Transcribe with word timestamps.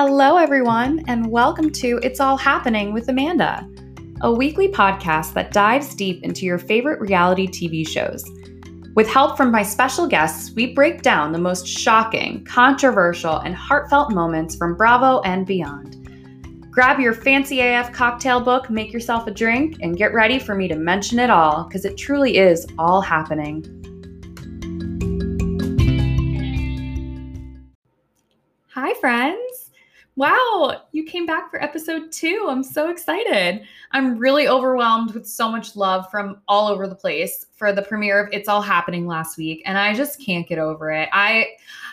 Hello, 0.00 0.36
everyone, 0.36 1.02
and 1.08 1.28
welcome 1.28 1.72
to 1.72 1.98
It's 2.04 2.20
All 2.20 2.36
Happening 2.36 2.92
with 2.92 3.08
Amanda, 3.08 3.68
a 4.20 4.32
weekly 4.32 4.68
podcast 4.68 5.32
that 5.32 5.50
dives 5.50 5.92
deep 5.96 6.22
into 6.22 6.46
your 6.46 6.56
favorite 6.56 7.00
reality 7.00 7.48
TV 7.48 7.84
shows. 7.84 8.24
With 8.94 9.08
help 9.08 9.36
from 9.36 9.50
my 9.50 9.64
special 9.64 10.06
guests, 10.06 10.52
we 10.54 10.72
break 10.72 11.02
down 11.02 11.32
the 11.32 11.40
most 11.40 11.66
shocking, 11.66 12.44
controversial, 12.44 13.38
and 13.38 13.56
heartfelt 13.56 14.12
moments 14.12 14.54
from 14.54 14.76
Bravo 14.76 15.20
and 15.22 15.44
beyond. 15.44 15.96
Grab 16.70 17.00
your 17.00 17.12
fancy 17.12 17.60
AF 17.60 17.92
cocktail 17.92 18.40
book, 18.40 18.70
make 18.70 18.92
yourself 18.92 19.26
a 19.26 19.32
drink, 19.32 19.78
and 19.80 19.96
get 19.96 20.14
ready 20.14 20.38
for 20.38 20.54
me 20.54 20.68
to 20.68 20.76
mention 20.76 21.18
it 21.18 21.28
all 21.28 21.64
because 21.64 21.84
it 21.84 21.96
truly 21.96 22.36
is 22.36 22.68
all 22.78 23.00
happening. 23.00 23.64
Hi, 28.68 28.94
friends. 29.00 29.37
Wow, 30.18 30.82
you 30.90 31.04
came 31.04 31.26
back 31.26 31.48
for 31.48 31.62
episode 31.62 32.10
two. 32.10 32.48
I'm 32.50 32.64
so 32.64 32.90
excited. 32.90 33.62
I'm 33.92 34.18
really 34.18 34.48
overwhelmed 34.48 35.14
with 35.14 35.28
so 35.28 35.48
much 35.48 35.76
love 35.76 36.10
from 36.10 36.42
all 36.48 36.66
over 36.66 36.88
the 36.88 36.96
place 36.96 37.46
for 37.54 37.72
the 37.72 37.82
premiere 37.82 38.24
of 38.24 38.28
It's 38.32 38.48
All 38.48 38.60
Happening 38.60 39.06
last 39.06 39.38
week, 39.38 39.62
and 39.64 39.78
I 39.78 39.94
just 39.94 40.20
can't 40.20 40.48
get 40.48 40.58
over 40.58 40.90
it. 40.90 41.08
I 41.12 41.46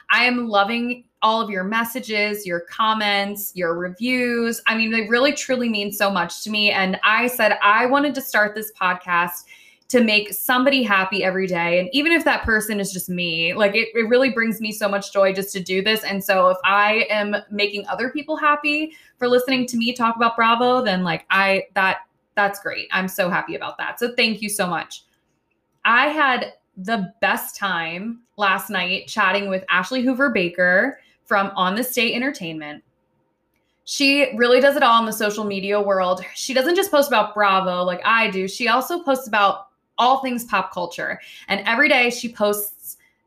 I 0.10 0.26
am 0.26 0.48
loving 0.48 1.04
all 1.22 1.40
of 1.40 1.52
your 1.52 1.64
messages, 1.64 2.48
your 2.48 2.62
comments, 2.62 3.52
your 3.56 3.78
reviews. 3.78 4.60
I 4.66 4.76
mean, 4.76 4.90
they 4.90 5.08
really 5.08 5.34
truly 5.34 5.70
mean 5.70 5.92
so 5.92 6.10
much 6.10 6.44
to 6.46 6.50
me. 6.50 6.72
And 6.72 7.00
I 7.04 7.28
said 7.28 7.60
I 7.62 7.86
wanted 7.86 8.16
to 8.16 8.22
start 8.22 8.56
this 8.56 8.72
podcast 8.74 9.44
to 9.88 10.04
make 10.04 10.34
somebody 10.34 10.82
happy 10.82 11.24
every 11.24 11.46
day. 11.46 11.80
And 11.80 11.90
even 11.94 12.12
if 12.12 12.24
that 12.26 12.44
person 12.44 12.80
is 12.80 12.92
just 12.92 13.08
me, 13.08 13.54
like 13.54 13.76
it, 13.76 13.90
it 13.94 14.10
really 14.10 14.32
brings 14.32 14.60
me 14.60 14.72
so 14.72 14.90
much 14.90 15.14
joy 15.14 15.32
just 15.32 15.54
to 15.54 15.60
do 15.60 15.84
this. 15.84 16.04
And 16.04 16.24
so 16.24 16.50
if 16.50 16.58
I 16.64 17.06
am 17.10 17.36
making 17.52 17.88
other 17.88 18.10
people 18.10 18.36
happy 18.36 18.96
for 19.20 19.28
listening 19.28 19.68
to 19.68 19.78
me 19.78 19.94
talk 19.94 20.16
about 20.16 20.36
Bravo, 20.36 20.84
then 20.84 21.04
like 21.04 21.26
I, 21.30 21.66
that, 21.76 22.00
that's 22.36 22.60
great. 22.60 22.88
I'm 22.92 23.08
so 23.08 23.30
happy 23.30 23.56
about 23.56 23.78
that. 23.78 24.00
So 24.00 24.16
thank 24.16 24.42
you 24.42 24.50
so 24.50 24.66
much. 24.66 25.04
I 25.86 26.08
had 26.08 26.54
the 26.78 27.14
best 27.22 27.56
time 27.56 28.22
last 28.38 28.70
night 28.70 29.08
chatting 29.08 29.50
with 29.50 29.64
Ashley 29.70 30.02
Hoover 30.02 30.32
Baker 30.32 31.00
from 31.26 31.52
On 31.56 31.76
This 31.76 31.94
Day 31.94 32.14
Entertainment. 32.14 32.84
She 33.86 34.36
really 34.36 34.60
does 34.60 34.76
it 34.76 34.82
all 34.82 35.00
in 35.00 35.06
the 35.06 35.14
social 35.14 35.44
media 35.44 35.80
world. 35.80 36.26
She 36.34 36.56
doesn't 36.56 36.76
just 36.76 36.90
post 36.90 37.08
about 37.08 37.36
Bravo 37.36 37.84
like 37.84 38.02
I 38.04 38.32
do, 38.32 38.48
she 38.48 38.68
also 38.68 39.04
posts 39.04 39.28
about 39.28 39.65
all 39.98 40.20
things 40.20 40.44
pop 40.44 40.74
culture. 40.74 41.20
And 41.48 41.62
every 41.66 41.90
day 41.90 42.10
she 42.10 42.32
posts 42.32 42.75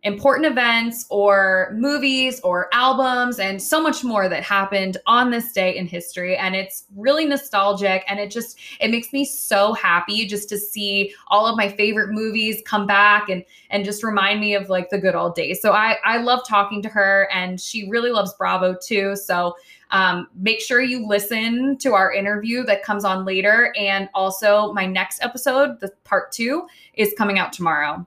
important 0.04 0.46
events 0.46 1.06
or 1.10 1.74
movies 1.77 2.41
or 2.41 2.68
albums 2.72 3.41
and 3.41 3.60
so 3.60 3.82
much 3.82 4.04
more 4.04 4.28
that 4.28 4.44
happened 4.44 4.96
on 5.06 5.30
this 5.30 5.52
day 5.52 5.77
in 5.77 5.86
history. 5.86 6.36
And 6.36 6.54
it's 6.54 6.84
really 6.96 7.24
nostalgic 7.24 8.04
and 8.06 8.20
it 8.20 8.30
just 8.30 8.58
it 8.80 8.91
makes 8.91 9.12
me 9.12 9.24
so 9.24 9.72
happy 9.72 10.24
just 10.26 10.48
to 10.50 10.58
see 10.58 11.12
all 11.28 11.46
of 11.46 11.56
my 11.56 11.69
favorite 11.69 12.10
movies 12.10 12.62
come 12.64 12.86
back 12.86 13.28
and 13.28 13.44
and 13.70 13.84
just 13.84 14.04
remind 14.04 14.41
me 14.41 14.54
of 14.54 14.69
like 14.69 14.88
the 14.91 14.98
good 14.98 15.16
old 15.16 15.34
days. 15.34 15.60
So 15.60 15.72
i 15.72 15.96
i 16.04 16.19
love 16.19 16.46
talking 16.46 16.80
to 16.82 16.88
her 16.88 17.28
and 17.32 17.60
she 17.60 17.88
really 17.88 18.10
loves 18.10 18.32
bravo 18.34 18.76
too. 18.80 19.16
So 19.16 19.56
um, 19.91 20.28
make 20.36 20.60
sure 20.60 20.82
you 20.82 21.08
listen 21.08 21.78
to 21.78 21.94
our 21.94 22.12
interview 22.12 22.62
that 22.64 22.82
comes 22.82 23.04
on 23.04 23.24
later. 23.24 23.72
And 23.76 24.08
also 24.14 24.72
my 24.74 24.86
next 24.86 25.22
episode 25.24 25.80
the 25.80 25.91
part 26.04 26.30
two 26.30 26.69
is 26.94 27.14
coming 27.16 27.38
out 27.38 27.52
tomorrow 27.52 28.06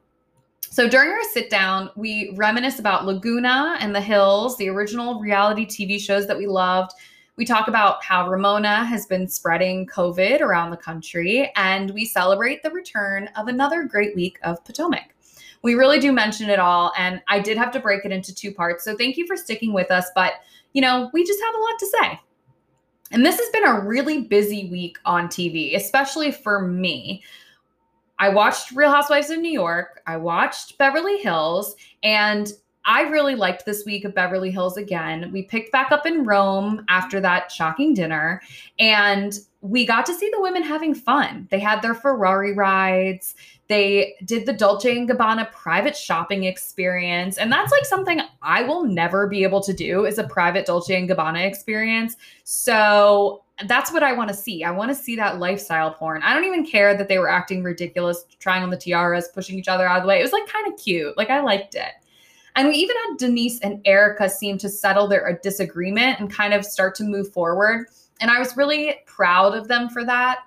so 0.71 0.87
during 0.87 1.11
our 1.11 1.23
sit 1.33 1.49
down, 1.49 1.89
we 1.97 2.33
reminisce 2.37 2.79
about 2.79 3.05
Laguna 3.05 3.75
and 3.81 3.93
The 3.93 3.99
Hills, 3.99 4.55
the 4.55 4.69
original 4.69 5.19
reality 5.19 5.65
TV 5.65 5.99
shows 5.99 6.27
that 6.27 6.37
we 6.37 6.47
loved. 6.47 6.93
We 7.35 7.43
talk 7.43 7.67
about 7.67 8.01
how 8.01 8.29
Ramona 8.29 8.85
has 8.85 9.05
been 9.05 9.27
spreading 9.27 9.85
COVID 9.87 10.39
around 10.39 10.71
the 10.71 10.77
country, 10.77 11.51
and 11.57 11.91
we 11.91 12.05
celebrate 12.05 12.63
the 12.63 12.71
return 12.71 13.27
of 13.35 13.49
another 13.49 13.83
great 13.83 14.15
week 14.15 14.39
of 14.43 14.63
Potomac. 14.63 15.13
We 15.61 15.75
really 15.75 15.99
do 15.99 16.13
mention 16.13 16.49
it 16.49 16.59
all, 16.59 16.93
and 16.97 17.21
I 17.27 17.39
did 17.39 17.57
have 17.57 17.71
to 17.73 17.81
break 17.81 18.05
it 18.05 18.13
into 18.13 18.33
two 18.33 18.53
parts. 18.53 18.85
So 18.85 18.95
thank 18.95 19.17
you 19.17 19.27
for 19.27 19.35
sticking 19.35 19.73
with 19.73 19.91
us, 19.91 20.09
but 20.15 20.35
you 20.71 20.81
know, 20.81 21.09
we 21.11 21.25
just 21.25 21.41
have 21.41 21.53
a 21.53 21.59
lot 21.59 21.79
to 21.79 21.85
say. 21.87 22.19
And 23.11 23.25
this 23.25 23.37
has 23.37 23.49
been 23.49 23.65
a 23.65 23.81
really 23.81 24.21
busy 24.21 24.69
week 24.69 24.97
on 25.03 25.27
TV, 25.27 25.75
especially 25.75 26.31
for 26.31 26.65
me. 26.65 27.23
I 28.21 28.29
watched 28.29 28.71
Real 28.73 28.91
Housewives 28.91 29.31
of 29.31 29.39
New 29.39 29.51
York. 29.51 30.03
I 30.05 30.15
watched 30.15 30.77
Beverly 30.77 31.17
Hills, 31.17 31.75
and 32.03 32.53
I 32.85 33.01
really 33.01 33.33
liked 33.33 33.65
this 33.65 33.83
week 33.83 34.05
of 34.05 34.13
Beverly 34.13 34.51
Hills 34.51 34.77
again. 34.77 35.31
We 35.33 35.41
picked 35.41 35.71
back 35.71 35.91
up 35.91 36.05
in 36.05 36.23
Rome 36.23 36.85
after 36.87 37.19
that 37.19 37.51
shocking 37.51 37.95
dinner, 37.95 38.43
and 38.77 39.39
we 39.61 39.87
got 39.87 40.05
to 40.05 40.13
see 40.13 40.29
the 40.31 40.39
women 40.39 40.61
having 40.61 40.93
fun. 40.93 41.47
They 41.49 41.59
had 41.59 41.81
their 41.81 41.95
Ferrari 41.95 42.53
rides. 42.53 43.33
They 43.69 44.13
did 44.23 44.45
the 44.45 44.53
Dolce 44.53 44.95
and 44.95 45.09
Gabbana 45.09 45.51
private 45.51 45.97
shopping 45.97 46.43
experience, 46.43 47.39
and 47.39 47.51
that's 47.51 47.71
like 47.71 47.85
something 47.85 48.21
I 48.43 48.61
will 48.61 48.83
never 48.83 49.25
be 49.25 49.41
able 49.41 49.61
to 49.61 49.73
do 49.73 50.05
is 50.05 50.19
a 50.19 50.27
private 50.27 50.67
Dolce 50.67 50.95
and 50.95 51.09
Gabbana 51.09 51.43
experience. 51.43 52.17
So 52.43 53.45
that's 53.67 53.91
what 53.91 54.03
I 54.03 54.13
want 54.13 54.29
to 54.29 54.35
see. 54.35 54.63
I 54.63 54.71
want 54.71 54.89
to 54.89 54.95
see 54.95 55.15
that 55.15 55.39
lifestyle 55.39 55.93
porn. 55.93 56.23
I 56.23 56.33
don't 56.33 56.45
even 56.45 56.65
care 56.65 56.95
that 56.97 57.07
they 57.07 57.17
were 57.17 57.29
acting 57.29 57.63
ridiculous, 57.63 58.25
trying 58.39 58.63
on 58.63 58.69
the 58.69 58.77
tiaras, 58.77 59.29
pushing 59.33 59.57
each 59.57 59.67
other 59.67 59.87
out 59.87 59.97
of 59.97 60.03
the 60.03 60.07
way. 60.07 60.19
It 60.19 60.23
was 60.23 60.31
like 60.31 60.47
kind 60.47 60.71
of 60.71 60.79
cute. 60.79 61.17
Like 61.17 61.29
I 61.29 61.41
liked 61.41 61.75
it. 61.75 61.91
And 62.55 62.67
we 62.67 62.75
even 62.75 62.95
had 62.97 63.17
Denise 63.17 63.59
and 63.61 63.81
Erika 63.85 64.29
seem 64.29 64.57
to 64.59 64.69
settle 64.69 65.07
their 65.07 65.29
uh, 65.29 65.35
disagreement 65.41 66.19
and 66.19 66.31
kind 66.31 66.53
of 66.53 66.65
start 66.65 66.95
to 66.95 67.03
move 67.03 67.31
forward. 67.31 67.87
And 68.19 68.29
I 68.29 68.39
was 68.39 68.57
really 68.57 68.95
proud 69.05 69.55
of 69.55 69.67
them 69.67 69.89
for 69.89 70.03
that. 70.05 70.39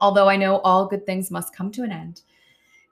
Although 0.00 0.28
I 0.28 0.36
know 0.36 0.58
all 0.58 0.86
good 0.86 1.04
things 1.04 1.30
must 1.30 1.54
come 1.54 1.72
to 1.72 1.82
an 1.82 1.90
end. 1.90 2.22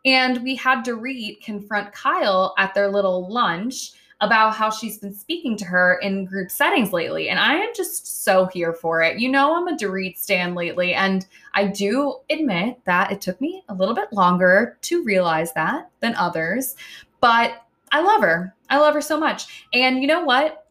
And 0.05 0.43
we 0.43 0.55
had 0.57 0.85
Dorit 0.85 1.43
confront 1.43 1.93
Kyle 1.93 2.55
at 2.59 2.75
their 2.75 2.91
little 2.91 3.31
lunch 3.31 3.93
about 4.25 4.55
how 4.55 4.71
she's 4.71 4.99
been 4.99 5.15
speaking 5.15 5.57
to 5.59 5.65
her 5.65 5.99
in 6.03 6.25
group 6.25 6.51
settings 6.51 6.93
lately. 6.93 7.29
And 7.29 7.39
I 7.39 7.55
am 7.55 7.71
just 7.75 8.25
so 8.25 8.47
here 8.47 8.73
for 8.73 9.03
it. 9.03 9.19
You 9.19 9.29
know, 9.29 9.57
I'm 9.57 9.69
a 9.69 9.77
Dorit 9.77 10.17
stan 10.17 10.55
lately. 10.55 10.95
And 10.95 11.27
I 11.55 11.67
do 11.67 12.17
admit 12.31 12.79
that 12.85 13.13
it 13.13 13.21
took 13.21 13.41
me 13.41 13.63
a 13.69 13.75
little 13.75 13.95
bit 13.95 14.13
longer 14.13 14.79
to 14.83 15.05
realize 15.05 15.53
that 15.53 15.91
than 16.01 16.15
others. 16.17 16.77
But 17.21 17.65
I 17.93 18.01
love 18.01 18.23
her. 18.23 18.55
I 18.71 18.79
love 18.79 18.95
her 18.95 19.01
so 19.01 19.19
much. 19.19 19.67
And 19.73 20.01
you 20.01 20.07
know 20.07 20.25
what? 20.25 20.67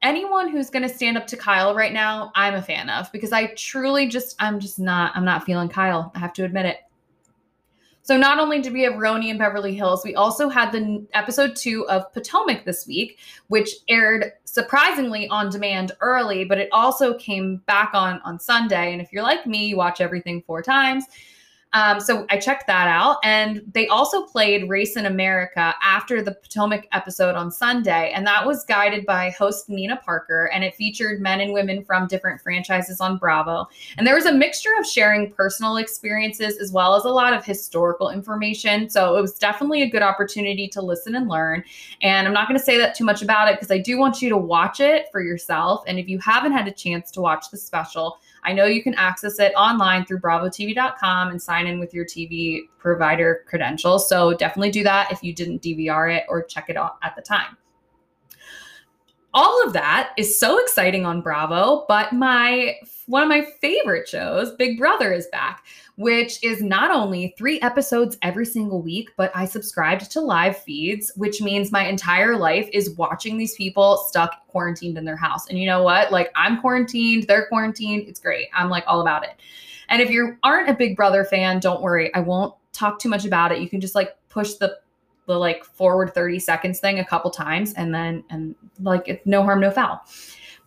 Anyone 0.00 0.48
who's 0.48 0.70
going 0.70 0.84
to 0.84 0.88
stand 0.88 1.18
up 1.18 1.26
to 1.26 1.36
Kyle 1.36 1.74
right 1.74 1.92
now, 1.92 2.30
I'm 2.36 2.54
a 2.54 2.62
fan 2.62 2.88
of 2.88 3.10
because 3.10 3.32
I 3.32 3.46
truly 3.54 4.06
just, 4.06 4.36
I'm 4.38 4.60
just 4.60 4.78
not, 4.78 5.10
I'm 5.16 5.24
not 5.24 5.44
feeling 5.44 5.68
Kyle. 5.68 6.12
I 6.14 6.20
have 6.20 6.32
to 6.34 6.44
admit 6.44 6.66
it. 6.66 6.78
So 8.08 8.16
not 8.16 8.38
only 8.38 8.62
did 8.62 8.72
we 8.72 8.80
have 8.84 8.94
RHONY 8.94 9.28
and 9.28 9.38
Beverly 9.38 9.74
Hills, 9.74 10.02
we 10.02 10.14
also 10.14 10.48
had 10.48 10.72
the 10.72 11.06
episode 11.12 11.54
two 11.54 11.86
of 11.90 12.10
Potomac 12.14 12.64
this 12.64 12.86
week, 12.86 13.18
which 13.48 13.68
aired 13.86 14.32
surprisingly 14.44 15.28
on 15.28 15.50
demand 15.50 15.92
early, 16.00 16.46
but 16.46 16.56
it 16.56 16.70
also 16.72 17.12
came 17.18 17.58
back 17.66 17.90
on 17.92 18.18
on 18.24 18.40
Sunday. 18.40 18.94
And 18.94 19.02
if 19.02 19.12
you're 19.12 19.22
like 19.22 19.46
me, 19.46 19.66
you 19.66 19.76
watch 19.76 20.00
everything 20.00 20.42
four 20.46 20.62
times. 20.62 21.04
Um, 21.72 22.00
so 22.00 22.26
I 22.30 22.38
checked 22.38 22.66
that 22.66 22.88
out. 22.88 23.18
And 23.22 23.62
they 23.74 23.88
also 23.88 24.22
played 24.22 24.68
Race 24.68 24.96
in 24.96 25.06
America 25.06 25.74
after 25.82 26.22
the 26.22 26.32
Potomac 26.32 26.86
episode 26.92 27.34
on 27.34 27.50
Sunday. 27.50 28.12
And 28.14 28.26
that 28.26 28.46
was 28.46 28.64
guided 28.64 29.04
by 29.04 29.30
host 29.30 29.68
Nina 29.68 29.96
Parker. 30.04 30.50
And 30.52 30.64
it 30.64 30.74
featured 30.74 31.20
men 31.20 31.40
and 31.40 31.52
women 31.52 31.84
from 31.84 32.06
different 32.06 32.40
franchises 32.40 33.00
on 33.00 33.18
Bravo. 33.18 33.68
And 33.96 34.06
there 34.06 34.14
was 34.14 34.26
a 34.26 34.32
mixture 34.32 34.72
of 34.78 34.86
sharing 34.86 35.30
personal 35.30 35.76
experiences 35.76 36.58
as 36.58 36.72
well 36.72 36.94
as 36.94 37.04
a 37.04 37.10
lot 37.10 37.34
of 37.34 37.44
historical 37.44 38.10
information. 38.10 38.88
So 38.88 39.16
it 39.16 39.20
was 39.20 39.34
definitely 39.34 39.82
a 39.82 39.90
good 39.90 40.02
opportunity 40.02 40.68
to 40.68 40.80
listen 40.80 41.14
and 41.14 41.28
learn. 41.28 41.64
And 42.00 42.26
I'm 42.26 42.34
not 42.34 42.48
going 42.48 42.58
to 42.58 42.64
say 42.64 42.78
that 42.78 42.94
too 42.94 43.04
much 43.04 43.22
about 43.22 43.48
it 43.48 43.56
because 43.56 43.70
I 43.70 43.78
do 43.78 43.98
want 43.98 44.22
you 44.22 44.28
to 44.30 44.36
watch 44.36 44.80
it 44.80 45.06
for 45.12 45.20
yourself. 45.20 45.82
And 45.86 45.98
if 45.98 46.08
you 46.08 46.18
haven't 46.18 46.52
had 46.52 46.66
a 46.66 46.72
chance 46.72 47.10
to 47.12 47.20
watch 47.20 47.50
the 47.50 47.56
special, 47.56 48.18
I 48.44 48.52
know 48.52 48.66
you 48.66 48.82
can 48.82 48.94
access 48.94 49.38
it 49.38 49.52
online 49.54 50.04
through 50.04 50.20
bravotv.com 50.20 51.28
and 51.28 51.40
sign 51.40 51.66
in 51.66 51.78
with 51.78 51.92
your 51.92 52.04
TV 52.04 52.62
provider 52.78 53.44
credentials. 53.46 54.08
So 54.08 54.34
definitely 54.34 54.70
do 54.70 54.82
that 54.84 55.12
if 55.12 55.22
you 55.22 55.34
didn't 55.34 55.62
DVR 55.62 56.16
it 56.16 56.24
or 56.28 56.42
check 56.42 56.68
it 56.68 56.76
out 56.76 56.98
at 57.02 57.16
the 57.16 57.22
time. 57.22 57.56
All 59.34 59.64
of 59.66 59.72
that 59.74 60.12
is 60.16 60.38
so 60.40 60.58
exciting 60.58 61.04
on 61.04 61.20
Bravo, 61.20 61.84
but 61.88 62.12
my 62.12 62.76
one 63.08 63.22
of 63.22 63.28
my 63.28 63.42
favorite 63.60 64.08
shows, 64.08 64.52
Big 64.52 64.78
Brother 64.78 65.12
is 65.12 65.26
back 65.32 65.64
which 65.98 66.42
is 66.44 66.62
not 66.62 66.92
only 66.92 67.34
three 67.36 67.60
episodes 67.60 68.16
every 68.22 68.46
single 68.46 68.80
week, 68.80 69.10
but 69.16 69.32
I 69.34 69.46
subscribed 69.46 70.08
to 70.12 70.20
live 70.20 70.56
feeds, 70.56 71.10
which 71.16 71.42
means 71.42 71.72
my 71.72 71.88
entire 71.88 72.36
life 72.36 72.68
is 72.72 72.90
watching 72.90 73.36
these 73.36 73.56
people 73.56 73.96
stuck 74.06 74.46
quarantined 74.46 74.96
in 74.96 75.04
their 75.04 75.16
house. 75.16 75.48
And 75.48 75.58
you 75.58 75.66
know 75.66 75.82
what? 75.82 76.12
Like 76.12 76.30
I'm 76.36 76.60
quarantined, 76.60 77.24
they're 77.24 77.48
quarantined. 77.48 78.06
It's 78.06 78.20
great. 78.20 78.46
I'm 78.54 78.70
like 78.70 78.84
all 78.86 79.00
about 79.00 79.24
it. 79.24 79.40
And 79.88 80.00
if 80.00 80.08
you 80.08 80.36
aren't 80.44 80.70
a 80.70 80.74
Big 80.74 80.94
Brother 80.94 81.24
fan, 81.24 81.58
don't 81.58 81.82
worry. 81.82 82.14
I 82.14 82.20
won't 82.20 82.54
talk 82.72 83.00
too 83.00 83.08
much 83.08 83.24
about 83.24 83.50
it. 83.50 83.58
You 83.58 83.68
can 83.68 83.80
just 83.80 83.96
like 83.96 84.16
push 84.28 84.54
the 84.54 84.78
the 85.26 85.36
like 85.36 85.64
forward 85.64 86.14
30 86.14 86.38
seconds 86.38 86.78
thing 86.78 87.00
a 87.00 87.04
couple 87.04 87.30
times 87.30 87.74
and 87.74 87.92
then 87.92 88.22
and 88.30 88.54
like 88.80 89.02
it's 89.08 89.26
no 89.26 89.42
harm 89.42 89.60
no 89.60 89.72
foul. 89.72 90.00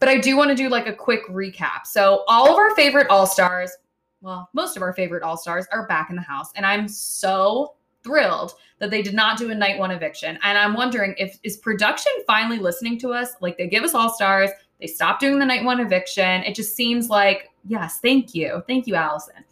But 0.01 0.09
I 0.09 0.18
do 0.18 0.36
want 0.36 0.50
to 0.50 0.56
do 0.56 0.68
like 0.68 0.88
a 0.88 0.94
quick 0.94 1.25
recap. 1.30 1.86
So, 1.86 2.25
all 2.27 2.51
of 2.51 2.57
our 2.57 2.75
favorite 2.75 3.07
All 3.09 3.27
Stars, 3.27 3.71
well, 4.19 4.50
most 4.53 4.75
of 4.75 4.81
our 4.81 4.94
favorite 4.94 5.21
All 5.21 5.38
Stars 5.38 5.68
are 5.71 5.88
back 5.88 6.09
in 6.09 6.15
the 6.15 6.24
house, 6.24 6.51
and 6.56 6.65
I'm 6.65 6.88
so 6.88 7.75
thrilled 8.03 8.56
that 8.80 8.89
they 8.89 9.03
did 9.03 9.13
not 9.13 9.38
do 9.38 9.51
a 9.51 9.56
night 9.56 9.77
one 9.77 9.92
eviction. 9.92 10.39
And 10.42 10.57
I'm 10.57 10.74
wondering 10.74 11.13
if 11.19 11.38
is 11.44 11.57
production 11.57 12.12
finally 12.25 12.57
listening 12.57 12.98
to 13.01 13.13
us? 13.13 13.36
Like 13.42 13.59
they 13.59 13.68
give 13.68 13.83
us 13.83 13.94
All 13.94 14.09
Stars, 14.09 14.50
they 14.80 14.88
stopped 14.88 15.21
doing 15.21 15.38
the 15.38 15.45
night 15.45 15.63
one 15.63 15.80
eviction. 15.80 16.44
It 16.44 16.56
just 16.56 16.75
seems 16.75 17.07
like, 17.07 17.51
yes, 17.68 18.00
thank 18.00 18.33
you. 18.33 18.63
Thank 18.68 18.88
you, 18.88 18.95
Allison. 18.95 19.45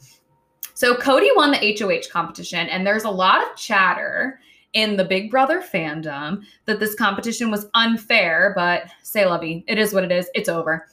So 0.74 0.96
Cody 0.96 1.30
won 1.36 1.52
the 1.52 1.78
HOH 1.80 2.12
competition, 2.12 2.68
and 2.70 2.88
there's 2.88 3.04
a 3.04 3.10
lot 3.10 3.44
of 3.44 3.56
chatter 3.56 4.40
in 4.74 4.98
the 4.98 5.06
Big 5.06 5.32
Brother 5.32 5.62
fandom 5.62 6.44
that 6.66 6.80
this 6.80 6.96
competition 6.96 7.50
was 7.52 7.68
unfair, 7.74 8.54
but 8.56 8.84
say 9.04 9.26
lovey, 9.26 9.64
it 9.68 9.78
is 9.78 9.94
what 9.94 10.04
it 10.04 10.12
is. 10.12 10.30
It's 10.34 10.50
over. 10.50 10.88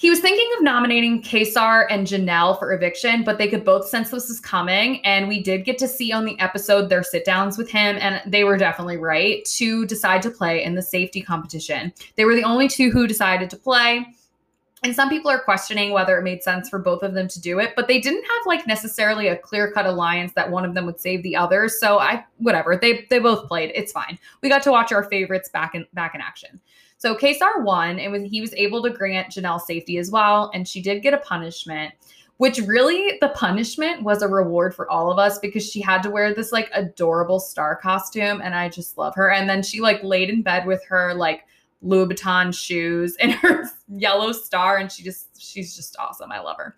He 0.00 0.08
was 0.08 0.20
thinking 0.20 0.48
of 0.56 0.62
nominating 0.62 1.22
Kaysar 1.22 1.84
and 1.90 2.06
Janelle 2.06 2.58
for 2.58 2.72
eviction, 2.72 3.22
but 3.22 3.36
they 3.36 3.48
could 3.48 3.66
both 3.66 3.86
sense 3.86 4.08
this 4.08 4.30
was 4.30 4.40
coming. 4.40 5.04
And 5.04 5.28
we 5.28 5.42
did 5.42 5.66
get 5.66 5.76
to 5.76 5.86
see 5.86 6.10
on 6.10 6.24
the 6.24 6.40
episode 6.40 6.88
their 6.88 7.02
sit 7.02 7.26
downs 7.26 7.58
with 7.58 7.70
him, 7.70 7.98
and 8.00 8.22
they 8.26 8.44
were 8.44 8.56
definitely 8.56 8.96
right 8.96 9.44
to 9.44 9.84
decide 9.84 10.22
to 10.22 10.30
play 10.30 10.64
in 10.64 10.74
the 10.74 10.80
safety 10.80 11.20
competition. 11.20 11.92
They 12.16 12.24
were 12.24 12.34
the 12.34 12.44
only 12.44 12.66
two 12.66 12.90
who 12.90 13.06
decided 13.06 13.50
to 13.50 13.58
play. 13.58 14.06
And 14.82 14.94
some 14.94 15.10
people 15.10 15.30
are 15.30 15.42
questioning 15.42 15.92
whether 15.92 16.18
it 16.18 16.22
made 16.22 16.42
sense 16.42 16.70
for 16.70 16.78
both 16.78 17.02
of 17.02 17.12
them 17.12 17.28
to 17.28 17.40
do 17.40 17.58
it, 17.58 17.74
but 17.76 17.86
they 17.86 18.00
didn't 18.00 18.22
have 18.22 18.46
like 18.46 18.66
necessarily 18.66 19.28
a 19.28 19.36
clear-cut 19.36 19.84
alliance 19.84 20.32
that 20.34 20.50
one 20.50 20.64
of 20.64 20.74
them 20.74 20.86
would 20.86 20.98
save 20.98 21.22
the 21.22 21.36
other. 21.36 21.68
So 21.68 21.98
I 21.98 22.24
whatever. 22.38 22.76
They 22.76 23.06
they 23.10 23.18
both 23.18 23.46
played. 23.46 23.72
It's 23.74 23.92
fine. 23.92 24.18
We 24.42 24.48
got 24.48 24.62
to 24.62 24.70
watch 24.70 24.90
our 24.90 25.04
favorites 25.04 25.50
back 25.50 25.74
in 25.74 25.86
back 25.92 26.14
in 26.14 26.22
action. 26.22 26.60
So 26.96 27.14
Kaysar 27.14 27.62
won, 27.62 27.98
and 27.98 28.12
was, 28.12 28.22
he 28.24 28.40
was 28.42 28.52
able 28.54 28.82
to 28.82 28.90
grant 28.90 29.32
Janelle 29.32 29.60
safety 29.60 29.96
as 29.96 30.10
well, 30.10 30.50
and 30.52 30.68
she 30.68 30.82
did 30.82 31.02
get 31.02 31.14
a 31.14 31.18
punishment 31.18 31.94
which 32.40 32.58
really 32.60 33.18
the 33.20 33.28
punishment 33.28 34.02
was 34.02 34.22
a 34.22 34.28
reward 34.28 34.74
for 34.74 34.90
all 34.90 35.12
of 35.12 35.18
us 35.18 35.38
because 35.40 35.62
she 35.62 35.78
had 35.78 36.02
to 36.02 36.08
wear 36.08 36.32
this 36.32 36.52
like 36.52 36.70
adorable 36.72 37.38
star 37.38 37.76
costume 37.76 38.40
and 38.40 38.54
I 38.54 38.70
just 38.70 38.96
love 38.96 39.14
her. 39.14 39.30
And 39.30 39.46
then 39.46 39.62
she 39.62 39.82
like 39.82 40.02
laid 40.02 40.30
in 40.30 40.40
bed 40.40 40.64
with 40.64 40.82
her 40.86 41.12
like 41.12 41.44
Louboutin 41.84 42.54
shoes 42.54 43.16
and 43.20 43.32
her 43.42 43.64
yellow 43.88 44.32
star, 44.32 44.78
and 44.78 44.90
she 44.90 45.02
just 45.02 45.40
she's 45.40 45.74
just 45.74 45.96
awesome. 45.98 46.32
I 46.32 46.40
love 46.40 46.56
her. 46.58 46.76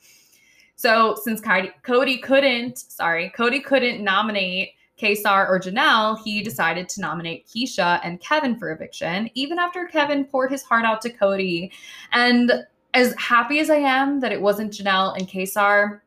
So 0.76 1.16
since 1.22 1.40
Cody 1.82 2.18
couldn't, 2.18 2.78
sorry, 2.78 3.30
Cody 3.30 3.60
couldn't 3.60 4.02
nominate 4.02 4.70
Kaysar 5.00 5.48
or 5.48 5.60
Janelle, 5.60 6.18
he 6.22 6.42
decided 6.42 6.88
to 6.90 7.00
nominate 7.00 7.46
Keesha 7.46 8.00
and 8.02 8.20
Kevin 8.20 8.56
for 8.56 8.70
eviction, 8.72 9.30
even 9.34 9.58
after 9.58 9.86
Kevin 9.86 10.24
poured 10.24 10.50
his 10.50 10.62
heart 10.62 10.84
out 10.84 11.00
to 11.02 11.10
Cody. 11.10 11.72
And 12.12 12.52
as 12.94 13.14
happy 13.14 13.58
as 13.58 13.70
I 13.70 13.76
am 13.76 14.20
that 14.20 14.32
it 14.32 14.40
wasn't 14.40 14.72
Janelle 14.72 15.16
and 15.16 15.28
Kaysar, 15.28 16.00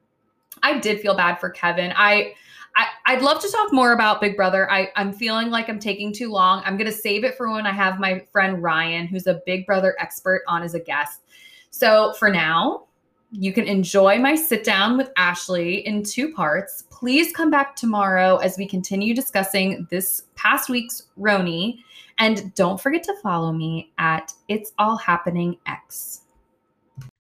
I 0.64 0.80
did 0.80 1.00
feel 1.02 1.16
bad 1.16 1.40
for 1.40 1.50
Kevin. 1.50 1.94
I 1.96 2.34
I, 2.75 3.16
would 3.16 3.24
love 3.24 3.42
to 3.42 3.50
talk 3.50 3.72
more 3.72 3.94
about 3.94 4.19
Big 4.19 4.36
Brother. 4.36 4.69
I, 4.69 4.92
I'm 4.95 5.13
feeling 5.13 5.50
like 5.50 5.69
I'm 5.69 5.80
taking 5.80 6.12
too 6.12 6.30
long. 6.30 6.62
I'm 6.66 6.75
going 6.75 6.89
to 6.89 6.98
save 6.98 7.24
it 7.24 7.36
for 7.36 7.50
when 7.50 7.66
I 7.66 7.72
have 7.72 8.00
my 8.00 8.19
friend 8.31 8.62
Ryan, 8.62 9.07
who's 9.07 9.27
a 9.27 9.42
Big 9.45 9.66
Brother 9.66 9.95
expert, 10.00 10.42
on 10.48 10.62
as 10.62 10.74
a 10.74 10.80
guest. 10.80 11.22
So 11.69 12.13
for 12.13 12.30
now, 12.30 12.86
you 13.31 13.54
can 13.54 13.66
enjoy 13.66 14.18
my 14.18 14.36
sit 14.36 14.63
down 14.63 14.98
with 14.98 15.12
Ashley 15.18 15.86
in 15.86 16.04
two 16.04 16.33
parts. 16.33 16.83
Please 16.89 17.33
come 17.33 17.50
back 17.50 17.75
tomorrow 17.75 18.38
as 18.38 18.57
we 18.57 18.68
continue 18.68 19.13
discussing 19.13 19.88
this 19.89 20.24
past 20.36 20.69
week's 20.69 21.07
RHONY. 21.18 21.80
And 22.18 22.54
don't 22.56 22.80
forget 22.80 23.04
to 23.04 23.16
follow 23.22 23.51
me 23.51 23.92
at 23.98 24.31
It's 24.48 24.72
All 24.77 24.95
Happening 24.95 25.57
X. 25.66 26.25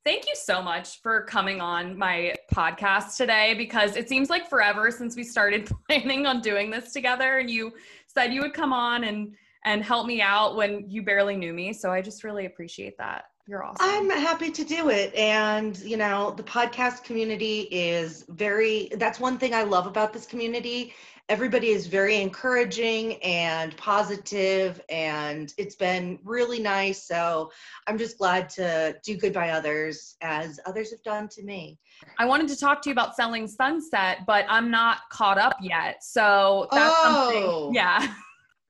Thank 0.05 0.27
you 0.27 0.35
so 0.35 0.61
much 0.61 1.01
for 1.01 1.23
coming 1.23 1.61
on 1.61 1.97
my 1.97 2.35
podcast 2.53 3.17
today 3.17 3.55
because 3.55 3.95
it 3.95 4.07
seems 4.07 4.29
like 4.29 4.47
forever 4.47 4.91
since 4.91 5.15
we 5.15 5.23
started 5.23 5.67
planning 5.89 6.27
on 6.27 6.41
doing 6.41 6.69
this 6.69 6.93
together 6.93 7.39
and 7.39 7.49
you 7.49 7.73
said 8.05 8.31
you 8.31 8.41
would 8.41 8.53
come 8.53 8.71
on 8.71 9.05
and 9.05 9.33
and 9.63 9.83
help 9.83 10.05
me 10.05 10.21
out 10.21 10.55
when 10.55 10.87
you 10.87 11.01
barely 11.01 11.35
knew 11.35 11.53
me. 11.53 11.73
So 11.73 11.91
I 11.91 12.03
just 12.03 12.23
really 12.23 12.45
appreciate 12.45 12.99
that. 12.99 13.25
You're 13.47 13.63
awesome. 13.63 13.77
I'm 13.81 14.11
happy 14.11 14.51
to 14.51 14.63
do 14.63 14.89
it. 14.89 15.13
And, 15.15 15.75
you 15.79 15.97
know, 15.97 16.35
the 16.37 16.43
podcast 16.43 17.03
community 17.03 17.61
is 17.71 18.25
very, 18.29 18.89
that's 18.97 19.19
one 19.19 19.39
thing 19.39 19.55
I 19.55 19.63
love 19.63 19.87
about 19.87 20.13
this 20.13 20.27
community 20.27 20.93
everybody 21.27 21.69
is 21.69 21.87
very 21.87 22.17
encouraging 22.21 23.15
and 23.23 23.75
positive 23.77 24.79
and 24.89 25.53
it's 25.57 25.75
been 25.75 26.19
really 26.23 26.59
nice. 26.59 27.03
So 27.03 27.51
i'm 27.87 27.97
just 27.97 28.17
glad 28.17 28.49
to 28.49 28.95
do 29.03 29.17
good 29.17 29.33
by 29.33 29.49
others 29.49 30.15
as 30.21 30.59
others 30.65 30.91
have 30.91 31.01
done 31.03 31.27
to 31.29 31.43
me. 31.43 31.79
I 32.19 32.25
wanted 32.25 32.47
to 32.49 32.57
talk 32.57 32.81
to 32.83 32.89
you 32.89 32.93
about 32.93 33.15
selling 33.15 33.47
sunset 33.47 34.19
but 34.27 34.45
i'm 34.49 34.69
not 34.69 34.99
caught 35.11 35.37
up 35.37 35.57
yet. 35.61 36.03
So 36.03 36.67
that's 36.71 36.95
oh. 36.97 37.31
something 37.33 37.75
yeah 37.75 38.13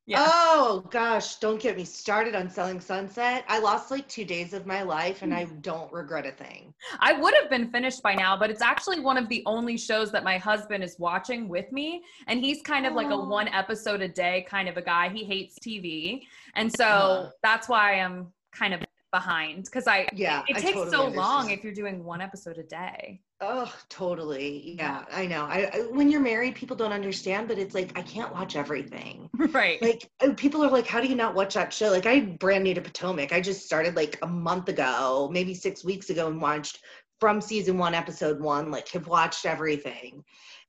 Yeah. 0.07 0.23
Oh 0.27 0.85
gosh, 0.91 1.37
don't 1.37 1.59
get 1.59 1.77
me 1.77 1.83
started 1.83 2.35
on 2.35 2.47
selling 2.47 2.79
sunset. 2.79 3.43
I 3.47 3.57
lost 3.57 3.89
like 3.89 4.07
two 4.07 4.23
days 4.23 4.53
of 4.53 4.67
my 4.67 4.83
life 4.83 5.23
and 5.23 5.33
I 5.33 5.45
don't 5.61 5.91
regret 5.91 6.27
a 6.27 6.31
thing. 6.31 6.75
I 6.99 7.13
would 7.13 7.33
have 7.41 7.49
been 7.49 7.71
finished 7.71 8.03
by 8.03 8.13
now, 8.13 8.37
but 8.37 8.51
it's 8.51 8.61
actually 8.61 8.99
one 8.99 9.17
of 9.17 9.27
the 9.29 9.41
only 9.47 9.77
shows 9.77 10.11
that 10.11 10.23
my 10.23 10.37
husband 10.37 10.83
is 10.83 10.97
watching 10.99 11.47
with 11.47 11.71
me. 11.71 12.03
And 12.27 12.39
he's 12.39 12.61
kind 12.61 12.85
of 12.85 12.93
oh. 12.93 12.95
like 12.97 13.09
a 13.09 13.17
one 13.17 13.47
episode 13.47 14.01
a 14.01 14.07
day 14.07 14.45
kind 14.47 14.69
of 14.69 14.77
a 14.77 14.81
guy. 14.81 15.09
He 15.09 15.23
hates 15.23 15.57
TV. 15.57 16.21
And 16.55 16.71
so 16.71 16.85
uh 16.85 17.29
that's 17.41 17.67
why 17.67 17.99
I'm 17.99 18.31
kind 18.51 18.75
of 18.75 18.81
behind 19.11 19.63
because 19.63 19.87
I 19.87 20.09
yeah 20.13 20.43
it, 20.47 20.57
it 20.57 20.59
takes 20.59 20.73
totally 20.73 20.91
so 20.91 21.05
understand. 21.05 21.15
long 21.15 21.49
if 21.49 21.63
you're 21.63 21.73
doing 21.73 22.03
one 22.03 22.21
episode 22.21 22.57
a 22.57 22.63
day. 22.63 23.21
Oh, 23.41 23.71
totally. 23.89 24.75
Yeah, 24.77 25.03
I 25.11 25.25
know. 25.25 25.43
I, 25.43 25.69
I, 25.73 25.79
when 25.91 26.09
you're 26.09 26.21
married, 26.21 26.55
people 26.55 26.77
don't 26.77 26.93
understand, 26.93 27.49
but 27.49 27.57
it's 27.59 27.75
like 27.75 27.97
I 27.97 28.01
can't 28.01 28.31
watch 28.33 28.55
everything. 28.55 29.29
Right. 29.55 29.81
Like 29.81 30.09
uh, 30.21 30.33
people 30.35 30.63
are 30.63 30.69
like, 30.71 30.87
"How 30.87 31.01
do 31.01 31.07
you 31.07 31.15
not 31.15 31.35
watch 31.35 31.53
that 31.55 31.73
show?" 31.73 31.89
Like 31.89 32.05
I 32.05 32.21
brand 32.21 32.63
new 32.63 32.73
to 32.73 32.81
Potomac. 32.81 33.31
I 33.33 33.41
just 33.41 33.65
started 33.65 33.95
like 33.95 34.17
a 34.21 34.27
month 34.27 34.69
ago, 34.69 35.29
maybe 35.31 35.53
six 35.53 35.83
weeks 35.83 36.09
ago, 36.09 36.27
and 36.27 36.41
watched 36.41 36.79
from 37.19 37.41
season 37.41 37.77
one, 37.77 37.93
episode 37.93 38.39
one. 38.41 38.71
Like 38.71 38.89
have 38.89 39.07
watched 39.07 39.45
everything, 39.45 40.23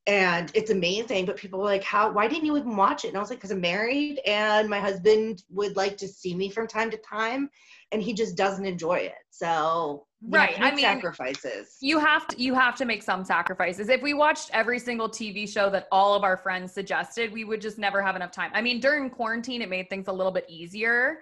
and 0.05 0.51
it's 0.53 0.71
amazing. 0.71 1.25
But 1.25 1.37
people 1.37 1.59
were 1.59 1.65
like, 1.65 1.83
"How? 1.83 2.11
Why 2.11 2.27
didn't 2.27 2.45
you 2.45 2.57
even 2.57 2.75
watch 2.77 3.05
it?" 3.05 3.09
And 3.09 3.17
I 3.17 3.19
was 3.21 3.29
like, 3.29 3.41
"Cause 3.41 3.51
I'm 3.51 3.61
married, 3.61 4.19
and 4.25 4.69
my 4.69 4.79
husband 4.79 5.43
would 5.49 5.75
like 5.77 5.97
to 5.97 6.07
see 6.07 6.35
me 6.35 6.49
from 6.49 6.67
time 6.67 6.91
to 6.91 6.97
time, 6.97 7.49
and 7.91 8.01
he 8.01 8.13
just 8.13 8.37
doesn't 8.37 8.65
enjoy 8.65 8.95
it. 8.99 9.15
So 9.29 10.06
right 10.23 10.59
i 10.59 10.71
mean 10.71 10.79
sacrifices. 10.79 11.77
you 11.79 11.99
have 11.99 12.27
to 12.27 12.41
you 12.41 12.53
have 12.55 12.75
to 12.75 12.85
make 12.85 13.03
some 13.03 13.23
sacrifices. 13.23 13.87
If 13.89 14.01
we 14.01 14.13
watched 14.13 14.49
every 14.51 14.79
single 14.79 15.07
tv 15.07 15.47
show 15.47 15.69
that 15.69 15.87
all 15.91 16.15
of 16.15 16.23
our 16.23 16.37
friends 16.37 16.73
suggested 16.73 17.31
we 17.31 17.43
would 17.43 17.61
just 17.61 17.77
never 17.77 18.01
have 18.01 18.15
enough 18.15 18.31
time. 18.31 18.51
I 18.53 18.61
mean 18.61 18.79
during 18.79 19.09
quarantine 19.09 19.61
it 19.61 19.69
made 19.69 19.89
things 19.89 20.07
a 20.07 20.11
little 20.11 20.31
bit 20.31 20.45
easier. 20.49 21.19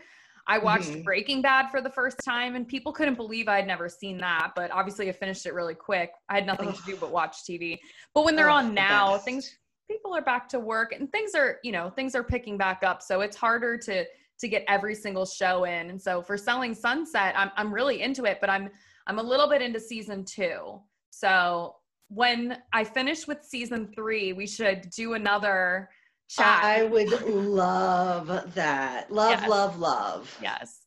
I 0.48 0.60
watched 0.60 0.92
mm-hmm. 0.92 1.02
breaking 1.02 1.42
bad 1.42 1.72
for 1.72 1.82
the 1.82 1.90
first 1.90 2.18
time 2.24 2.56
and 2.56 2.68
people 2.68 2.94
couldn't 2.94 3.16
believe 3.16 3.48
i'd 3.48 3.68
never 3.68 3.90
seen 3.90 4.18
that 4.20 4.52
but 4.56 4.72
obviously 4.72 5.10
i 5.10 5.12
finished 5.12 5.46
it 5.46 5.54
really 5.54 5.76
quick. 5.76 6.12
I 6.30 6.36
had 6.36 6.46
nothing 6.46 6.70
Ugh. 6.70 6.76
to 6.76 6.82
do 6.86 6.96
but 6.96 7.12
watch 7.12 7.38
tv 7.44 7.80
but 8.14 8.24
when 8.24 8.36
they're 8.36 8.50
Ugh, 8.50 8.66
on 8.66 8.74
now 8.74 9.14
the 9.14 9.20
things 9.20 9.58
people 9.90 10.16
are 10.16 10.22
back 10.22 10.48
to 10.50 10.60
work 10.60 10.94
and 10.94 11.12
things 11.12 11.36
are 11.36 11.58
you 11.64 11.72
know 11.72 11.90
things 11.90 12.16
are 12.16 12.24
picking 12.24 12.58
back 12.58 12.82
up 12.84 13.02
so 13.02 13.22
it's 13.22 13.36
harder 13.36 13.78
to 13.78 14.06
to 14.40 14.48
get 14.48 14.64
every 14.68 14.96
single 14.96 15.26
show 15.26 15.64
in. 15.64 15.90
And 15.90 16.02
so 16.02 16.22
for 16.22 16.38
selling 16.38 16.74
Sunset, 16.74 17.34
I'm 17.38 17.52
I'm 17.56 17.74
really 17.74 18.02
into 18.02 18.26
it, 18.26 18.40
but 18.42 18.50
I'm 18.50 18.70
I'm 19.08 19.20
a 19.20 19.24
little 19.24 19.50
bit 19.50 19.62
into 19.62 19.80
season 19.80 20.26
2. 20.26 20.80
So 21.12 21.76
when 22.10 22.58
I 22.74 22.84
finish 22.84 23.28
with 23.28 23.44
season 23.44 23.92
3, 23.96 24.34
we 24.34 24.48
should 24.48 24.90
do 24.96 25.14
another 25.14 25.90
chat. 26.30 26.64
I 26.64 26.84
would 26.84 27.22
love 27.30 28.54
that. 28.54 29.12
Love, 29.12 29.40
yes. 29.40 29.50
love, 29.50 29.80
love. 29.80 30.38
Yes. 30.42 30.82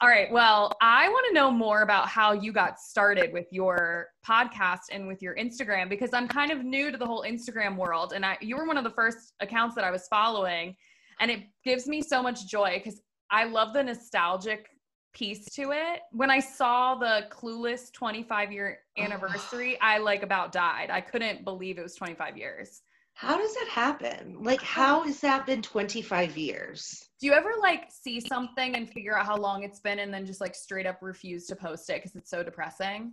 All 0.00 0.08
right. 0.08 0.30
Well, 0.30 0.72
I 0.80 1.08
want 1.08 1.26
to 1.28 1.34
know 1.34 1.50
more 1.50 1.82
about 1.82 2.08
how 2.08 2.32
you 2.32 2.52
got 2.52 2.78
started 2.80 3.32
with 3.32 3.46
your 3.50 4.08
podcast 4.26 4.90
and 4.90 5.06
with 5.06 5.22
your 5.22 5.36
Instagram 5.36 5.88
because 5.88 6.10
I'm 6.12 6.28
kind 6.28 6.50
of 6.50 6.64
new 6.64 6.90
to 6.90 6.98
the 6.98 7.06
whole 7.06 7.24
Instagram 7.24 7.76
world. 7.76 8.12
And 8.12 8.24
I, 8.24 8.36
you 8.40 8.56
were 8.56 8.66
one 8.66 8.76
of 8.76 8.84
the 8.84 8.90
first 8.90 9.34
accounts 9.40 9.74
that 9.76 9.84
I 9.84 9.90
was 9.90 10.06
following. 10.08 10.74
And 11.20 11.30
it 11.30 11.44
gives 11.64 11.86
me 11.86 12.02
so 12.02 12.22
much 12.22 12.46
joy 12.46 12.80
because 12.82 13.00
I 13.30 13.44
love 13.44 13.72
the 13.72 13.82
nostalgic 13.82 14.68
piece 15.14 15.44
to 15.54 15.72
it. 15.72 16.00
When 16.12 16.30
I 16.30 16.40
saw 16.40 16.94
the 16.94 17.26
Clueless 17.30 17.92
25 17.92 18.52
year 18.52 18.78
oh. 18.98 19.02
anniversary, 19.02 19.76
oh. 19.80 19.86
I 19.86 19.98
like 19.98 20.22
about 20.22 20.52
died. 20.52 20.90
I 20.90 21.00
couldn't 21.00 21.44
believe 21.44 21.78
it 21.78 21.82
was 21.82 21.94
25 21.94 22.36
years. 22.36 22.82
How 23.14 23.36
does 23.36 23.52
that 23.54 23.68
happen? 23.68 24.36
Like, 24.44 24.62
how 24.62 25.02
has 25.02 25.18
that 25.20 25.44
been 25.44 25.60
25 25.60 26.36
years? 26.36 27.04
Do 27.20 27.26
you 27.26 27.32
ever 27.32 27.50
like 27.60 27.90
see 27.90 28.20
something 28.20 28.76
and 28.76 28.88
figure 28.88 29.18
out 29.18 29.26
how 29.26 29.36
long 29.36 29.64
it's 29.64 29.80
been 29.80 29.98
and 29.98 30.14
then 30.14 30.24
just 30.24 30.40
like 30.40 30.54
straight 30.54 30.86
up 30.86 30.98
refuse 31.02 31.46
to 31.46 31.56
post 31.56 31.90
it 31.90 31.96
because 31.96 32.14
it's 32.14 32.30
so 32.30 32.44
depressing? 32.44 33.12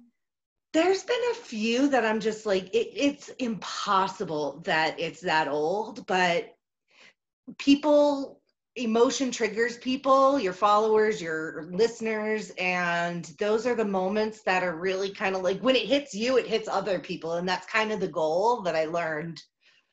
There's 0.73 1.01
been 1.01 1.21
a 1.31 1.35
few 1.35 1.87
that 1.87 2.05
I'm 2.05 2.19
just 2.19 2.45
like, 2.45 2.65
it, 2.75 2.91
it's 2.93 3.29
impossible 3.39 4.61
that 4.65 4.99
it's 4.99 5.21
that 5.21 5.47
old, 5.47 6.05
but 6.05 6.54
people 7.57 8.41
emotion 8.75 9.31
triggers 9.31 9.77
people, 9.77 10.39
your 10.39 10.53
followers, 10.53 11.21
your 11.21 11.67
listeners, 11.71 12.51
and 12.57 13.25
those 13.39 13.65
are 13.65 13.75
the 13.75 13.85
moments 13.85 14.41
that 14.43 14.63
are 14.63 14.75
really 14.75 15.09
kind 15.09 15.35
of 15.35 15.41
like 15.43 15.59
when 15.61 15.75
it 15.75 15.85
hits 15.87 16.13
you, 16.13 16.37
it 16.37 16.47
hits 16.47 16.67
other 16.67 16.99
people, 16.99 17.33
and 17.33 17.47
that's 17.47 17.65
kind 17.67 17.91
of 17.91 17.99
the 17.99 18.07
goal 18.07 18.61
that 18.63 18.75
I 18.75 18.85
learned. 18.85 19.41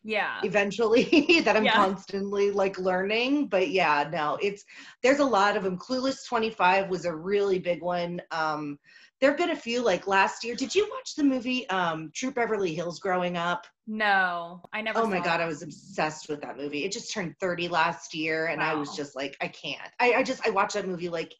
Yeah. 0.02 0.44
Eventually, 0.44 1.40
that 1.44 1.56
I'm 1.56 1.64
Yeah. 1.64 1.70
constantly 1.70 2.50
like 2.50 2.78
learning, 2.78 3.46
but 3.48 3.70
yeah, 3.70 4.08
no, 4.12 4.36
it's 4.42 4.64
there's 5.02 5.20
a 5.20 5.24
lot 5.24 5.56
of 5.56 5.62
them. 5.62 5.78
Clueless 5.78 6.26
25 6.26 6.88
was 6.88 7.04
a 7.04 7.14
really 7.14 7.58
big 7.58 7.82
one. 7.82 8.20
Um, 8.32 8.78
there've 9.20 9.36
been 9.36 9.50
a 9.50 9.56
few 9.56 9.82
like 9.82 10.06
last 10.08 10.42
year. 10.44 10.54
Did 10.56 10.74
you 10.74 10.88
watch 10.90 11.14
the 11.14 11.22
movie 11.24 11.68
um, 11.68 12.10
Troop 12.14 12.34
Beverly 12.34 12.74
Hills 12.74 12.98
growing 12.98 13.36
up? 13.36 13.66
No, 13.86 14.62
I 14.72 14.80
never. 14.80 15.00
Oh 15.00 15.06
my 15.06 15.18
god, 15.18 15.40
it. 15.40 15.44
I 15.44 15.46
was 15.46 15.62
obsessed 15.62 16.28
with 16.28 16.40
that 16.42 16.56
movie. 16.56 16.84
It 16.84 16.92
just 16.92 17.12
turned 17.12 17.34
30 17.40 17.68
last 17.68 18.14
year 18.14 18.46
and 18.46 18.62
I 18.62 18.74
was 18.74 18.94
just 18.94 19.16
like, 19.16 19.36
I 19.40 19.48
can't. 19.48 19.90
I, 19.98 20.14
I 20.14 20.22
just 20.22 20.46
I 20.46 20.50
watched 20.50 20.74
that 20.74 20.86
movie 20.86 21.08
like 21.08 21.34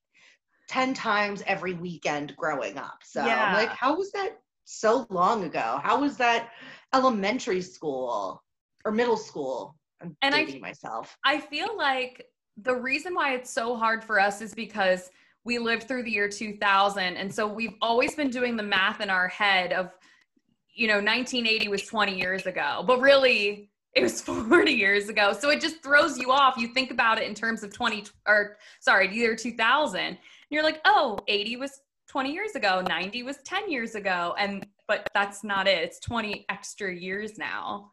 10 0.69 0.95
times 0.95 1.43
every 1.47 1.75
weekend 1.75 2.35
growing 2.37 2.79
up. 2.79 2.99
So 3.05 3.21
I'm 3.21 3.55
like, 3.55 3.69
how 3.69 3.97
was 3.97 4.11
that 4.13 4.39
so 4.65 5.07
long 5.11 5.45
ago? 5.45 5.79
How 5.83 6.01
was 6.01 6.17
that 6.17 6.51
elementary 6.95 7.61
school 7.61 8.43
or 8.85 8.91
middle 8.91 9.17
school? 9.17 9.77
I'm 10.01 10.17
And 10.23 10.35
I- 10.35 10.59
myself. 10.61 11.17
I 11.25 11.39
feel 11.39 11.77
like 11.77 12.27
the 12.57 12.75
reason 12.75 13.15
why 13.15 13.35
it's 13.35 13.51
so 13.51 13.77
hard 13.77 14.03
for 14.05 14.19
us 14.19 14.41
is 14.41 14.55
because 14.55 15.11
we 15.45 15.59
lived 15.59 15.89
through 15.89 16.05
the 16.05 16.11
year 16.11 16.29
2000 16.29 17.17
and 17.17 17.33
so 17.33 17.47
we've 17.47 17.75
always 17.81 18.15
been 18.15 18.31
doing 18.31 18.57
the 18.57 18.63
math 18.63 19.01
in 19.01 19.11
our 19.11 19.29
head 19.29 19.73
of 19.73 19.91
you 20.75 20.87
know 20.87 20.95
1980 20.95 21.69
was 21.69 21.83
20 21.85 22.17
years 22.19 22.47
ago 22.47 22.83
but 22.87 23.01
really 23.01 23.71
it 23.95 24.03
was 24.03 24.21
40 24.23 24.73
years 24.73 25.09
ago 25.09 25.33
so 25.33 25.51
it 25.51 25.61
just 25.61 25.83
throws 25.83 26.19
you 26.19 26.31
off 26.31 26.57
you 26.57 26.69
think 26.69 26.91
about 26.91 27.19
it 27.19 27.27
in 27.29 27.35
terms 27.35 27.63
of 27.63 27.73
20 27.73 28.05
or 28.27 28.57
sorry 28.81 29.15
year 29.15 29.37
2000 29.37 30.01
and 30.01 30.19
you're 30.51 30.63
like 30.63 30.81
oh 30.85 31.19
80 31.29 31.57
was 31.57 31.81
20 32.09 32.33
years 32.33 32.55
ago 32.55 32.83
90 32.87 33.23
was 33.23 33.37
10 33.45 33.71
years 33.71 33.95
ago 33.95 34.35
and 34.39 34.67
but 34.89 35.09
that's 35.15 35.45
not 35.45 35.67
it 35.67 35.79
it's 35.85 36.01
20 36.01 36.45
extra 36.49 36.95
years 36.95 37.39
now 37.39 37.91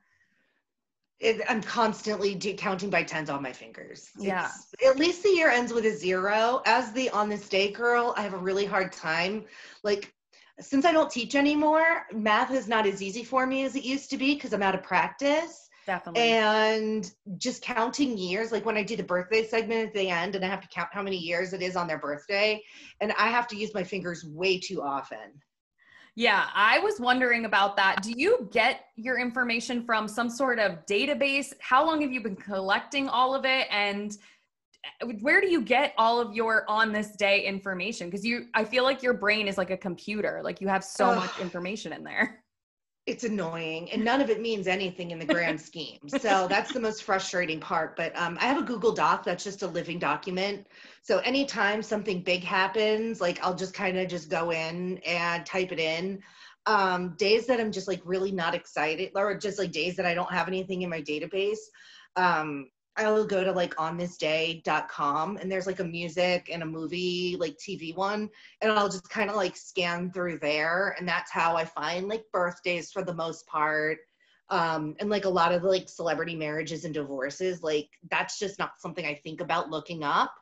It, 1.20 1.42
I'm 1.50 1.62
constantly 1.62 2.36
counting 2.58 2.90
by 2.90 3.04
tens 3.04 3.30
on 3.30 3.42
my 3.44 3.52
fingers. 3.52 4.10
Yeah. 4.18 4.46
It's- 4.46 4.90
At 4.90 4.98
least 4.98 5.22
the 5.24 5.30
year 5.30 5.50
ends 5.50 5.74
with 5.74 5.86
a 5.86 5.92
zero. 5.92 6.62
As 6.66 6.94
the 6.94 7.10
on 7.10 7.28
this 7.28 7.50
day 7.50 7.72
girl, 7.72 8.14
I 8.16 8.22
have 8.22 8.34
a 8.34 8.38
really 8.38 8.66
hard 8.66 8.94
time. 8.94 9.44
Like, 9.84 10.14
since 10.60 10.86
I 10.86 10.92
don't 10.92 11.10
teach 11.10 11.36
anymore, 11.36 12.06
math 12.14 12.52
is 12.52 12.68
not 12.68 12.86
as 12.86 13.02
easy 13.02 13.24
for 13.24 13.46
me 13.46 13.64
as 13.64 13.76
it 13.76 13.84
used 13.84 14.10
to 14.12 14.18
be 14.18 14.36
because 14.36 14.54
I'm 14.54 14.64
out 14.64 14.76
of 14.76 14.84
practice. 14.84 15.70
definitely 15.86 16.22
And 16.22 17.12
just 17.38 17.62
counting 17.62 18.18
years, 18.18 18.52
like 18.52 18.66
when 18.66 18.78
I 18.78 18.84
do 18.84 18.96
the 18.96 19.04
birthday 19.04 19.46
segment 19.46 19.88
at 19.88 19.94
the 19.94 20.10
end 20.10 20.36
and 20.36 20.46
I 20.46 20.48
have 20.48 20.62
to 20.62 20.68
count 20.68 20.90
how 20.92 21.02
many 21.02 21.18
years 21.18 21.54
it 21.54 21.62
is 21.62 21.76
on 21.76 21.88
their 21.88 21.98
birthday, 21.98 22.62
and 23.02 23.12
I 23.18 23.30
have 23.30 23.48
to 23.48 23.56
use 23.56 23.74
my 23.74 23.84
fingers 23.84 24.24
way 24.26 24.60
too 24.60 24.82
often. 24.82 25.42
Yeah, 26.16 26.48
I 26.54 26.80
was 26.80 27.00
wondering 27.00 27.46
about 27.46 27.78
that. 27.78 28.02
Do 28.02 28.12
you 28.16 28.50
get 28.52 28.86
your 28.98 29.18
information 29.18 29.84
from 29.84 30.08
some 30.08 30.30
sort 30.30 30.60
of 30.60 30.86
database? 30.86 31.54
How 31.60 31.86
long 31.86 32.02
have 32.02 32.12
you 32.12 32.22
been 32.22 32.36
collecting 32.36 33.08
all 33.08 33.34
of 33.34 33.46
it 33.46 33.68
and 33.72 34.18
where 35.22 35.42
do 35.42 35.50
you 35.50 35.62
get 35.62 35.94
all 35.98 36.20
of 36.20 36.36
your 36.36 36.66
on 36.70 36.92
this 36.92 37.16
day 37.16 37.46
information? 37.46 38.08
Because 38.08 38.26
you 38.26 38.48
I 38.54 38.64
feel 38.64 38.84
like 38.84 39.04
your 39.04 39.14
brain 39.14 39.48
is 39.48 39.58
like 39.58 39.72
a 39.72 39.78
computer. 39.78 40.42
Like 40.44 40.62
you 40.62 40.68
have 40.68 40.84
so 40.84 41.12
Ugh. 41.12 41.18
much 41.18 41.40
information 41.40 41.94
in 41.94 42.04
there. 42.04 42.44
it's 43.10 43.24
annoying 43.24 43.90
and 43.92 44.06
none 44.06 44.22
of 44.22 44.30
it 44.30 44.40
means 44.40 44.68
anything 44.68 45.10
in 45.10 45.18
the 45.18 45.26
grand 45.26 45.60
scheme 45.60 45.98
so 46.08 46.46
that's 46.50 46.72
the 46.72 46.80
most 46.80 47.04
frustrating 47.04 47.60
part 47.60 47.96
but 47.96 48.16
um, 48.16 48.38
i 48.40 48.46
have 48.46 48.58
a 48.58 48.66
google 48.66 48.92
doc 48.92 49.24
that's 49.24 49.44
just 49.44 49.64
a 49.64 49.68
living 49.68 49.98
document 49.98 50.68
so 51.02 51.18
anytime 51.20 51.82
something 51.82 52.22
big 52.22 52.44
happens 52.44 53.20
like 53.20 53.44
i'll 53.44 53.56
just 53.56 53.74
kind 53.74 53.98
of 53.98 54.08
just 54.08 54.30
go 54.30 54.52
in 54.52 55.00
and 55.00 55.44
type 55.46 55.72
it 55.72 55.80
in 55.80 56.22
um, 56.68 57.16
days 57.18 57.48
that 57.48 57.60
i'm 57.60 57.72
just 57.72 57.88
like 57.88 58.02
really 58.06 58.32
not 58.32 58.54
excited 58.54 59.12
or 59.16 59.36
just 59.36 59.58
like 59.58 59.72
days 59.72 59.96
that 59.96 60.06
i 60.06 60.14
don't 60.14 60.32
have 60.32 60.48
anything 60.48 60.84
in 60.84 60.90
my 60.90 61.02
database 61.02 61.58
um, 62.16 62.68
i'll 63.00 63.26
go 63.26 63.44
to 63.44 63.52
like 63.52 63.76
onthisday.com 63.76 65.38
and 65.38 65.52
there's 65.52 65.68
like 65.68 65.80
a 65.80 65.84
music 65.84 66.50
and 66.52 66.64
a 66.64 66.66
movie 66.66 67.36
like 67.40 67.58
tv 67.58 67.96
one 67.96 68.30
and 68.62 68.72
I'll 68.72 68.90
just 68.90 69.10
kind 69.10 69.30
of 69.30 69.36
like 69.36 69.56
scan 69.56 70.12
through 70.12 70.40
there, 70.40 70.96
and 70.98 71.08
that's 71.08 71.32
how 71.32 71.56
I 71.56 71.66
find 71.66 72.08
like 72.08 72.26
birthdays 72.32 72.92
for 72.92 73.04
the 73.04 73.14
most 73.14 73.48
part. 73.48 74.00
Um, 74.52 74.96
and 75.00 75.12
like 75.12 75.26
a 75.26 75.30
lot 75.30 75.52
of 75.52 75.64
like 75.64 75.88
celebrity 75.88 76.36
marriages 76.36 76.84
and 76.84 76.94
divorces, 76.94 77.62
like 77.62 77.88
that's 78.10 78.40
just 78.40 78.58
not 78.58 78.80
something 78.80 79.06
I 79.06 79.14
think 79.14 79.42
about 79.42 79.70
looking 79.70 80.04
up. 80.04 80.34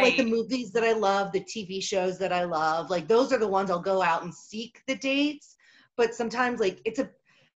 But 0.00 0.02
like 0.02 0.16
the 0.16 0.24
movies 0.24 0.72
that 0.72 0.82
I 0.82 0.92
love, 0.92 1.30
the 1.30 1.40
TV 1.44 1.80
shows 1.80 2.18
that 2.18 2.32
I 2.32 2.42
love, 2.42 2.90
like 2.90 3.06
those 3.06 3.32
are 3.32 3.38
the 3.38 3.46
ones 3.46 3.70
I'll 3.70 3.78
go 3.78 4.02
out 4.02 4.24
and 4.24 4.34
seek 4.34 4.82
the 4.88 4.96
dates. 4.96 5.54
But 5.96 6.12
sometimes 6.12 6.58
like 6.58 6.80
it's 6.84 6.98
a 6.98 7.08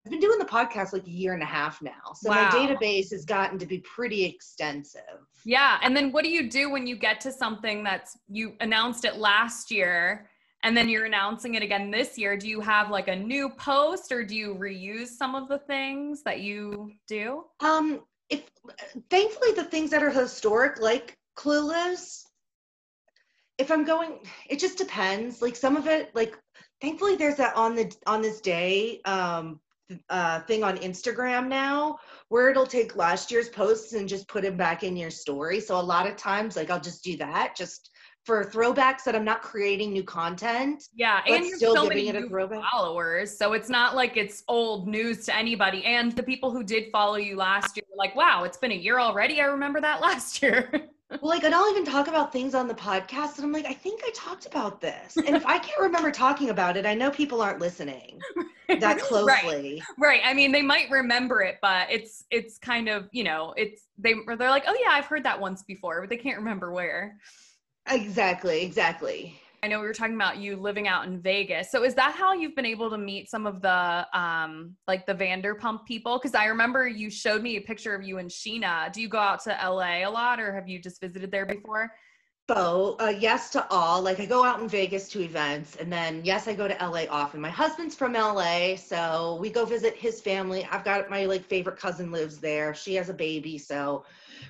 I've 0.05 0.11
been 0.11 0.21
doing 0.21 0.39
the 0.39 0.45
podcast 0.45 0.93
like 0.93 1.07
a 1.07 1.11
year 1.11 1.33
and 1.33 1.43
a 1.43 1.47
half 1.47 1.81
now. 1.81 2.13
So 2.15 2.29
Wow. 2.29 2.45
my 2.51 2.51
database 2.51 3.11
has 3.13 3.25
gotten 3.25 3.59
to 3.59 3.67
be 3.67 3.79
pretty 3.79 4.25
extensive. 4.25 5.01
yeah, 5.45 5.79
and 5.83 5.97
then 5.97 6.13
what 6.13 6.25
do 6.25 6.31
you 6.31 6.51
do 6.51 6.71
when 6.71 6.87
you 6.87 6.97
get 6.97 7.21
to 7.23 7.33
something 7.33 7.83
that's 7.83 8.19
you 8.29 8.55
announced 8.61 9.05
it 9.05 9.17
last 9.17 9.71
year 9.71 10.29
and 10.63 10.77
then 10.77 10.89
you're 10.89 11.05
announcing 11.07 11.55
it 11.55 11.63
again 11.63 11.91
this 11.91 12.19
year? 12.19 12.37
Do 12.37 12.49
you 12.49 12.61
have 12.61 12.91
like 12.91 13.09
a 13.09 13.17
new 13.17 13.49
post 13.51 14.13
or 14.13 14.23
do 14.25 14.35
you 14.35 14.55
reuse 14.55 15.09
some 15.09 15.35
of 15.35 15.49
the 15.49 15.59
things 15.61 16.23
that 16.23 16.41
you 16.41 16.93
do? 17.07 17.45
Um, 17.61 18.01
if 18.29 18.51
thankfully 19.11 19.53
the 19.53 19.65
things 19.65 19.91
that 19.91 20.03
are 20.03 20.11
historic, 20.11 20.81
like 20.81 21.17
Clueless, 21.37 22.25
if 23.59 23.71
I'm 23.71 23.85
going, 23.85 24.19
it 24.51 24.59
just 24.59 24.77
depends. 24.79 25.41
Like 25.41 25.57
some 25.57 25.77
of 25.77 25.87
it, 25.87 26.15
like 26.15 26.39
thankfully 26.81 27.17
there's 27.17 27.37
that 27.37 27.57
on 27.57 27.75
the 27.75 27.95
on 28.07 28.21
this 28.21 28.41
day 28.41 29.01
um 29.05 29.61
uh 30.09 30.41
thing 30.41 30.65
on 30.65 30.79
Instagram 30.79 31.47
now 31.47 31.97
where 32.29 32.51
it'll 32.51 32.67
take 32.67 32.97
last 32.97 33.31
year's 33.31 33.49
posts 33.49 33.93
and 33.93 34.09
just 34.09 34.27
put 34.29 34.43
them 34.43 34.57
back 34.57 34.83
in 34.83 34.97
your 34.97 35.11
story. 35.11 35.61
So 35.61 35.79
a 35.79 35.83
lot 35.83 36.07
of 36.07 36.17
times, 36.17 36.57
like 36.57 36.71
I'll 36.71 36.81
just 36.81 37.05
do 37.05 37.17
that 37.19 37.55
just 37.57 37.91
for 38.25 38.43
throwbacks 38.43 39.05
that 39.05 39.15
I'm 39.15 39.25
not 39.25 39.43
creating 39.43 39.93
new 39.93 40.03
content. 40.03 40.85
Yeah, 40.95 41.21
and 41.27 41.45
you're 41.45 41.57
still 41.57 41.75
so 41.75 41.83
giving 41.83 42.07
many 42.07 42.19
it 42.19 42.25
a 42.25 42.29
throwback. 42.29 42.63
followers, 42.73 43.37
so 43.37 43.53
it's 43.53 43.69
not 43.69 43.95
like 43.95 44.17
it's 44.17 44.43
old 44.49 44.89
news 44.89 45.27
to 45.27 45.37
anybody. 45.37 45.85
And 45.85 46.13
the 46.13 46.23
people 46.23 46.51
who 46.51 46.65
did 46.65 46.91
follow 46.91 47.17
you 47.17 47.37
last 47.37 47.77
year, 47.77 47.85
were 47.91 47.99
like, 47.99 48.17
wow, 48.17 48.45
it's 48.45 48.57
been 48.57 48.73
a 48.73 48.77
year 48.77 48.99
already. 48.99 49.41
I 49.41 49.45
remember 49.45 49.81
that 49.81 50.01
last 50.01 50.43
year. 50.43 50.89
Well, 51.21 51.31
like, 51.31 51.45
and 51.45 51.55
I'll 51.55 51.71
even 51.71 51.85
talk 51.85 52.09
about 52.09 52.33
things 52.33 52.55
on 52.55 52.69
the 52.69 52.75
podcast, 52.75 53.37
and 53.37 53.45
I'm 53.45 53.53
like, 53.53 53.67
I 53.67 53.73
think 53.73 54.03
I 54.05 54.11
talked 54.15 54.47
about 54.47 54.81
this. 54.81 55.17
And 55.17 55.37
if 55.37 55.47
I 55.47 55.59
can't 55.59 55.81
remember 55.81 56.11
talking 56.11 56.51
about 56.51 56.77
it, 56.77 56.87
I 56.87 56.95
know 56.95 57.11
people 57.11 57.41
aren't 57.41 57.61
listening 57.61 58.21
that 58.69 58.99
closely. 58.99 59.27
Right, 59.27 59.83
right. 59.99 60.21
I 60.25 60.35
mean, 60.35 60.53
they 60.53 60.63
might 60.63 60.91
remember 60.91 61.43
it, 61.43 61.59
but 61.63 61.89
it's 61.91 62.25
it's 62.31 62.59
kind 62.59 62.89
of 62.89 63.09
you 63.13 63.25
know, 63.25 63.55
it's 63.57 63.87
they 63.99 64.15
they're 64.39 64.51
like, 64.51 64.65
oh 64.67 64.77
yeah, 64.83 64.91
I've 64.93 65.07
heard 65.07 65.25
that 65.25 65.41
once 65.41 65.63
before, 65.63 66.01
but 66.01 66.11
they 66.11 66.17
can't 66.17 66.39
remember 66.39 66.73
where. 66.73 67.17
Exactly, 67.89 68.63
exactly. 68.63 69.39
I 69.65 69.67
know 69.67 69.81
we 69.81 69.87
were 69.87 69.95
talking 69.95 70.15
about 70.15 70.37
you 70.37 70.57
living 70.57 70.89
out 70.89 71.07
in 71.07 71.19
Vegas. 71.23 71.71
So 71.71 71.85
is 71.85 71.95
that 71.95 72.15
how 72.15 72.35
you've 72.35 72.55
been 72.55 72.67
able 72.67 72.91
to 72.91 72.99
meet 72.99 73.31
some 73.31 73.47
of 73.47 73.63
the 73.63 74.07
um 74.13 74.77
like 74.87 75.07
the 75.07 75.15
Vanderpump 75.15 75.87
people? 75.87 76.19
Because 76.19 76.35
I 76.35 76.45
remember 76.45 76.87
you 76.87 77.09
showed 77.09 77.43
me 77.43 77.57
a 77.57 77.63
picture 77.63 77.95
of 77.95 78.03
you 78.03 78.19
and 78.19 78.29
Scheana. 78.29 78.93
Do 78.93 79.01
you 79.01 79.09
go 79.09 79.17
out 79.17 79.43
to 79.45 79.51
LA 79.53 80.07
a 80.07 80.11
lot 80.11 80.39
or 80.39 80.55
have 80.55 80.69
you 80.69 80.79
just 80.79 81.01
visited 81.01 81.31
there 81.31 81.47
before? 81.47 81.91
So, 82.51 82.97
uh, 83.01 83.15
yes 83.19 83.49
to 83.53 83.67
all. 83.71 84.03
Like, 84.03 84.21
I 84.21 84.27
go 84.27 84.45
out 84.45 84.61
in 84.61 84.69
Vegas 84.69 85.09
to 85.13 85.23
events, 85.23 85.77
and 85.77 85.91
then, 85.91 86.21
yes, 86.25 86.47
I 86.47 86.53
go 86.53 86.69
to 86.69 86.75
LA 86.75 87.07
often. 87.09 87.41
My 87.41 87.49
husband's 87.49 87.95
from 87.95 88.13
LA, 88.13 88.77
so 88.77 89.39
we 89.41 89.49
go 89.49 89.65
visit 89.65 89.97
his 89.97 90.21
family. 90.21 90.69
I've 90.71 90.85
got 90.85 91.09
my 91.09 91.25
like 91.25 91.43
favorite 91.43 91.79
cousin 91.79 92.13
lives 92.13 92.41
there. 92.41 92.75
She 92.75 92.97
has 92.97 93.09
a 93.09 93.15
baby, 93.15 93.57
so 93.57 94.05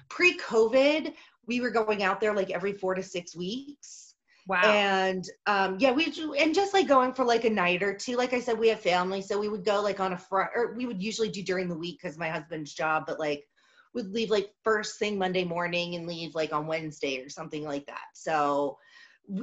pre-COVID, 0.09 1.15
we 1.47 1.61
were 1.61 1.71
going 1.71 2.03
out 2.03 2.21
there 2.21 2.35
like 2.35 2.51
every 2.51 2.73
four 2.73 2.97
to 2.97 3.03
six 3.05 3.37
weeks. 3.37 4.04
Wow. 4.47 4.61
And 4.63 5.25
um, 5.47 5.79
yeah, 5.79 5.93
we 5.93 6.11
do, 6.11 6.35
and 6.35 6.55
just 6.55 6.75
like 6.75 6.87
going 6.87 7.15
for 7.15 7.25
like 7.25 7.45
a 7.45 7.51
night 7.51 7.83
or 7.83 7.95
two. 7.95 8.17
Like 8.17 8.35
I 8.35 8.41
said, 8.41 8.59
we 8.59 8.69
have 8.69 8.81
family, 8.81 9.23
so 9.23 9.39
we 9.39 9.49
would 9.49 9.65
go 9.65 9.81
like 9.81 10.01
on 10.01 10.13
a 10.13 10.19
front, 10.19 10.51
or 10.55 10.75
we 10.75 10.85
would 10.85 11.03
usually 11.03 11.31
do 11.31 11.43
during 11.43 11.69
the 11.69 11.77
week 11.77 12.01
because 12.03 12.19
my 12.19 12.29
husband's 12.29 12.75
job, 12.75 13.05
but 13.07 13.19
like 13.19 13.47
would 13.95 14.13
leave 14.13 14.31
like 14.31 14.51
first 14.63 14.99
thing 14.99 15.17
Monday 15.17 15.45
morning 15.45 15.95
and 15.95 16.07
leave 16.07 16.35
like 16.35 16.53
on 16.53 16.67
Wednesday 16.67 17.21
or 17.21 17.29
something 17.29 17.65
like 17.65 17.87
that. 17.87 18.07
So 18.13 18.77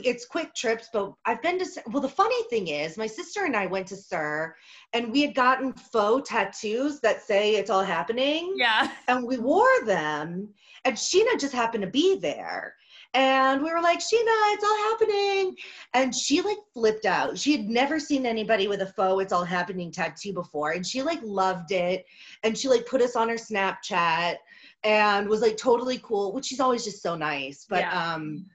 it's 0.04 0.26
quick 0.26 0.54
trips, 0.54 0.90
but 0.94 1.14
I've 1.26 1.42
been 1.42 1.58
to, 1.58 1.66
well, 1.88 2.02
the 2.02 2.10
funny 2.10 2.44
thing 2.50 2.68
is, 2.68 2.98
my 2.98 3.08
sister 3.08 3.46
and 3.46 3.56
I 3.56 3.66
went 3.66 3.88
to 3.88 3.96
Sir 3.96 4.56
and 4.94 5.12
we 5.12 5.22
had 5.22 5.34
gotten 5.34 5.74
faux 5.74 6.30
tattoos 6.30 7.00
that 7.00 7.24
say 7.24 7.56
it's 7.56 7.70
all 7.70 7.84
happening 7.84 8.54
yeah. 8.58 8.92
and 9.08 9.26
we 9.26 9.38
wore 9.38 9.86
them 9.86 10.50
and 10.86 10.96
Scheana 10.96 11.40
just 11.40 11.54
happened 11.54 11.84
to 11.84 11.90
be 11.90 12.20
there 12.20 12.76
and 13.14 13.62
we 13.62 13.72
were 13.72 13.82
like 13.82 14.00
Scheana 14.00 14.54
it's 14.54 14.64
all 14.64 14.78
happening 14.90 15.56
and 15.94 16.16
she 16.16 16.42
like 16.42 16.58
flipped 16.74 17.06
out 17.06 17.38
she 17.38 17.52
had 17.52 17.68
never 17.68 18.00
seen 18.00 18.26
anybody 18.26 18.68
with 18.68 18.82
a 18.82 18.88
faux 18.94 19.22
it's 19.22 19.34
all 19.34 19.44
happening 19.44 19.92
tattoo 19.92 20.34
before 20.34 20.72
and 20.72 20.86
she 20.86 21.02
like 21.02 21.20
loved 21.24 21.72
it 21.72 22.06
and 22.44 22.58
she 22.58 22.70
like 22.70 22.86
put 22.86 23.02
us 23.02 23.16
on 23.16 23.28
her 23.28 23.36
snapchat 23.36 24.36
and 24.84 25.28
was 25.28 25.42
like 25.42 25.58
totally 25.58 26.00
cool, 26.00 26.34
which 26.34 26.46
she's 26.46 26.60
always 26.60 26.84
just 26.84 27.02
so 27.02 27.16
nice. 27.16 27.66
But 27.70 27.80
Yeah. 27.80 28.14
um 28.14 28.46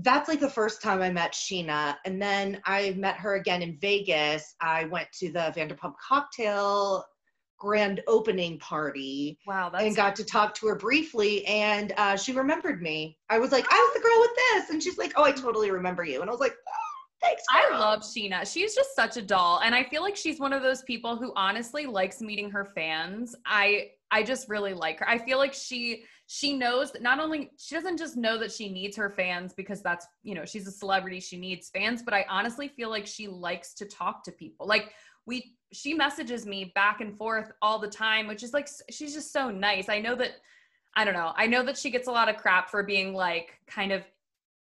that's 0.00 0.28
like 0.28 0.40
the 0.40 0.50
first 0.50 0.82
time 0.82 1.00
I 1.00 1.10
met 1.10 1.32
Scheana. 1.32 1.96
And 2.04 2.20
then 2.20 2.60
I 2.66 2.90
met 2.98 3.16
her 3.16 3.36
again 3.36 3.62
in 3.62 3.78
Vegas. 3.78 4.54
I 4.60 4.84
went 4.84 5.10
to 5.20 5.32
the 5.32 5.54
Vanderpump 5.56 5.94
cocktail 6.06 7.02
grand 7.58 8.02
opening 8.06 8.58
party 8.58 9.38
Wow, 9.46 9.70
that's 9.70 9.84
and 9.84 9.96
got 9.96 10.16
to 10.16 10.24
talk 10.24 10.54
to 10.56 10.66
her 10.66 10.74
briefly 10.76 11.44
and 11.46 11.92
uh, 11.96 12.16
she 12.16 12.32
remembered 12.32 12.82
me. 12.82 13.16
I 13.30 13.38
was 13.38 13.52
like, 13.52 13.66
I 13.70 13.74
was 13.74 13.94
the 13.94 14.06
girl 14.06 14.20
with 14.20 14.30
this. 14.36 14.70
And 14.70 14.82
she's 14.82 14.98
like, 14.98 15.12
Oh, 15.16 15.24
I 15.24 15.32
totally 15.32 15.70
remember 15.70 16.04
you. 16.04 16.20
And 16.20 16.28
I 16.28 16.32
was 16.32 16.40
like, 16.40 16.54
oh, 16.54 16.86
thanks. 17.22 17.42
I 17.50 17.78
love 17.78 18.00
Scheana. 18.00 18.50
She's 18.50 18.74
just 18.74 18.94
such 18.94 19.16
a 19.16 19.22
doll. 19.22 19.60
And 19.64 19.74
I 19.74 19.84
feel 19.84 20.02
like 20.02 20.16
she's 20.16 20.38
one 20.38 20.52
of 20.52 20.62
those 20.62 20.82
people 20.82 21.16
who 21.16 21.32
honestly 21.36 21.86
likes 21.86 22.20
meeting 22.20 22.50
her 22.50 22.64
fans. 22.64 23.34
I 23.44 23.90
I 24.10 24.22
just 24.22 24.48
really 24.48 24.72
like 24.72 25.00
her. 25.00 25.08
I 25.08 25.18
feel 25.18 25.38
like 25.38 25.52
she 25.52 26.04
she 26.28 26.56
knows 26.56 26.92
that 26.92 27.02
not 27.02 27.20
only 27.20 27.50
she 27.58 27.74
doesn't 27.74 27.98
just 27.98 28.16
know 28.16 28.38
that 28.38 28.52
she 28.52 28.68
needs 28.68 28.96
her 28.96 29.10
fans 29.10 29.52
because 29.54 29.82
that's, 29.82 30.06
you 30.22 30.34
know, 30.34 30.44
she's 30.44 30.66
a 30.66 30.72
celebrity, 30.72 31.20
she 31.20 31.36
needs 31.36 31.70
fans, 31.70 32.02
but 32.02 32.14
I 32.14 32.26
honestly 32.28 32.68
feel 32.68 32.90
like 32.90 33.06
she 33.06 33.28
likes 33.28 33.74
to 33.74 33.84
talk 33.84 34.24
to 34.24 34.32
people. 34.32 34.66
Like 34.66 34.92
we 35.26 35.56
she 35.72 35.94
messages 35.94 36.46
me 36.46 36.72
back 36.74 37.00
and 37.00 37.16
forth 37.16 37.50
all 37.62 37.78
the 37.78 37.88
time, 37.88 38.26
which 38.26 38.42
is 38.42 38.52
like 38.52 38.68
she's 38.90 39.12
just 39.14 39.32
so 39.32 39.50
nice. 39.50 39.88
I 39.88 39.98
know 40.00 40.14
that 40.16 40.32
I 40.94 41.04
don't 41.04 41.14
know. 41.14 41.32
I 41.36 41.46
know 41.46 41.64
that 41.64 41.76
she 41.76 41.90
gets 41.90 42.08
a 42.08 42.12
lot 42.12 42.28
of 42.28 42.36
crap 42.36 42.70
for 42.70 42.82
being 42.82 43.12
like 43.14 43.58
kind 43.66 43.92
of 43.92 44.02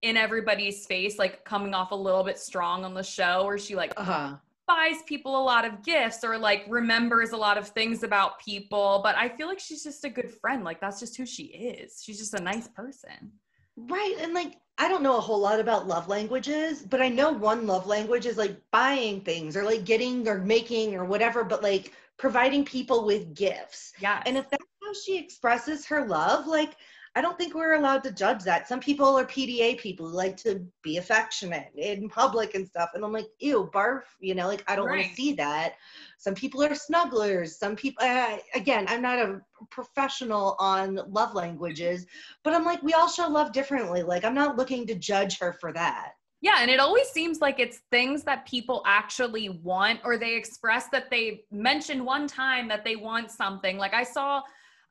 in 0.01 0.17
everybody's 0.17 0.85
face, 0.85 1.17
like 1.17 1.43
coming 1.45 1.73
off 1.73 1.91
a 1.91 1.95
little 1.95 2.23
bit 2.23 2.37
strong 2.37 2.83
on 2.83 2.93
the 2.93 3.03
show, 3.03 3.45
where 3.45 3.57
she 3.57 3.75
like 3.75 3.93
Uh-huh. 3.97 4.35
buys 4.67 5.01
people 5.05 5.39
a 5.39 5.43
lot 5.43 5.63
of 5.65 5.81
gifts 5.83 6.23
or 6.23 6.37
like 6.37 6.65
remembers 6.67 7.31
a 7.31 7.37
lot 7.37 7.57
of 7.57 7.69
things 7.69 8.03
about 8.03 8.39
people. 8.39 8.99
But 9.03 9.15
I 9.15 9.29
feel 9.29 9.47
like 9.47 9.59
she's 9.59 9.83
just 9.83 10.03
a 10.05 10.09
good 10.09 10.29
friend. 10.29 10.63
Like 10.63 10.81
that's 10.81 10.99
just 10.99 11.15
who 11.17 11.25
she 11.25 11.43
is. 11.43 12.01
She's 12.03 12.17
just 12.19 12.33
a 12.33 12.41
nice 12.41 12.67
person. 12.67 13.31
Right. 13.77 14.15
And 14.19 14.33
like, 14.33 14.57
I 14.77 14.87
don't 14.89 15.03
know 15.03 15.17
a 15.17 15.21
whole 15.21 15.39
lot 15.39 15.59
about 15.59 15.87
love 15.87 16.07
languages, 16.07 16.81
but 16.81 17.01
I 17.01 17.09
know 17.09 17.31
one 17.31 17.65
love 17.67 17.87
language 17.87 18.25
is 18.25 18.37
like 18.37 18.59
buying 18.71 19.21
things 19.21 19.55
or 19.55 19.63
like 19.63 19.85
getting 19.85 20.27
or 20.27 20.39
making 20.39 20.95
or 20.95 21.05
whatever, 21.05 21.43
but 21.43 21.63
like 21.63 21.93
providing 22.17 22.65
people 22.65 23.05
with 23.05 23.33
gifts. 23.35 23.93
Yeah. 23.99 24.21
And 24.25 24.37
if 24.37 24.49
that's 24.49 24.63
how 24.83 24.93
she 24.93 25.17
expresses 25.17 25.85
her 25.87 26.05
love, 26.05 26.47
like, 26.47 26.75
I 27.17 27.21
don't 27.21 27.37
think 27.37 27.55
we're 27.55 27.75
allowed 27.75 28.03
to 28.03 28.11
judge 28.11 28.43
that. 28.43 28.67
Some 28.67 28.81
people 28.81 29.17
are 29.17 29.25
PDA 29.25 29.79
people 29.79 30.09
who 30.09 30.15
like 30.15 30.35
to 30.37 30.61
be 30.81 30.97
affectionate 30.97 31.71
in 31.77 32.09
public 32.09 32.55
and 32.55 32.67
stuff. 32.67 32.89
And 32.93 33.05
I'm 33.05 33.13
like, 33.13 33.29
ew, 33.39 33.69
barf, 33.73 34.01
you 34.19 34.35
know, 34.35 34.47
like, 34.47 34.65
I 34.67 34.75
don't 34.75 34.89
want 34.89 35.01
to 35.01 35.15
see 35.15 35.31
that. 35.33 35.75
Some 36.17 36.35
people 36.35 36.61
are 36.61 36.75
snugglers. 36.75 37.57
Some 37.57 37.77
people, 37.77 38.05
uh, 38.05 38.37
again, 38.53 38.85
I'm 38.89 39.01
not 39.01 39.19
a 39.19 39.39
professional 39.71 40.57
on 40.59 40.99
love 41.07 41.33
languages, 41.33 42.05
but 42.43 42.53
I'm 42.53 42.65
like, 42.65 42.83
we 42.83 42.91
all 42.93 43.07
show 43.07 43.29
love 43.29 43.53
differently. 43.53 44.03
Like, 44.03 44.25
I'm 44.25 44.35
not 44.35 44.57
looking 44.57 44.85
to 44.87 44.95
judge 44.95 45.39
her 45.39 45.53
for 45.53 45.71
that. 45.71 46.15
Yeah, 46.41 46.57
and 46.59 46.69
it 46.69 46.81
always 46.81 47.07
seems 47.07 47.39
like 47.39 47.59
it's 47.59 47.79
things 47.91 48.23
that 48.25 48.45
people 48.45 48.83
actually 48.85 49.49
want 49.49 50.01
or 50.03 50.17
they 50.17 50.35
express 50.35 50.89
that 50.89 51.09
they 51.09 51.45
mentioned 51.49 52.05
one 52.05 52.27
time 52.27 52.67
that 52.67 52.83
they 52.83 52.97
want 52.97 53.31
something. 53.31 53.77
Like 53.77 53.93
I 53.93 54.03
saw 54.03 54.43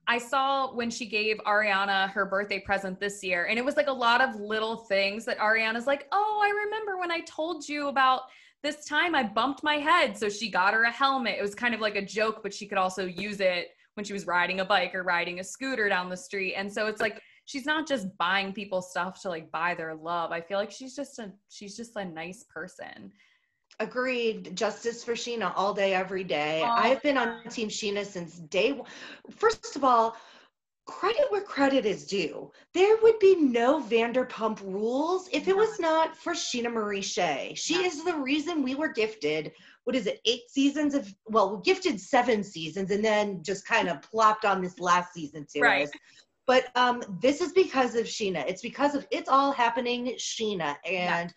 I 0.06 0.18
saw 0.18 0.74
when 0.74 0.90
she 0.90 1.06
gave 1.06 1.38
Ariana 1.46 2.10
her 2.10 2.26
birthday 2.26 2.58
present 2.58 3.00
this 3.00 3.22
year 3.22 3.46
and 3.46 3.58
it 3.58 3.64
was 3.64 3.76
like 3.76 3.86
a 3.86 3.92
lot 3.92 4.20
of 4.20 4.36
little 4.36 4.76
things 4.76 5.24
that 5.24 5.38
Ariana's 5.38 5.86
like, 5.86 6.06
"Oh, 6.12 6.40
I 6.42 6.50
remember 6.64 6.98
when 6.98 7.10
I 7.10 7.20
told 7.20 7.68
you 7.68 7.88
about 7.88 8.22
this 8.62 8.84
time 8.84 9.14
I 9.14 9.22
bumped 9.22 9.62
my 9.62 9.76
head." 9.76 10.16
So 10.16 10.28
she 10.28 10.50
got 10.50 10.74
her 10.74 10.84
a 10.84 10.90
helmet. 10.90 11.36
It 11.38 11.42
was 11.42 11.54
kind 11.54 11.74
of 11.74 11.80
like 11.80 11.96
a 11.96 12.04
joke, 12.04 12.42
but 12.42 12.52
she 12.52 12.66
could 12.66 12.78
also 12.78 13.06
use 13.06 13.40
it 13.40 13.68
when 13.94 14.04
she 14.04 14.12
was 14.12 14.26
riding 14.26 14.60
a 14.60 14.64
bike 14.64 14.94
or 14.94 15.02
riding 15.02 15.40
a 15.40 15.44
scooter 15.44 15.88
down 15.88 16.08
the 16.08 16.16
street. 16.16 16.54
And 16.54 16.72
so 16.72 16.86
it's 16.86 17.00
like 17.00 17.20
she's 17.46 17.66
not 17.66 17.86
just 17.86 18.06
buying 18.18 18.52
people 18.52 18.82
stuff 18.82 19.20
to 19.22 19.28
like 19.28 19.50
buy 19.50 19.74
their 19.74 19.94
love. 19.94 20.32
I 20.32 20.40
feel 20.40 20.58
like 20.58 20.70
she's 20.70 20.94
just 20.94 21.18
a 21.18 21.32
she's 21.48 21.76
just 21.76 21.96
a 21.96 22.04
nice 22.04 22.44
person. 22.52 23.12
Agreed. 23.80 24.56
Justice 24.56 25.02
for 25.02 25.12
Scheana 25.14 25.52
all 25.56 25.74
day, 25.74 25.94
every 25.94 26.24
day. 26.24 26.62
Oh. 26.64 26.74
I've 26.76 27.02
been 27.02 27.16
on 27.18 27.42
Team 27.48 27.68
Scheana 27.68 28.04
since 28.04 28.38
day 28.38 28.72
one. 28.72 28.86
First 29.30 29.76
of 29.76 29.84
all, 29.84 30.16
credit 30.86 31.24
where 31.30 31.40
credit 31.40 31.86
is 31.86 32.06
due. 32.06 32.52
There 32.74 32.96
would 33.02 33.18
be 33.18 33.36
no 33.36 33.82
Vanderpump 33.82 34.60
rules 34.60 35.28
if 35.32 35.48
it 35.48 35.56
was 35.56 35.80
not 35.80 36.14
for 36.16 36.34
Scheana 36.34 36.70
Marie 36.70 37.00
Shay. 37.00 37.54
She 37.56 37.80
Yeah. 37.80 37.86
is 37.86 38.04
the 38.04 38.14
reason 38.14 38.62
we 38.62 38.74
were 38.74 38.88
gifted. 38.88 39.52
What 39.84 39.96
is 39.96 40.06
it? 40.06 40.20
Eight 40.24 40.48
seasons 40.50 40.94
of 40.94 41.12
well, 41.26 41.56
gifted 41.58 42.00
seven 42.00 42.44
seasons, 42.44 42.90
and 42.90 43.04
then 43.04 43.42
just 43.42 43.66
kind 43.66 43.88
of 43.88 44.02
plopped 44.02 44.44
on 44.44 44.62
this 44.62 44.78
last 44.78 45.12
season 45.14 45.46
to 45.54 45.60
Right. 45.62 45.84
us. 45.84 45.90
But 46.46 46.66
um, 46.76 47.02
this 47.20 47.40
is 47.40 47.52
because 47.52 47.94
of 47.94 48.04
Scheana. 48.04 48.46
It's 48.46 48.60
because 48.62 48.94
of 48.94 49.06
it's 49.10 49.28
all 49.30 49.52
happening 49.52 50.14
Scheana, 50.18 50.76
and 50.84 51.32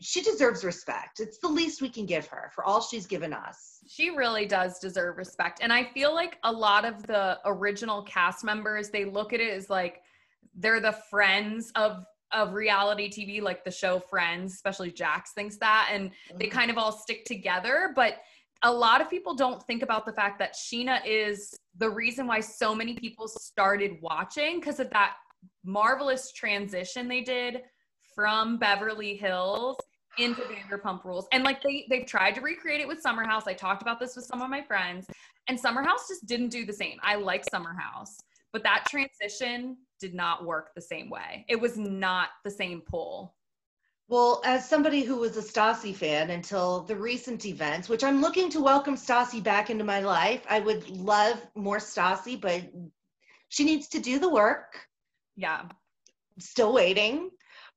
she 0.00 0.20
deserves 0.20 0.62
respect. 0.62 1.20
It's 1.20 1.38
the 1.38 1.48
least 1.48 1.80
we 1.80 1.88
can 1.88 2.04
give 2.04 2.26
her 2.26 2.50
for 2.54 2.64
all 2.64 2.82
she's 2.82 3.06
given 3.06 3.32
us. 3.32 3.78
She 3.88 4.10
really 4.10 4.46
does 4.46 4.78
deserve 4.78 5.16
respect. 5.16 5.60
And 5.62 5.72
I 5.72 5.84
feel 5.84 6.14
like 6.14 6.38
a 6.44 6.52
lot 6.52 6.84
of 6.84 7.06
the 7.06 7.38
original 7.46 8.02
cast 8.02 8.44
members, 8.44 8.90
they 8.90 9.04
look 9.04 9.32
at 9.32 9.40
it 9.40 9.52
as 9.52 9.70
like 9.70 10.02
they're 10.54 10.80
the 10.80 10.96
friends 11.10 11.72
of 11.74 12.04
of 12.32 12.54
reality 12.54 13.08
TV, 13.08 13.40
like 13.40 13.64
the 13.64 13.70
show 13.70 14.00
Friends, 14.00 14.54
especially 14.54 14.90
Jax 14.90 15.32
thinks 15.32 15.56
that. 15.58 15.90
And 15.92 16.10
they 16.34 16.46
mm-hmm. 16.46 16.58
kind 16.58 16.70
of 16.70 16.76
all 16.76 16.90
stick 16.90 17.24
together. 17.24 17.92
But 17.94 18.16
a 18.62 18.72
lot 18.72 19.00
of 19.00 19.08
people 19.08 19.34
don't 19.34 19.62
think 19.62 19.82
about 19.82 20.04
the 20.04 20.12
fact 20.12 20.38
that 20.40 20.54
Scheana 20.54 21.00
is 21.06 21.54
the 21.78 21.88
reason 21.88 22.26
why 22.26 22.40
so 22.40 22.74
many 22.74 22.94
people 22.94 23.28
started 23.28 23.98
watching 24.00 24.58
because 24.58 24.80
of 24.80 24.90
that 24.90 25.14
marvelous 25.64 26.32
transition 26.32 27.06
they 27.06 27.20
did 27.20 27.62
from 28.16 28.56
Beverly 28.56 29.14
Hills 29.14 29.76
into 30.18 30.40
Vanderpump 30.42 31.04
Rules. 31.04 31.28
And 31.30 31.44
like 31.44 31.62
they 31.62 31.86
they've 31.88 32.06
tried 32.06 32.34
to 32.36 32.40
recreate 32.40 32.80
it 32.80 32.88
with 32.88 33.00
Summer 33.00 33.24
House. 33.24 33.46
I 33.46 33.52
talked 33.52 33.82
about 33.82 34.00
this 34.00 34.16
with 34.16 34.24
some 34.24 34.42
of 34.42 34.50
my 34.50 34.62
friends, 34.62 35.06
and 35.46 35.60
Summer 35.60 35.82
House 35.82 36.08
just 36.08 36.26
didn't 36.26 36.48
do 36.48 36.64
the 36.64 36.72
same. 36.72 36.98
I 37.02 37.16
like 37.16 37.44
Summer 37.48 37.76
House, 37.78 38.16
but 38.52 38.64
that 38.64 38.86
transition 38.88 39.76
did 40.00 40.14
not 40.14 40.44
work 40.44 40.70
the 40.74 40.80
same 40.80 41.10
way. 41.10 41.44
It 41.48 41.60
was 41.60 41.76
not 41.76 42.30
the 42.44 42.50
same 42.50 42.80
pull. 42.80 43.36
Well, 44.08 44.40
as 44.44 44.68
somebody 44.68 45.02
who 45.02 45.16
was 45.16 45.36
a 45.36 45.42
Stassi 45.42 45.94
fan 45.94 46.30
until 46.30 46.82
the 46.82 46.94
recent 46.94 47.44
events, 47.44 47.88
which 47.88 48.04
I'm 48.04 48.20
looking 48.20 48.48
to 48.50 48.62
welcome 48.62 48.94
Stassi 48.94 49.42
back 49.42 49.68
into 49.68 49.84
my 49.84 50.00
life, 50.00 50.44
I 50.48 50.60
would 50.60 50.88
love 50.88 51.44
more 51.56 51.78
Stassi, 51.78 52.40
but 52.40 52.62
she 53.48 53.64
needs 53.64 53.88
to 53.88 53.98
do 53.98 54.20
the 54.20 54.28
work. 54.28 54.78
Yeah. 55.34 55.62
Still 56.38 56.72
waiting. 56.72 57.30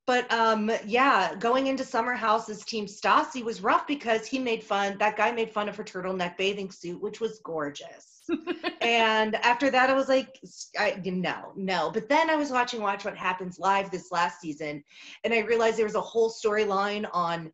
But 0.10 0.32
um, 0.32 0.72
yeah, 0.88 1.36
going 1.36 1.68
into 1.68 1.84
Summer 1.84 2.16
House's 2.16 2.66
team 2.66 2.88
Stassi 2.88 3.44
was 3.44 3.62
rough 3.62 3.86
because 3.86 4.26
he 4.26 4.40
made 4.40 4.64
fun, 4.64 4.98
that 4.98 5.16
guy 5.16 5.32
made 5.32 5.52
fun 5.52 5.70
of 5.70 5.76
her 5.76 5.84
turtleneck 5.84 6.36
bathing 6.36 6.72
suit, 6.72 7.00
which 7.00 7.22
was 7.22 7.40
gorgeous. 7.44 8.24
and 8.82 9.36
after 9.36 9.70
that, 9.70 9.92
I 9.92 9.94
was 9.94 10.10
like, 10.10 10.40
I, 10.80 11.00
no, 11.06 11.54
no. 11.56 11.92
But 11.92 12.10
then 12.10 12.32
I 12.32 12.38
was 12.38 12.50
watching 12.50 12.82
Watch 12.82 13.06
What 13.06 13.16
Happens 13.16 13.60
live 13.60 13.92
this 13.92 14.12
last 14.12 14.42
season, 14.42 14.84
and 15.24 15.32
I 15.32 15.42
realized 15.42 15.78
there 15.78 15.86
was 15.86 15.94
a 15.94 16.02
whole 16.02 16.32
storyline 16.32 17.08
on 17.14 17.52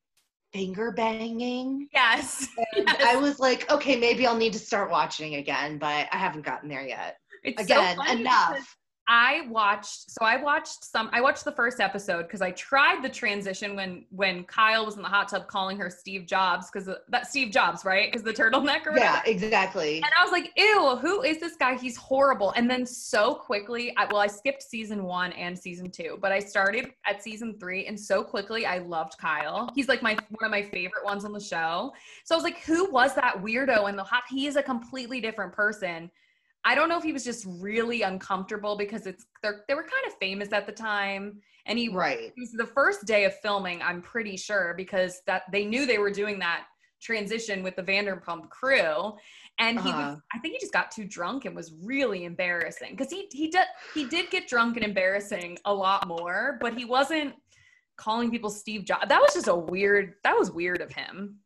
finger 0.53 0.93
banging. 0.93 1.89
Yes. 1.93 2.47
And 2.73 2.87
Yes. 2.87 3.03
I 3.05 3.17
was 3.17 3.37
like, 3.37 3.69
okay, 3.69 3.97
maybe 3.97 4.25
I'll 4.25 4.37
need 4.37 4.53
to 4.53 4.59
start 4.59 4.89
watching 4.89 5.35
again, 5.35 5.77
but 5.77 6.07
I 6.09 6.15
haven't 6.15 6.45
gotten 6.45 6.69
there 6.69 6.87
yet. 6.87 7.17
It's 7.43 7.57
so 7.57 7.65
Again, 7.65 7.97
because 7.97 8.19
enough. 8.21 8.77
I 9.07 9.45
watched 9.49 10.09
so 10.09 10.25
I 10.25 10.37
watched 10.37 10.83
some 10.83 11.09
I 11.13 11.21
watched 11.21 11.45
the 11.45 11.51
first 11.51 11.79
episode 11.79 12.23
because 12.23 12.41
I 12.41 12.51
tried 12.51 13.03
the 13.03 13.09
transition 13.09 13.75
when 13.75 14.05
when 14.09 14.43
Kyle 14.45 14.83
was 14.85 14.95
in 14.95 15.03
the 15.03 15.07
hot 15.07 15.29
tub 15.29 15.47
calling 15.47 15.77
her 15.77 15.91
Steve 15.91 16.25
Jobs 16.25 16.71
because 16.71 16.89
uh, 16.89 16.95
that 17.09 17.27
Steve 17.27 17.51
Jobs, 17.51 17.85
right? 17.85 18.11
Because 18.11 18.23
the 18.23 18.33
turtleneck 18.33 18.85
or 18.87 18.93
whatever. 18.93 18.97
Yeah, 18.97 19.21
exactly. 19.25 19.97
And 19.97 20.11
I 20.19 20.23
was 20.23 20.31
like, 20.31 20.51
ew, 20.57 20.97
who 21.01 21.21
is 21.21 21.39
this 21.39 21.55
guy? 21.55 21.77
He's 21.77 21.95
horrible. 21.97 22.51
And 22.55 22.67
then 22.69 22.85
so 22.85 23.35
quickly, 23.35 23.95
I, 23.95 24.05
well, 24.05 24.17
I 24.17 24.27
skipped 24.27 24.63
season 24.63 25.03
one 25.03 25.31
and 25.33 25.57
season 25.57 25.91
two, 25.91 26.17
but 26.19 26.31
I 26.31 26.39
started 26.39 26.91
at 27.05 27.21
season 27.21 27.57
three, 27.59 27.85
and 27.85 27.99
so 27.99 28.23
quickly 28.23 28.65
I 28.65 28.79
loved 28.79 29.17
Kyle. 29.19 29.69
He's 29.75 29.87
like 29.87 30.01
my 30.01 30.17
one 30.29 30.45
of 30.45 30.51
my 30.51 30.63
favorite 30.63 31.05
ones 31.05 31.25
on 31.25 31.31
the 31.31 31.39
show. 31.39 31.93
So 32.23 32.33
I 32.33 32.37
was 32.37 32.43
like, 32.43 32.61
who 32.61 32.91
was 32.91 33.13
that 33.15 33.43
weirdo 33.43 33.87
in 33.87 33.95
the 33.95 34.03
hot? 34.03 34.23
He 34.29 34.47
is 34.47 34.55
a 34.55 34.63
completely 34.63 35.21
different 35.21 35.53
person. 35.53 36.09
I 36.65 36.75
don't 36.75 36.89
know 36.89 36.97
if 36.97 37.03
he 37.03 37.13
was 37.13 37.23
just 37.23 37.45
really 37.47 38.01
uncomfortable 38.01 38.75
because 38.75 39.05
it's 39.05 39.25
they're, 39.43 39.63
they 39.67 39.75
were 39.75 39.83
kind 39.83 40.07
of 40.07 40.13
famous 40.19 40.51
at 40.51 40.65
the 40.65 40.71
time, 40.73 41.39
and 41.67 41.77
he 41.79 41.89
Right. 41.89 42.19
it 42.19 42.33
was 42.37 42.51
the 42.51 42.65
first 42.65 43.05
day 43.05 43.25
of 43.25 43.33
filming 43.39 43.81
i'm 43.81 44.01
pretty 44.01 44.37
sure 44.37 44.73
because 44.77 45.21
that 45.27 45.43
they 45.51 45.65
knew 45.65 45.85
they 45.85 45.97
were 45.97 46.11
doing 46.11 46.37
that 46.39 46.65
transition 47.01 47.63
with 47.63 47.75
the 47.75 47.83
vanderpump 47.83 48.49
crew 48.49 49.13
and 49.59 49.79
he 49.79 49.89
Uh-huh. 49.89 50.11
was 50.11 50.19
i 50.33 50.39
think 50.39 50.53
he 50.53 50.59
just 50.59 50.73
got 50.73 50.91
too 50.91 51.05
drunk 51.05 51.45
and 51.45 51.55
was 51.55 51.73
really 51.83 52.25
embarrassing 52.25 52.91
because 52.91 53.09
he 53.11 53.27
he 53.31 53.47
did 53.49 53.65
he 53.93 54.05
did 54.07 54.29
get 54.29 54.47
drunk 54.47 54.75
and 54.77 54.85
embarrassing 54.85 55.57
a 55.65 55.73
lot 55.73 56.07
more 56.07 56.57
but 56.61 56.77
he 56.77 56.85
wasn't 56.85 57.33
calling 57.97 58.29
people 58.31 58.49
steve 58.49 58.85
jobs 58.85 59.05
that 59.07 59.21
was 59.21 59.33
just 59.33 59.47
a 59.47 59.55
weird 59.55 60.15
that 60.23 60.37
was 60.37 60.51
weird 60.51 60.81
of 60.81 60.91
him 60.91 61.37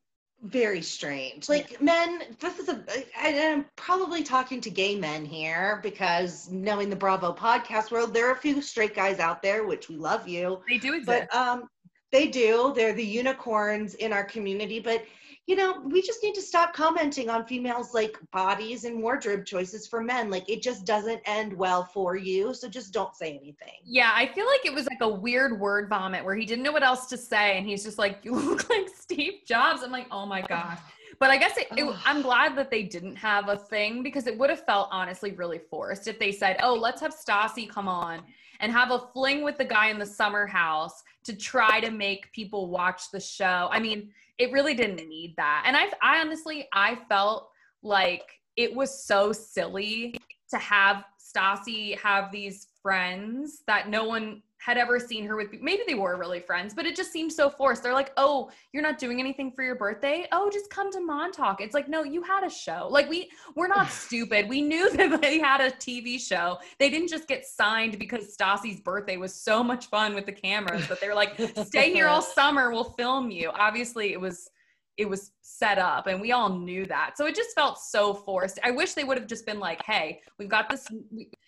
very 0.43 0.81
strange. 0.81 1.49
Like 1.49 1.81
men, 1.81 2.21
this 2.39 2.59
is 2.59 2.69
a. 2.69 2.83
I'm 3.17 3.65
probably 3.75 4.23
talking 4.23 4.61
to 4.61 4.69
gay 4.69 4.95
men 4.95 5.25
here 5.25 5.79
because 5.83 6.49
knowing 6.49 6.89
the 6.89 6.95
Bravo 6.95 7.33
podcast 7.33 7.91
world, 7.91 8.13
there 8.13 8.27
are 8.27 8.33
a 8.33 8.37
few 8.37 8.61
straight 8.61 8.95
guys 8.95 9.19
out 9.19 9.41
there, 9.41 9.65
which 9.65 9.89
we 9.89 9.97
love 9.97 10.27
you. 10.27 10.61
They 10.69 10.77
do 10.77 10.93
exist. 10.93 11.27
But 11.31 11.35
um, 11.35 11.69
they 12.11 12.27
do. 12.27 12.73
They're 12.75 12.93
the 12.93 13.05
unicorns 13.05 13.95
in 13.95 14.13
our 14.13 14.23
community. 14.23 14.79
But 14.79 15.03
you 15.49 15.55
know, 15.55 15.81
we 15.83 15.99
just 16.03 16.21
need 16.21 16.35
to 16.35 16.43
stop 16.43 16.75
commenting 16.75 17.27
on 17.27 17.43
females 17.43 17.95
like 17.95 18.15
bodies 18.31 18.83
and 18.83 19.01
wardrobe 19.01 19.45
choices 19.45 19.87
for 19.87 19.99
men. 19.99 20.29
Like 20.29 20.47
it 20.47 20.61
just 20.61 20.85
doesn't 20.85 21.21
end 21.25 21.51
well 21.51 21.85
for 21.85 22.15
you. 22.15 22.53
So 22.53 22.69
just 22.69 22.93
don't 22.93 23.15
say 23.15 23.31
anything. 23.31 23.73
Yeah, 23.83 24.11
I 24.13 24.27
feel 24.27 24.45
like 24.45 24.63
it 24.63 24.71
was 24.71 24.85
like 24.85 24.99
a 25.01 25.09
weird 25.09 25.59
word 25.59 25.89
vomit 25.89 26.23
where 26.23 26.35
he 26.35 26.45
didn't 26.45 26.63
know 26.63 26.71
what 26.71 26.83
else 26.83 27.07
to 27.07 27.17
say. 27.17 27.57
And 27.57 27.65
he's 27.65 27.83
just 27.83 27.97
like, 27.97 28.19
You 28.21 28.35
look 28.35 28.69
like 28.69 28.89
Steve 28.95 29.39
Jobs. 29.47 29.81
I'm 29.81 29.91
like, 29.91 30.05
Oh 30.11 30.27
my 30.27 30.43
gosh. 30.43 30.77
But 31.17 31.31
I 31.31 31.37
guess 31.37 31.57
it, 31.57 31.65
it, 31.75 31.95
I'm 32.05 32.21
glad 32.21 32.55
that 32.55 32.69
they 32.69 32.83
didn't 32.83 33.15
have 33.15 33.49
a 33.49 33.57
thing 33.57 34.03
because 34.03 34.27
it 34.27 34.37
would 34.37 34.51
have 34.51 34.63
felt 34.67 34.89
honestly 34.91 35.31
really 35.31 35.57
forced 35.57 36.07
if 36.07 36.19
they 36.19 36.31
said, 36.31 36.57
"Oh, 36.61 36.75
let's 36.75 37.01
have 37.01 37.13
Stassi 37.13 37.67
come 37.67 37.89
on 37.89 38.21
and 38.61 38.71
have 38.71 38.91
a 38.91 38.99
fling 38.99 39.43
with 39.43 39.57
the 39.57 39.65
guy 39.65 39.89
in 39.89 39.99
the 39.99 40.05
summer 40.05 40.45
house 40.45 41.03
to 41.29 41.35
try 41.35 41.79
to 41.79 41.91
make 41.91 42.31
people 42.33 42.69
watch 42.69 43.11
the 43.11 43.19
show." 43.19 43.69
I 43.71 43.79
mean, 43.79 44.11
it 44.37 44.51
really 44.51 44.73
didn't 44.73 45.07
need 45.07 45.35
that. 45.37 45.63
And 45.65 45.77
I 45.77 45.91
I 46.01 46.19
honestly 46.19 46.67
I 46.73 46.97
felt 47.07 47.51
like 47.83 48.23
it 48.55 48.73
was 48.73 49.03
so 49.03 49.31
silly 49.31 50.19
to 50.49 50.57
have 50.57 51.03
Stassi 51.19 51.97
have 51.99 52.31
these 52.31 52.67
friends 52.81 53.63
that 53.67 53.89
no 53.89 54.05
one 54.05 54.41
had 54.59 54.77
ever 54.77 54.99
seen 54.99 55.25
her 55.25 55.35
with 55.37 55.47
maybe 55.61 55.83
they 55.87 55.95
were 55.95 56.17
really 56.17 56.41
friends 56.41 56.73
but 56.73 56.85
it 56.85 56.95
just 56.95 57.11
seemed 57.11 57.31
so 57.31 57.49
forced. 57.49 57.81
They're 57.81 57.93
like 57.93 58.11
oh 58.17 58.51
you're 58.73 58.83
not 58.83 58.99
doing 58.99 59.19
anything 59.19 59.51
for 59.51 59.63
your 59.63 59.75
birthday? 59.75 60.27
Oh 60.31 60.49
just 60.51 60.69
come 60.69 60.91
to 60.91 60.99
montauk. 60.99 61.61
It's 61.61 61.73
like 61.73 61.87
no 61.87 62.03
you 62.03 62.21
had 62.21 62.43
a 62.43 62.49
show. 62.49 62.87
Like 62.91 63.09
we 63.09 63.29
we're 63.55 63.67
not 63.67 63.89
stupid. 63.89 64.49
We 64.49 64.61
knew 64.61 64.89
that 64.97 65.21
they 65.21 65.39
had 65.39 65.61
a 65.61 65.71
tv 65.71 66.19
show. 66.19 66.59
They 66.77 66.89
didn't 66.89 67.07
just 67.07 67.27
get 67.27 67.45
signed 67.45 67.97
because 67.97 68.35
stassi's 68.35 68.81
birthday 68.81 69.17
was 69.17 69.33
so 69.33 69.63
much 69.63 69.87
fun 69.87 70.13
with 70.13 70.25
the 70.25 70.33
cameras 70.33 70.85
but 70.87 70.99
they 70.99 71.07
were 71.07 71.15
like 71.15 71.39
stay 71.65 71.91
here 71.93 72.07
all 72.07 72.21
summer 72.39 72.71
we'll 72.71 72.83
film 72.83 73.31
you. 73.31 73.51
Obviously 73.53 74.11
it 74.11 74.19
was 74.19 74.49
it 74.97 75.07
was 75.07 75.31
set 75.41 75.77
up 75.77 76.07
and 76.07 76.19
we 76.19 76.33
all 76.33 76.49
knew 76.49 76.85
that. 76.85 77.17
So 77.17 77.25
it 77.25 77.33
just 77.33 77.55
felt 77.55 77.79
so 77.79 78.13
forced. 78.13 78.59
I 78.63 78.71
wish 78.71 78.93
they 78.93 79.05
would 79.05 79.17
have 79.17 79.27
just 79.27 79.45
been 79.45 79.59
like 79.59 79.81
hey 79.85 80.19
we've 80.37 80.49
got 80.49 80.69
this 80.69 80.85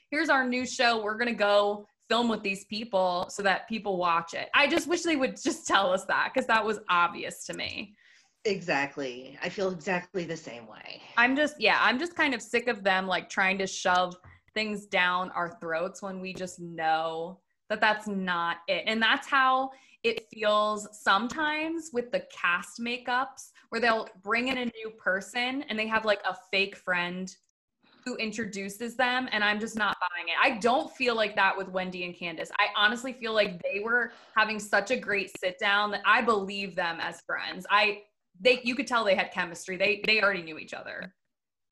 here's 0.10 0.30
our 0.30 0.48
new 0.48 0.66
show. 0.66 1.04
We're 1.04 1.18
gonna 1.18 1.34
go 1.34 1.86
film 2.12 2.28
with 2.28 2.44
these 2.44 2.66
people 2.66 3.26
so 3.30 3.42
that 3.42 3.70
people 3.70 3.96
watch 3.96 4.34
it. 4.34 4.50
I 4.54 4.68
just 4.68 4.86
wish 4.86 5.04
they 5.04 5.16
would 5.16 5.42
just 5.42 5.66
tell 5.66 5.94
us 5.94 6.04
that 6.06 6.32
because 6.34 6.46
that 6.48 6.66
was 6.66 6.80
obvious 6.90 7.46
to 7.46 7.54
me. 7.54 7.96
Exactly. 8.44 9.38
I 9.42 9.48
feel 9.48 9.70
exactly 9.70 10.26
the 10.26 10.36
same 10.36 10.68
way. 10.68 11.02
I'm 11.16 11.38
just, 11.38 11.56
yeah, 11.60 11.78
I'm 11.80 12.00
just 12.00 12.16
kind 12.16 12.34
of 12.34 12.42
sick 12.42 12.68
of 12.68 12.84
them 12.84 13.08
like 13.08 13.30
trying 13.30 13.58
to 13.60 13.68
shove 13.68 14.18
things 14.54 14.88
down 14.88 15.30
our 15.32 15.58
throats 15.62 16.02
when 16.02 16.20
we 16.20 16.34
just 16.34 16.60
know 16.60 17.40
that 17.70 17.80
that's 17.80 18.08
not 18.08 18.58
it. 18.68 18.84
And 18.88 19.02
that's 19.02 19.28
how 19.28 19.70
it 20.04 20.26
feels 20.34 20.90
sometimes 20.92 21.92
with 21.94 22.12
the 22.12 22.24
cast 22.36 22.82
makeups 22.82 23.52
where 23.70 23.80
they'll 23.80 24.10
bring 24.22 24.50
in 24.50 24.58
a 24.58 24.66
new 24.66 24.92
person 24.98 25.64
and 25.70 25.80
they 25.80 25.88
have 25.88 26.04
like 26.04 26.22
a 26.28 26.36
fake 26.52 26.76
friend 26.76 27.34
who 28.04 28.16
introduces 28.16 28.96
them 28.96 29.28
and 29.32 29.44
I'm 29.44 29.60
just 29.60 29.76
not 29.76 29.98
buying 30.00 30.28
it. 30.28 30.36
I 30.42 30.60
don't 30.60 30.92
feel 30.92 31.16
like 31.16 31.36
that 31.36 31.58
with 31.58 31.70
Wendy 31.70 32.06
and 32.06 32.16
Candiace. 32.16 32.52
I 32.60 32.68
honestly 32.76 33.14
feel 33.14 33.34
like 33.34 33.62
they 33.62 33.80
were 33.80 34.12
having 34.36 34.60
such 34.60 34.92
a 34.92 34.98
great 34.98 35.32
sit 35.40 35.60
down 35.60 35.92
that 35.92 36.02
I 36.06 36.22
believe 36.22 36.76
them 36.76 36.98
as 37.00 37.22
friends. 37.22 37.66
I 37.70 38.04
they 38.40 38.62
you 38.64 38.76
could 38.76 38.88
tell 38.88 39.04
they 39.04 39.16
had 39.16 39.32
chemistry. 39.32 39.78
They 39.78 40.02
they 40.06 40.22
already 40.22 40.42
knew 40.42 40.58
each 40.58 40.74
other. 40.74 41.14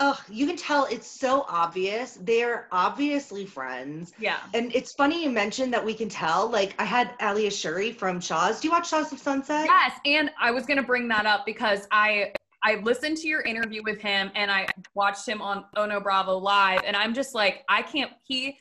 Oh, 0.01 0.17
you 0.29 0.47
can 0.47 0.55
tell 0.55 0.85
it's 0.85 1.07
so 1.07 1.45
obvious. 1.49 2.17
They're 2.21 2.69
obviously 2.71 3.45
friends. 3.45 4.13
Yeah. 4.17 4.37
And 4.53 4.73
it's 4.73 4.93
funny 4.93 5.21
you 5.21 5.29
mentioned 5.29 5.73
that 5.73 5.83
we 5.83 5.93
can 5.93 6.07
tell. 6.07 6.47
Like 6.47 6.73
I 6.79 6.85
had 6.85 7.11
Ali 7.19 7.47
Ashuri 7.47 7.93
from 7.93 8.21
Shahs. 8.21 8.61
Do 8.61 8.69
you 8.69 8.71
watch 8.71 8.89
Shahs 8.89 9.11
of 9.11 9.19
Sunset? 9.19 9.65
Yes. 9.65 9.99
And 10.05 10.31
I 10.39 10.51
was 10.51 10.65
gonna 10.65 10.83
bring 10.83 11.07
that 11.09 11.25
up 11.25 11.45
because 11.45 11.87
I 11.91 12.31
I 12.63 12.75
listened 12.75 13.17
to 13.17 13.27
your 13.27 13.41
interview 13.41 13.81
with 13.83 14.01
him 14.01 14.31
and 14.35 14.51
I 14.51 14.67
watched 14.93 15.27
him 15.27 15.41
on 15.41 15.65
Ono 15.77 15.99
Bravo 15.99 16.37
live 16.37 16.81
and 16.85 16.95
I'm 16.95 17.13
just 17.13 17.33
like 17.33 17.63
I 17.69 17.81
can't 17.81 18.11
he 18.23 18.57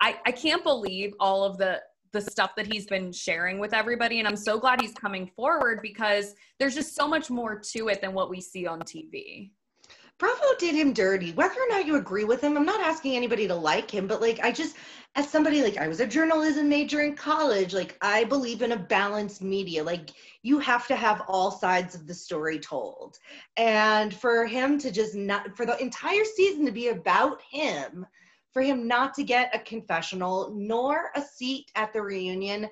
I 0.00 0.18
I 0.26 0.32
can't 0.32 0.62
believe 0.62 1.14
all 1.18 1.44
of 1.44 1.58
the 1.58 1.80
the 2.12 2.20
stuff 2.20 2.52
that 2.56 2.66
he's 2.66 2.86
been 2.86 3.12
sharing 3.12 3.58
with 3.58 3.74
everybody 3.74 4.18
and 4.18 4.28
I'm 4.28 4.36
so 4.36 4.58
glad 4.58 4.80
he's 4.80 4.94
coming 4.94 5.26
forward 5.26 5.80
because 5.82 6.34
there's 6.58 6.74
just 6.74 6.94
so 6.94 7.06
much 7.06 7.30
more 7.30 7.58
to 7.58 7.88
it 7.88 8.00
than 8.00 8.14
what 8.14 8.30
we 8.30 8.40
see 8.40 8.66
on 8.66 8.80
TV. 8.80 9.50
Bravo 10.18 10.56
did 10.58 10.74
him 10.74 10.92
dirty. 10.92 11.32
Whether 11.32 11.54
or 11.54 11.68
not 11.68 11.86
you 11.86 11.96
agree 11.96 12.24
with 12.24 12.42
him, 12.42 12.56
I'm 12.56 12.66
not 12.66 12.80
asking 12.80 13.14
anybody 13.14 13.46
to 13.46 13.54
like 13.54 13.88
him, 13.88 14.08
but 14.08 14.20
like 14.20 14.40
I 14.40 14.50
just 14.50 14.76
as 15.14 15.28
somebody 15.28 15.62
like 15.62 15.76
I 15.76 15.86
was 15.86 16.00
a 16.00 16.06
journalism 16.06 16.68
major 16.68 17.00
in 17.02 17.14
college, 17.14 17.72
like 17.72 17.96
I 18.00 18.24
believe 18.24 18.62
in 18.62 18.72
a 18.72 18.76
balanced 18.76 19.42
media. 19.42 19.82
Like 19.82 20.10
you 20.42 20.58
have 20.58 20.88
to 20.88 20.96
have 20.96 21.22
all 21.28 21.52
sides 21.52 21.94
of 21.94 22.06
the 22.06 22.14
story 22.14 22.58
told. 22.58 23.18
And 23.56 24.12
for 24.12 24.44
him 24.44 24.78
to 24.80 24.90
just 24.90 25.14
not 25.14 25.56
for 25.56 25.64
the 25.64 25.80
entire 25.80 26.24
season 26.24 26.66
to 26.66 26.72
be 26.72 26.88
about 26.88 27.40
him, 27.48 28.04
for 28.52 28.62
him 28.62 28.88
not 28.88 29.14
to 29.14 29.22
get 29.22 29.54
a 29.54 29.60
confessional 29.60 30.52
nor 30.52 31.10
a 31.14 31.22
seat 31.22 31.70
at 31.76 31.92
the 31.92 32.02
reunion, 32.02 32.68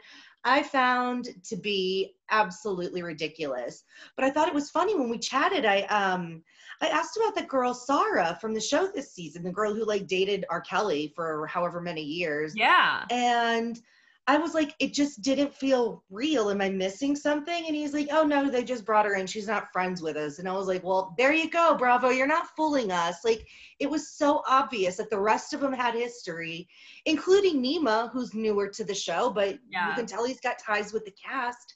I 0.47 0.63
found 0.63 1.29
to 1.45 1.57
be 1.57 2.15
absolutely 2.31 3.03
ridiculous. 3.03 3.83
But 4.15 4.25
I 4.25 4.31
thought 4.31 4.49
it 4.49 4.55
was 4.55 4.71
funny 4.71 4.95
when 4.95 5.11
we 5.11 5.19
chatted. 5.19 5.67
I 5.67 5.83
um 5.83 6.43
I 6.81 6.87
asked 6.89 7.17
about 7.17 7.35
the 7.35 7.43
girl 7.43 7.75
Sarah 7.75 8.39
from 8.41 8.55
the 8.55 8.61
show 8.61 8.87
this 8.87 9.13
season, 9.13 9.43
the 9.43 9.51
girl 9.51 9.75
who 9.75 9.85
like 9.85 10.07
dated 10.07 10.45
R. 10.49 10.61
Kelly 10.61 11.13
for 11.17 11.47
however 11.49 11.81
many 11.81 12.03
years. 12.03 12.55
Yeah. 12.55 13.05
And 13.11 13.81
I 14.29 14.39
was 14.39 14.55
like, 14.55 14.75
it 14.81 14.93
just 14.93 15.23
didn't 15.23 15.55
feel 15.55 16.03
real. 16.11 16.51
Am 16.51 16.61
I 16.61 16.69
missing 16.69 17.15
something? 17.15 17.65
And 17.67 17.77
he's 17.77 17.95
like, 17.95 18.09
oh 18.11 18.25
no, 18.25 18.51
they 18.51 18.65
just 18.65 18.85
brought 18.85 19.07
her 19.07 19.15
in. 19.15 19.27
She's 19.27 19.47
not 19.47 19.73
friends 19.73 20.03
with 20.03 20.17
us. 20.17 20.41
And 20.41 20.49
I 20.49 20.53
was 20.53 20.67
like, 20.67 20.83
well, 20.83 21.15
there 21.17 21.33
you 21.33 21.49
go, 21.49 21.77
Bravo. 21.79 22.11
You're 22.11 22.27
not 22.27 22.49
fooling 22.57 22.91
us. 22.91 23.25
Like, 23.25 23.47
it 23.79 23.89
was 23.89 24.11
so 24.11 24.43
obvious 24.49 24.97
that 24.97 25.11
the 25.11 25.21
rest 25.21 25.55
of 25.55 25.61
them 25.61 25.73
had 25.73 25.95
history, 25.95 26.69
including 27.05 27.63
Nema, 27.63 28.11
who's 28.11 28.35
newer 28.35 28.67
to 28.69 28.83
the 28.83 28.95
show, 28.95 29.31
but 29.31 29.59
yeah. 29.71 29.91
you 29.91 29.95
can 29.95 30.07
tell 30.07 30.25
he's 30.25 30.41
got 30.41 30.59
ties 30.59 30.93
with 30.93 31.05
the 31.05 31.13
cast. 31.13 31.75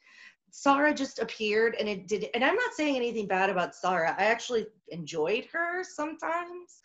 Sarah 0.53 0.93
just 0.93 1.21
appeared 1.21 1.77
and 1.79 1.89
it 1.89 2.09
did 2.09 2.27
and 2.35 2.45
I'm 2.45 2.57
not 2.57 2.75
saying 2.75 2.97
anything 2.97 3.29
bad 3.29 3.51
about 3.51 3.75
Sarah. 3.75 4.17
I 4.19 4.25
actually 4.25 4.67
enjoyed 4.89 5.47
her 5.53 5.85
sometimes, 5.85 6.81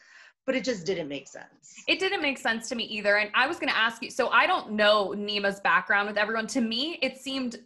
but 0.45 0.55
it 0.55 0.63
just 0.63 0.85
didn't 0.85 1.07
make 1.07 1.27
sense. 1.27 1.83
It 1.87 1.99
didn't 1.99 2.21
make 2.21 2.37
sense 2.37 2.69
to 2.69 2.75
me 2.75 2.83
either. 2.85 3.17
And 3.17 3.31
I 3.33 3.47
was 3.47 3.57
going 3.57 3.69
to 3.69 3.77
ask 3.77 4.01
you 4.03 4.09
so 4.09 4.29
I 4.29 4.47
don't 4.47 4.71
know 4.71 5.13
Nema's 5.15 5.59
background 5.59 6.07
with 6.07 6.17
everyone. 6.17 6.47
To 6.47 6.61
me, 6.61 6.99
it 7.01 7.17
seemed 7.17 7.57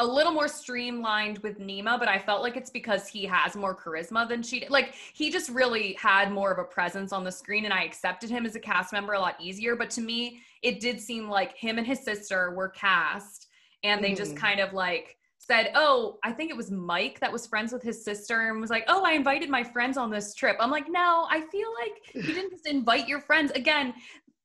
a 0.00 0.06
little 0.06 0.32
more 0.32 0.46
streamlined 0.46 1.38
with 1.38 1.58
Nema, 1.58 1.98
but 1.98 2.06
I 2.06 2.18
felt 2.18 2.40
like 2.40 2.56
it's 2.56 2.70
because 2.70 3.08
he 3.08 3.24
has 3.24 3.56
more 3.56 3.74
charisma 3.74 4.28
than 4.28 4.44
she 4.44 4.60
did. 4.60 4.70
Like 4.70 4.94
he 5.12 5.30
just 5.30 5.50
really 5.50 5.94
had 5.94 6.30
more 6.30 6.52
of 6.52 6.58
a 6.58 6.64
presence 6.64 7.12
on 7.12 7.24
the 7.24 7.32
screen 7.32 7.64
and 7.64 7.74
I 7.74 7.82
accepted 7.82 8.30
him 8.30 8.46
as 8.46 8.54
a 8.54 8.60
cast 8.60 8.92
member 8.92 9.14
a 9.14 9.18
lot 9.18 9.34
easier. 9.40 9.74
But 9.74 9.90
to 9.90 10.00
me, 10.00 10.40
it 10.62 10.78
did 10.78 11.00
seem 11.00 11.28
like 11.28 11.56
him 11.56 11.78
and 11.78 11.86
his 11.86 12.00
sister 12.00 12.52
were 12.54 12.68
cast 12.68 13.48
and 13.82 14.02
they 14.02 14.12
mm. 14.12 14.16
just 14.16 14.36
kind 14.36 14.60
of 14.60 14.72
like 14.72 15.17
said, 15.50 15.72
Oh, 15.74 16.18
I 16.22 16.32
think 16.32 16.50
it 16.50 16.56
was 16.56 16.70
Mike 16.70 17.18
that 17.20 17.32
was 17.32 17.46
friends 17.46 17.72
with 17.72 17.82
his 17.82 18.04
sister 18.04 18.50
and 18.50 18.60
was 18.60 18.70
like, 18.70 18.84
Oh, 18.88 19.04
I 19.04 19.12
invited 19.12 19.48
my 19.48 19.64
friends 19.64 19.96
on 19.96 20.10
this 20.10 20.34
trip. 20.34 20.56
I'm 20.60 20.70
like, 20.70 20.88
No, 20.88 21.26
I 21.30 21.42
feel 21.50 21.68
like 21.80 22.14
you 22.14 22.34
didn't 22.34 22.50
just 22.50 22.66
invite 22.66 23.08
your 23.08 23.20
friends. 23.20 23.50
Again, 23.52 23.94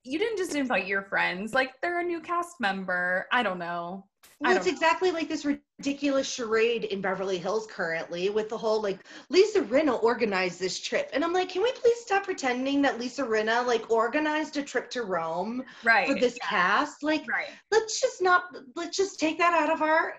you 0.04 0.20
didn't 0.20 0.38
just 0.38 0.56
invite 0.56 0.88
your 0.88 1.04
friends. 1.04 1.54
Like 1.54 1.74
they're 1.82 2.00
a 2.00 2.04
new 2.04 2.20
cast 2.20 2.60
member. 2.60 3.28
I 3.32 3.44
don't 3.44 3.60
know. 3.60 4.06
Well, 4.40 4.56
it's 4.56 4.66
know. 4.66 4.72
exactly 4.72 5.12
like 5.12 5.30
this 5.30 5.46
ridiculous 5.80 6.32
charade 6.32 6.86
in 6.86 7.02
Beverly 7.02 7.38
Hills 7.38 7.68
currently 7.70 8.30
with 8.30 8.48
the 8.48 8.58
whole 8.58 8.82
like 8.82 9.00
Lisa 9.30 9.62
Rinna 9.62 10.02
organized 10.04 10.60
this 10.60 10.80
trip. 10.80 11.10
And 11.14 11.24
I'm 11.24 11.34
like, 11.34 11.50
can 11.50 11.64
we 11.64 11.72
please 11.72 11.98
stop 12.02 12.24
pretending 12.24 12.82
that 12.84 13.00
Lisa 13.00 13.24
Rinna 13.24 13.66
like 13.66 13.90
organized 13.90 14.56
a 14.58 14.64
trip 14.64 14.90
to 14.92 15.04
Rome 15.04 15.64
right. 15.84 16.08
for 16.08 16.14
this 16.16 16.38
yeah. 16.42 16.50
cast? 16.50 17.02
Like, 17.02 17.26
right. 17.28 17.48
let's 17.72 18.00
just 18.00 18.22
not, 18.22 18.44
let's 18.76 18.96
just 18.96 19.20
take 19.20 19.38
that 19.40 19.54
out 19.54 19.72
of 19.72 19.82
our, 19.82 20.14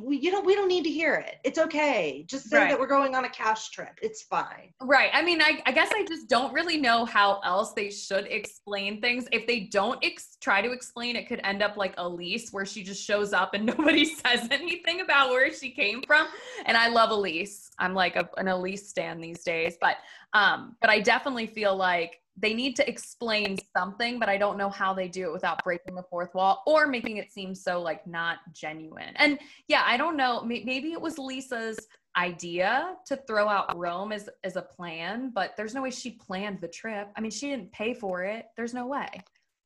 we, 0.00 0.18
you 0.18 0.32
know, 0.32 0.40
we 0.40 0.54
don't 0.54 0.68
need 0.68 0.84
to 0.84 0.90
hear 0.90 1.14
it. 1.14 1.36
It's 1.44 1.58
okay. 1.58 2.24
Just 2.26 2.48
say 2.48 2.58
right. 2.58 2.68
that 2.70 2.78
we're 2.78 2.86
going 2.86 3.14
on 3.14 3.24
a 3.24 3.30
cash 3.30 3.70
trip. 3.70 3.98
It's 4.00 4.22
fine. 4.22 4.72
Right. 4.80 5.10
I 5.12 5.22
mean, 5.22 5.42
I, 5.42 5.62
I 5.66 5.72
guess 5.72 5.90
I 5.92 6.04
just 6.08 6.28
don't 6.28 6.52
really 6.52 6.78
know 6.78 7.04
how 7.04 7.40
else 7.44 7.72
they 7.72 7.90
should 7.90 8.26
explain 8.26 9.00
things. 9.00 9.26
If 9.32 9.46
they 9.46 9.60
don't 9.60 10.02
ex- 10.02 10.38
try 10.40 10.62
to 10.62 10.72
explain, 10.72 11.14
it 11.16 11.28
could 11.28 11.40
end 11.44 11.62
up 11.62 11.76
like 11.76 11.94
Elise, 11.98 12.52
where 12.52 12.66
she 12.66 12.82
just 12.82 13.04
shows 13.04 13.32
up 13.32 13.54
and 13.54 13.66
nobody 13.78 14.04
says 14.04 14.48
anything 14.50 14.77
about 15.00 15.30
where 15.30 15.52
she 15.52 15.70
came 15.70 16.02
from. 16.02 16.26
And 16.66 16.76
I 16.76 16.88
love 16.88 17.10
Elise. 17.10 17.70
I'm 17.78 17.94
like 17.94 18.16
a, 18.16 18.28
an 18.36 18.48
Elise 18.48 18.88
stan 18.88 19.20
these 19.20 19.42
days, 19.42 19.76
but 19.80 19.96
um, 20.32 20.76
but 20.80 20.90
I 20.90 21.00
definitely 21.00 21.46
feel 21.46 21.76
like 21.76 22.20
they 22.40 22.54
need 22.54 22.76
to 22.76 22.88
explain 22.88 23.58
something, 23.76 24.18
but 24.18 24.28
I 24.28 24.36
don't 24.36 24.56
know 24.56 24.70
how 24.70 24.94
they 24.94 25.08
do 25.08 25.24
it 25.24 25.32
without 25.32 25.64
breaking 25.64 25.94
the 25.94 26.04
fourth 26.04 26.34
wall 26.34 26.62
or 26.66 26.86
making 26.86 27.16
it 27.16 27.32
seem 27.32 27.54
so 27.54 27.80
like 27.80 28.06
not 28.06 28.38
genuine. 28.52 29.14
And 29.16 29.38
yeah, 29.66 29.82
I 29.84 29.96
don't 29.96 30.16
know. 30.16 30.42
Maybe 30.42 30.92
it 30.92 31.00
was 31.00 31.18
Lisa's 31.18 31.78
idea 32.16 32.96
to 33.06 33.16
throw 33.16 33.48
out 33.48 33.76
Rome 33.76 34.12
as 34.12 34.28
as 34.44 34.56
a 34.56 34.62
plan, 34.62 35.30
but 35.34 35.54
there's 35.56 35.74
no 35.74 35.82
way 35.82 35.90
she 35.90 36.12
planned 36.12 36.60
the 36.60 36.68
trip. 36.68 37.08
I 37.16 37.20
mean, 37.20 37.30
she 37.30 37.48
didn't 37.48 37.72
pay 37.72 37.94
for 37.94 38.24
it. 38.24 38.46
There's 38.56 38.74
no 38.74 38.86
way. 38.86 39.08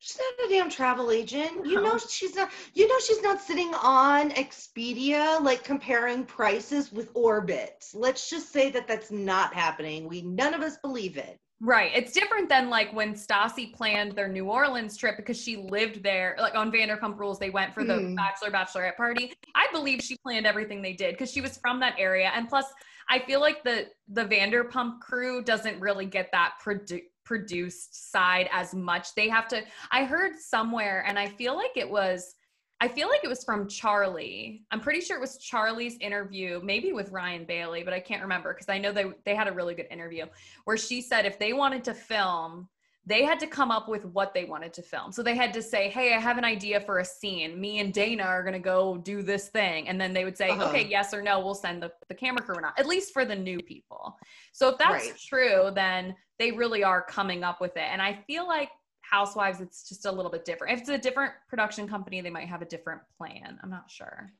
She's 0.05 0.19
not 0.19 0.47
a 0.47 0.49
damn 0.49 0.69
travel 0.69 1.11
agent. 1.11 1.65
You 1.65 1.81
know 1.81 1.97
she's 1.97 2.35
not 2.35 2.51
you 2.73 2.89
know 2.89 2.99
she's 2.99 3.21
not 3.21 3.39
sitting 3.39 3.73
on 3.73 4.31
Expedia 4.31 5.41
like 5.41 5.63
comparing 5.63 6.25
prices 6.25 6.91
with 6.91 7.13
Orbitz. 7.13 7.91
Let's 7.93 8.29
just 8.29 8.51
say 8.51 8.69
that 8.71 8.85
that's 8.85 9.11
not 9.11 9.53
happening. 9.53 10.09
We 10.09 10.21
none 10.21 10.53
of 10.53 10.61
us 10.61 10.75
believe 10.75 11.15
it. 11.15 11.39
Right. 11.61 11.91
It's 11.95 12.11
different 12.11 12.49
than 12.49 12.69
like 12.69 12.91
when 12.91 13.13
Stassi 13.13 13.73
planned 13.73 14.11
their 14.11 14.27
New 14.27 14.47
Orleans 14.47 14.97
trip 14.97 15.15
because 15.15 15.41
she 15.41 15.55
lived 15.55 16.03
there. 16.03 16.35
Like 16.37 16.55
on 16.55 16.69
Vanderpump 16.69 17.17
Rules, 17.17 17.39
they 17.39 17.49
went 17.49 17.73
for 17.73 17.85
the 17.85 17.93
mm. 17.93 18.15
bachelor 18.17 18.51
bachelorette 18.51 18.97
party. 18.97 19.33
I 19.55 19.67
believe 19.71 20.01
she 20.01 20.17
planned 20.17 20.45
everything 20.45 20.81
they 20.81 20.91
did 20.91 21.13
because 21.13 21.31
she 21.31 21.39
was 21.39 21.57
from 21.59 21.79
that 21.79 21.95
area. 21.97 22.29
And 22.35 22.49
plus, 22.49 22.65
I 23.07 23.19
feel 23.19 23.39
like 23.39 23.63
the 23.63 23.87
the 24.09 24.25
Vanderpump 24.25 24.99
crew 24.99 25.41
doesn't 25.41 25.79
really 25.79 26.05
get 26.05 26.29
that 26.33 26.55
produ- 26.61 27.03
produced 27.23 28.11
side 28.11 28.49
as 28.51 28.73
much. 28.73 29.15
They 29.15 29.29
have 29.29 29.47
to. 29.49 29.61
I 29.91 30.05
heard 30.05 30.37
somewhere, 30.37 31.03
and 31.07 31.17
I 31.17 31.27
feel 31.27 31.55
like 31.55 31.75
it 31.75 31.89
was 31.89 32.35
I 32.83 32.89
feel 32.89 33.07
like 33.07 33.23
it 33.23 33.29
was 33.29 33.45
from 33.45 33.69
Charlie. 33.69 34.65
I'm 34.71 34.81
pretty 34.81 34.99
sure 34.99 35.15
it 35.15 35.21
was 35.21 35.37
Charlie's 35.37 35.97
interview, 36.01 36.59
maybe 36.61 36.91
with 36.91 37.11
Ryan 37.11 37.45
Bailey, 37.45 37.81
but 37.81 37.93
I 37.93 38.01
can't 38.01 38.21
remember 38.21 38.53
because 38.53 38.67
I 38.67 38.77
know 38.77 38.91
they 38.91 39.05
they 39.23 39.35
had 39.35 39.47
a 39.47 39.53
really 39.53 39.73
good 39.73 39.87
interview 39.89 40.25
where 40.65 40.75
she 40.75 41.01
said 41.01 41.25
if 41.25 41.39
they 41.39 41.53
wanted 41.53 41.85
to 41.85 41.93
film, 41.93 42.67
they 43.05 43.23
had 43.23 43.39
to 43.41 43.47
come 43.47 43.69
up 43.69 43.89
with 43.89 44.05
what 44.05 44.33
they 44.33 44.45
wanted 44.45 44.73
to 44.73 44.81
film. 44.81 45.11
So 45.11 45.21
they 45.23 45.35
had 45.35 45.53
to 45.53 45.61
say, 45.61 45.89
"Hey, 45.89 46.13
I 46.13 46.19
have 46.19 46.37
an 46.37 46.45
idea 46.45 46.79
for 46.79 46.99
a 46.99 47.05
scene. 47.05 47.59
Me 47.59 47.79
and 47.79 47.93
Dana 47.93 48.23
are 48.23 48.43
going 48.43 48.53
to 48.53 48.59
go 48.59 48.97
do 48.97 49.21
this 49.21 49.49
thing." 49.49 49.89
And 49.89 49.99
then 49.99 50.13
they 50.13 50.23
would 50.23 50.37
say, 50.37 50.49
uh-huh. 50.49 50.69
"Okay, 50.69 50.87
yes 50.87 51.13
or 51.13 51.21
no, 51.21 51.39
we'll 51.39 51.55
send 51.55 51.83
the, 51.83 51.91
the 52.07 52.15
camera 52.15 52.41
crew 52.41 52.55
or 52.55 52.61
not." 52.61 52.79
At 52.79 52.87
least 52.87 53.13
for 53.13 53.25
the 53.25 53.35
new 53.35 53.59
people. 53.59 54.17
So 54.53 54.69
if 54.69 54.77
that's 54.77 55.05
right. 55.05 55.17
true, 55.17 55.71
then 55.73 56.15
they 56.39 56.51
really 56.51 56.83
are 56.83 57.01
coming 57.01 57.43
up 57.43 57.59
with 57.59 57.75
it. 57.77 57.87
And 57.91 58.01
I 58.01 58.19
feel 58.25 58.47
like 58.47 58.69
Housewives, 59.01 59.59
it's 59.59 59.87
just 59.87 60.05
a 60.05 60.11
little 60.11 60.31
bit 60.31 60.45
different. 60.45 60.73
If 60.73 60.79
it's 60.79 60.89
a 60.89 60.97
different 60.97 61.33
production 61.49 61.87
company, 61.87 62.21
they 62.21 62.29
might 62.29 62.47
have 62.47 62.61
a 62.61 62.65
different 62.65 63.01
plan. 63.17 63.59
I'm 63.61 63.69
not 63.69 63.91
sure. 63.91 64.31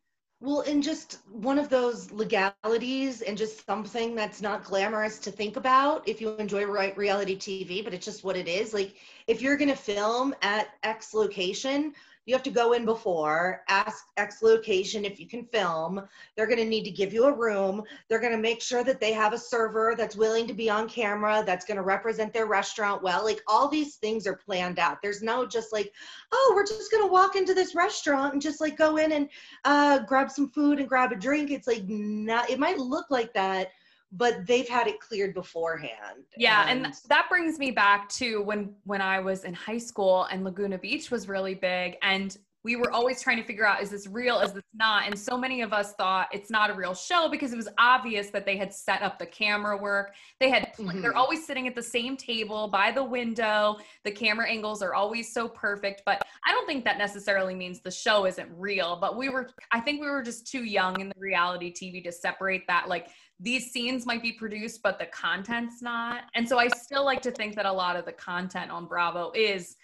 Well, 0.43 0.60
and 0.60 0.84
just 0.84 1.19
one 1.32 1.58
of 1.58 1.69
those 1.69 2.12
legalities 2.12 3.21
and 3.21 3.38
just 3.38 3.65
something 3.65 4.13
that's 4.13 4.41
not 4.41 4.65
glamorous 4.65 5.17
to 5.19 5.32
think 5.32 5.56
about 5.56 6.06
if 6.06 6.19
you 6.19 6.36
enjoy 6.36 6.65
reality 6.65 7.38
TV, 7.38 7.82
but 7.82 7.93
it's 7.93 8.03
just 8.03 8.25
what 8.25 8.36
it 8.36 8.49
is. 8.49 8.73
Like, 8.73 8.93
if 9.25 9.41
you're 9.41 9.56
going 9.56 9.69
to 9.69 9.75
film 9.77 10.36
at 10.41 10.67
X 10.84 11.13
location, 11.13 11.93
you 12.26 12.34
have 12.34 12.44
to 12.44 12.50
go 12.50 12.74
in 12.74 12.86
before, 12.86 13.62
ask 13.68 14.06
X 14.18 14.42
location 14.42 15.04
if 15.04 15.20
you 15.20 15.28
can 15.28 15.44
film. 15.46 16.02
They're 16.36 16.48
going 16.48 16.60
to 16.60 16.66
need 16.66 16.84
to 16.86 16.92
give 16.92 17.14
you 17.14 17.26
a 17.26 17.36
room. 17.36 17.84
They're 18.08 18.20
going 18.20 18.32
to 18.32 18.38
make 18.38 18.62
sure 18.62 18.84
that 18.84 19.02
they 19.02 19.12
have 19.14 19.34
a 19.34 19.38
server 19.38 19.94
that's 19.98 20.16
willing 20.16 20.48
to 20.48 20.54
be 20.54 20.70
on 20.70 20.88
camera, 20.88 21.44
that's 21.46 21.66
going 21.66 21.78
to 21.78 21.84
represent 21.84 22.34
their 22.34 22.46
restaurant 22.46 23.04
well. 23.04 23.24
Like 23.24 23.42
all 23.48 23.68
these 23.68 23.96
things 23.96 24.26
are 24.26 24.36
planned 24.36 24.80
out. 24.80 25.02
There's 25.02 25.22
no 25.22 25.46
just 25.46 25.74
like, 25.74 25.92
oh, 26.32 26.54
we're 26.56 26.66
just 26.66 26.92
going 26.92 27.04
to 27.04 27.12
walk 27.12 27.36
into 27.36 27.54
this 27.54 27.76
restaurant 27.76 28.34
and 28.34 28.42
just 28.42 28.62
like 28.62 28.78
go 28.78 28.98
in 28.98 29.12
and 29.12 29.30
uh, 29.66 30.00
grab 30.00 30.32
some 30.32 30.50
food 30.50 30.80
and 30.80 30.88
grab 30.88 31.12
a 31.12 31.16
drink. 31.16 31.52
It's 31.52 31.68
like, 31.68 31.84
not, 31.88 32.50
it 32.50 32.60
might 32.60 32.78
look 32.78 33.08
like 33.10 33.34
that 33.34 33.72
but 34.15 34.45
they've 34.45 34.69
had 34.69 34.88
it 34.88 34.99
cleared 34.99 35.34
beforehand. 35.34 36.26
Yeah, 36.38 36.65
and, 36.67 36.86
and 36.86 36.95
that 37.10 37.28
brings 37.30 37.58
me 37.58 37.71
back 37.71 38.10
to 38.10 38.41
when 38.43 38.73
when 38.86 39.02
I 39.02 39.19
was 39.19 39.43
in 39.43 39.54
high 39.54 39.80
school 39.80 40.26
and 40.26 40.43
Laguna 40.43 40.78
Beach 40.78 41.10
was 41.10 41.28
really 41.28 41.56
big 41.56 41.97
and 42.02 42.38
we 42.63 42.76
were 42.76 42.91
always 42.91 43.21
trying 43.21 43.38
to 43.38 43.43
figure 43.43 43.67
out 43.67 43.82
is 43.82 43.89
this 43.89 44.08
real 44.08 44.39
is 44.39 44.54
this 44.54 44.63
not? 44.73 45.06
And 45.06 45.17
so 45.17 45.38
many 45.38 45.62
of 45.62 45.73
us 45.73 45.93
thought 45.93 46.30
it's 46.32 46.49
not 46.49 46.69
a 46.69 46.73
real 46.73 46.93
show 46.93 47.28
because 47.30 47.54
it 47.54 47.58
was 47.58 47.69
obvious 47.78 48.30
that 48.30 48.45
they 48.45 48.58
had 48.58 48.73
set 48.73 49.02
up 49.02 49.19
the 49.19 49.26
camera 49.26 49.78
work. 49.78 50.13
They 50.39 50.49
had 50.49 50.73
mm-hmm. 50.78 51.02
they're 51.02 51.17
always 51.17 51.45
sitting 51.45 51.67
at 51.67 51.76
the 51.76 51.84
same 51.84 52.15
table 52.15 52.67
by 52.67 52.91
the 52.91 53.04
window. 53.04 53.78
The 54.04 54.12
camera 54.12 54.49
angles 54.49 54.82
are 54.82 54.93
always 54.93 55.34
so 55.34 55.47
perfect 55.47 56.04
but 56.06 56.21
i 56.45 56.52
don't 56.52 56.65
think 56.65 56.84
that 56.86 56.97
necessarily 56.97 57.56
means 57.56 57.80
the 57.80 57.91
show 57.91 58.26
isn't 58.26 58.49
real 58.56 58.97
but 58.99 59.17
we 59.17 59.30
were 59.30 59.49
i 59.71 59.80
think 59.80 60.02
we 60.02 60.10
were 60.10 60.21
just 60.21 60.47
too 60.47 60.63
young 60.63 60.99
in 60.99 61.10
the 61.10 61.19
reality 61.19 61.73
tv 61.73 62.04
to 62.04 62.12
separate 62.12 62.65
that 62.67 62.88
like 62.88 63.08
these 63.39 63.71
scenes 63.71 64.06
might 64.06 64.21
be 64.21 64.32
produced 64.32 64.82
but 64.84 64.99
the 64.99 65.06
content's 65.08 65.82
not. 65.82 66.23
And 66.36 66.47
so 66.47 66.60
i 66.60 66.67
still 66.67 67.04
like 67.04 67.21
to 67.23 67.32
think 67.32 67.56
that 67.56 67.65
a 67.65 67.71
lot 67.71 67.95
of 67.95 68.06
the 68.06 68.12
content 68.13 68.71
on 68.71 68.86
bravo 68.86 69.32
is 69.36 69.76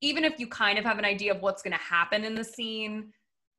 even 0.00 0.24
if 0.24 0.38
you 0.38 0.46
kind 0.46 0.78
of 0.78 0.84
have 0.84 0.98
an 0.98 1.04
idea 1.04 1.32
of 1.32 1.42
what's 1.42 1.62
going 1.62 1.76
to 1.76 1.82
happen 1.82 2.24
in 2.24 2.34
the 2.34 2.44
scene, 2.44 3.12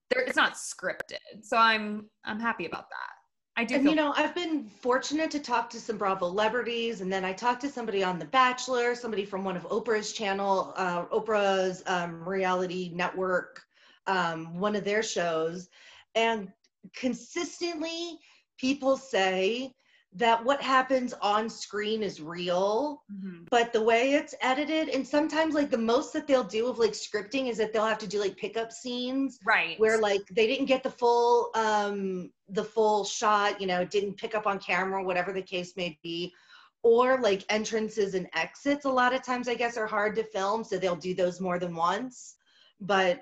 there 0.09 0.21
it's 0.21 0.35
not 0.35 0.53
scripted. 0.53 1.43
So 1.43 1.57
I'm 1.57 2.09
I'm 2.25 2.39
happy 2.39 2.65
about 2.65 2.89
that. 2.89 3.19
I 3.59 3.65
do. 3.65 3.75
And 3.75 3.89
you 3.89 3.95
know, 3.95 4.13
I've 4.15 4.33
been 4.33 4.63
fortunate 4.63 5.29
to 5.31 5.39
talk 5.39 5.69
to 5.71 5.79
some 5.79 5.97
Bravo 5.97 6.27
celebrities, 6.27 7.01
and 7.01 7.11
then 7.11 7.25
I 7.25 7.33
talked 7.33 7.61
to 7.61 7.69
somebody 7.69 8.03
on 8.03 8.17
The 8.17 8.25
Bachelor, 8.25 8.95
somebody 8.95 9.25
from 9.25 9.43
one 9.43 9.57
of 9.57 9.63
Oprah's 9.67 10.13
channel, 10.13 10.73
uh, 10.77 11.05
Oprah's 11.07 11.83
um, 11.85 12.27
reality 12.27 12.91
network, 12.93 13.61
um, 14.07 14.57
one 14.57 14.77
of 14.77 14.85
their 14.85 15.03
shows, 15.03 15.67
and 16.15 16.51
consistently 16.95 18.17
people 18.57 18.95
say 18.95 19.73
that 20.13 20.43
what 20.43 20.61
happens 20.61 21.13
on 21.21 21.47
screen 21.47 22.01
is 22.01 22.19
real 22.19 23.03
mm-hmm. 23.13 23.43
but 23.51 23.71
the 23.71 23.81
way 23.81 24.13
it's 24.13 24.33
edited 24.41 24.89
and 24.89 25.07
sometimes 25.07 25.53
like 25.53 25.69
the 25.69 25.77
most 25.77 26.13
that 26.13 26.25
they'll 26.25 26.43
do 26.43 26.67
of 26.67 26.79
like 26.79 26.93
scripting 26.93 27.47
is 27.47 27.57
that 27.57 27.71
they'll 27.71 27.85
have 27.85 27.99
to 27.99 28.07
do 28.07 28.19
like 28.19 28.35
pickup 28.35 28.71
scenes 28.71 29.39
right 29.45 29.79
where 29.79 29.99
like 29.99 30.21
they 30.31 30.47
didn't 30.47 30.65
get 30.65 30.81
the 30.81 30.89
full 30.89 31.51
um 31.53 32.31
the 32.49 32.63
full 32.63 33.05
shot 33.05 33.61
you 33.61 33.67
know 33.67 33.85
didn't 33.85 34.17
pick 34.17 34.33
up 34.33 34.47
on 34.47 34.57
camera 34.57 35.03
whatever 35.03 35.31
the 35.31 35.41
case 35.41 35.73
may 35.77 35.97
be 36.01 36.33
or 36.81 37.21
like 37.21 37.45
entrances 37.49 38.15
and 38.15 38.27
exits 38.33 38.85
a 38.85 38.89
lot 38.89 39.13
of 39.13 39.23
times 39.23 39.47
i 39.47 39.53
guess 39.53 39.77
are 39.77 39.87
hard 39.87 40.15
to 40.15 40.23
film 40.23 40.63
so 40.63 40.77
they'll 40.77 40.95
do 40.95 41.13
those 41.13 41.39
more 41.39 41.59
than 41.59 41.75
once 41.75 42.35
but 42.81 43.21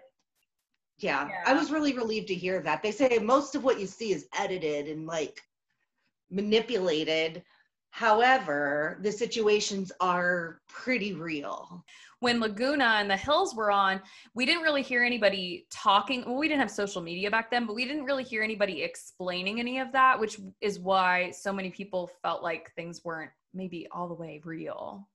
yeah, 1.00 1.28
yeah. 1.28 1.44
i 1.46 1.54
was 1.54 1.70
really 1.70 1.94
relieved 1.94 2.28
to 2.28 2.34
hear 2.34 2.62
that 2.62 2.82
they 2.82 2.92
say 2.92 3.20
most 3.22 3.56
of 3.56 3.64
what 3.66 3.80
you 3.80 3.86
see 3.86 4.14
is 4.14 4.28
edited 4.38 4.88
and 4.88 5.06
like 5.06 5.42
manipulated. 6.30 7.44
However, 7.92 9.00
the 9.02 9.12
situations 9.12 9.92
are 10.00 10.62
pretty 10.68 11.14
real. 11.14 11.84
When 12.20 12.40
Laguna 12.40 12.98
and 13.00 13.10
the 13.10 13.18
Hills 13.18 13.56
were 13.56 13.72
on, 13.72 14.02
we 14.34 14.46
didn't 14.46 14.64
really 14.64 14.82
hear 14.82 15.04
anybody 15.04 15.68
talking. 15.72 16.24
Well, 16.26 16.38
we 16.38 16.48
didn't 16.48 16.62
have 16.62 16.72
social 16.72 17.02
media 17.02 17.30
back 17.30 17.52
then, 17.52 17.66
but 17.66 17.76
we 17.76 17.86
didn't 17.86 18.06
really 18.06 18.24
hear 18.24 18.42
anybody 18.44 18.82
explaining 18.82 19.60
any 19.60 19.80
of 19.80 19.92
that, 19.92 20.20
which 20.20 20.40
is 20.62 20.80
why 20.80 21.32
so 21.32 21.54
many 21.54 21.70
people 21.70 22.10
felt 22.22 22.42
like 22.42 22.72
things 22.76 23.04
weren't 23.04 23.32
maybe 23.54 23.88
all 23.92 24.08
the 24.08 24.16
way 24.16 24.42
real. 24.44 25.08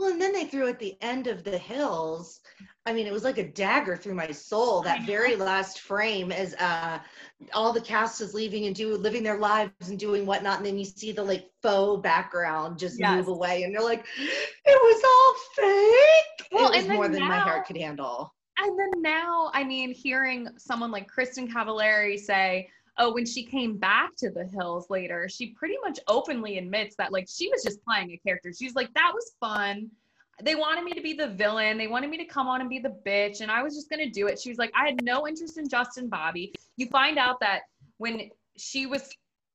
Well, 0.00 0.12
and 0.12 0.20
then 0.20 0.32
they 0.32 0.46
threw 0.46 0.66
at 0.66 0.78
the 0.78 0.96
end 1.02 1.26
of 1.26 1.44
the 1.44 1.58
hills. 1.58 2.40
I 2.86 2.94
mean, 2.94 3.06
it 3.06 3.12
was 3.12 3.22
like 3.22 3.36
a 3.36 3.46
dagger 3.46 3.98
through 3.98 4.14
my 4.14 4.30
soul. 4.30 4.80
That 4.80 5.04
very 5.04 5.36
last 5.36 5.80
frame 5.80 6.32
as 6.32 6.54
uh, 6.54 7.00
all 7.52 7.74
the 7.74 7.82
cast 7.82 8.22
is 8.22 8.32
leaving 8.32 8.64
and 8.64 8.74
do 8.74 8.96
living 8.96 9.22
their 9.22 9.36
lives 9.36 9.90
and 9.90 9.98
doing 9.98 10.24
whatnot, 10.24 10.56
and 10.56 10.64
then 10.64 10.78
you 10.78 10.86
see 10.86 11.12
the 11.12 11.22
like 11.22 11.50
faux 11.62 12.02
background 12.02 12.78
just 12.78 12.98
yes. 12.98 13.14
move 13.14 13.28
away, 13.28 13.64
and 13.64 13.74
you're 13.74 13.84
like, 13.84 14.06
it 14.64 14.80
was 14.82 15.02
all 15.04 15.34
fake. 15.66 16.48
Well, 16.50 16.72
it 16.72 16.78
was 16.78 16.88
more 16.88 17.08
than 17.08 17.20
now, 17.20 17.28
my 17.28 17.38
heart 17.38 17.66
could 17.66 17.76
handle. 17.76 18.34
And 18.56 18.78
then 18.78 19.02
now, 19.02 19.50
I 19.52 19.64
mean, 19.64 19.92
hearing 19.92 20.48
someone 20.56 20.90
like 20.90 21.10
Kristin 21.10 21.46
Cavallari 21.46 22.18
say, 22.18 22.70
oh, 23.00 23.12
when 23.12 23.26
she 23.26 23.42
came 23.42 23.78
back 23.78 24.14
to 24.16 24.30
the 24.30 24.44
hills 24.44 24.88
later, 24.90 25.28
she 25.28 25.48
pretty 25.48 25.76
much 25.82 25.98
openly 26.06 26.58
admits 26.58 26.94
that 26.96 27.12
like 27.12 27.26
she 27.28 27.48
was 27.48 27.64
just 27.64 27.82
playing 27.82 28.12
a 28.12 28.18
character. 28.18 28.52
She's 28.56 28.74
like, 28.74 28.92
that 28.94 29.10
was 29.12 29.32
fun. 29.40 29.90
They 30.42 30.54
wanted 30.54 30.84
me 30.84 30.92
to 30.92 31.00
be 31.00 31.14
the 31.14 31.28
villain. 31.28 31.78
They 31.78 31.88
wanted 31.88 32.10
me 32.10 32.18
to 32.18 32.24
come 32.26 32.46
on 32.46 32.60
and 32.60 32.70
be 32.70 32.78
the 32.78 32.94
bitch. 33.06 33.40
And 33.40 33.50
I 33.50 33.62
was 33.62 33.74
just 33.74 33.90
going 33.90 34.04
to 34.04 34.10
do 34.10 34.26
it. 34.26 34.38
She 34.38 34.50
was 34.50 34.58
like, 34.58 34.70
I 34.78 34.86
had 34.86 35.02
no 35.02 35.26
interest 35.26 35.58
in 35.58 35.68
Justin 35.68 36.08
Bobby. 36.08 36.54
You 36.76 36.86
find 36.86 37.18
out 37.18 37.40
that 37.40 37.62
when 37.96 38.30
she 38.56 38.86
was 38.86 39.08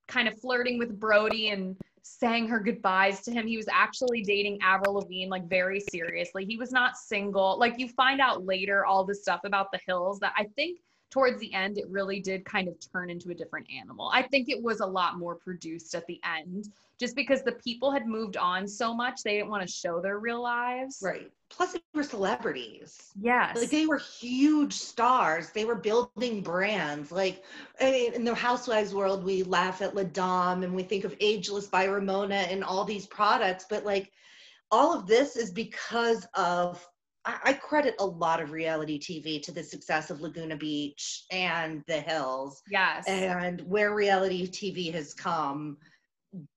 kind 0.08 0.28
of 0.28 0.40
flirting 0.40 0.78
with 0.78 1.00
Brody 1.00 1.50
and 1.50 1.76
saying 2.02 2.48
her 2.48 2.60
goodbyes 2.60 3.22
to 3.22 3.32
him, 3.32 3.48
he 3.48 3.58
was 3.58 3.68
actually 3.72 4.24
dating 4.24 4.60
Avril 4.62 4.96
Lavigne, 4.96 5.30
like 5.30 5.48
very 5.48 5.80
seriously. 5.92 6.46
He 6.46 6.58
was 6.58 6.72
not 6.72 6.98
single. 6.98 7.58
Like 7.60 7.76
you 7.78 7.90
find 7.90 8.22
out 8.22 8.46
later 8.46 8.86
all 8.86 9.04
this 9.06 9.22
stuff 9.22 9.42
about 9.44 9.72
the 9.72 9.80
hills 9.86 10.20
that 10.20 10.34
I 10.36 10.46
think– 10.56 10.80
towards 11.12 11.40
the 11.40 11.54
end, 11.54 11.78
it 11.78 11.86
really 11.90 12.20
did 12.20 12.46
kind 12.46 12.68
of 12.68 12.76
turn 12.92 13.10
into 13.10 13.30
a 13.30 13.34
different 13.34 13.68
animal. 13.76 14.10
I 14.14 14.24
think 14.24 14.50
it 14.50 14.62
was 14.62 14.80
a 14.80 14.86
lot 14.86 15.18
more 15.18 15.36
produced 15.36 15.96
at 15.96 16.06
the 16.08 16.20
end 16.24 16.70
just 17.00 17.16
because 17.16 17.44
the 17.44 17.52
people 17.54 17.92
had 17.92 18.08
moved 18.08 18.38
on 18.38 18.68
so 18.68 18.94
much, 18.94 19.22
they 19.24 19.38
didn't 19.38 19.50
want 19.50 19.68
to 19.68 19.72
show 19.72 20.00
their 20.00 20.20
real 20.20 20.42
lives. 20.42 21.00
Right. 21.04 21.30
Plus, 21.50 21.74
they 21.74 21.82
were 21.94 22.04
celebrities. 22.04 23.12
Yes. 23.20 23.58
Like 23.58 23.70
they 23.70 23.86
were 23.86 23.98
huge 23.98 24.74
stars. 24.74 25.52
They 25.52 25.66
were 25.66 25.76
building 25.76 26.42
brands. 26.42 27.12
Like 27.12 27.44
I 27.82 27.92
mean, 27.92 28.14
in 28.14 28.24
the 28.24 28.34
housewives 28.34 28.94
world, 28.94 29.24
we 29.24 29.44
laugh 29.44 29.82
at 29.82 29.94
Ladom 29.94 30.64
and 30.64 30.74
we 30.74 30.84
think 30.84 31.04
of 31.04 31.16
Ageless 31.20 31.68
by 31.68 31.86
Ramona 31.86 32.36
and 32.36 32.64
all 32.64 32.86
these 32.86 33.06
products, 33.06 33.66
but 33.70 33.86
like 33.86 34.12
all 34.72 34.98
of 34.98 35.06
this 35.06 35.36
is 35.36 35.52
because 35.52 36.26
of 36.34 36.86
I, 37.26 37.38
I 37.44 37.54
credit 37.54 37.96
a 38.00 38.06
lot 38.06 38.42
of 38.42 38.52
reality 38.52 39.00
TV 39.00 39.42
to 39.44 39.52
the 39.52 39.64
success 39.64 40.10
of 40.10 40.22
Laguna 40.22 40.56
Beach 40.56 41.26
and 41.32 41.84
The 41.88 42.00
Hills. 42.00 42.62
Yes. 42.70 43.06
And 43.08 43.62
where 43.62 43.96
reality 43.96 44.48
TV 44.48 44.94
has 44.94 45.14
come, 45.14 45.78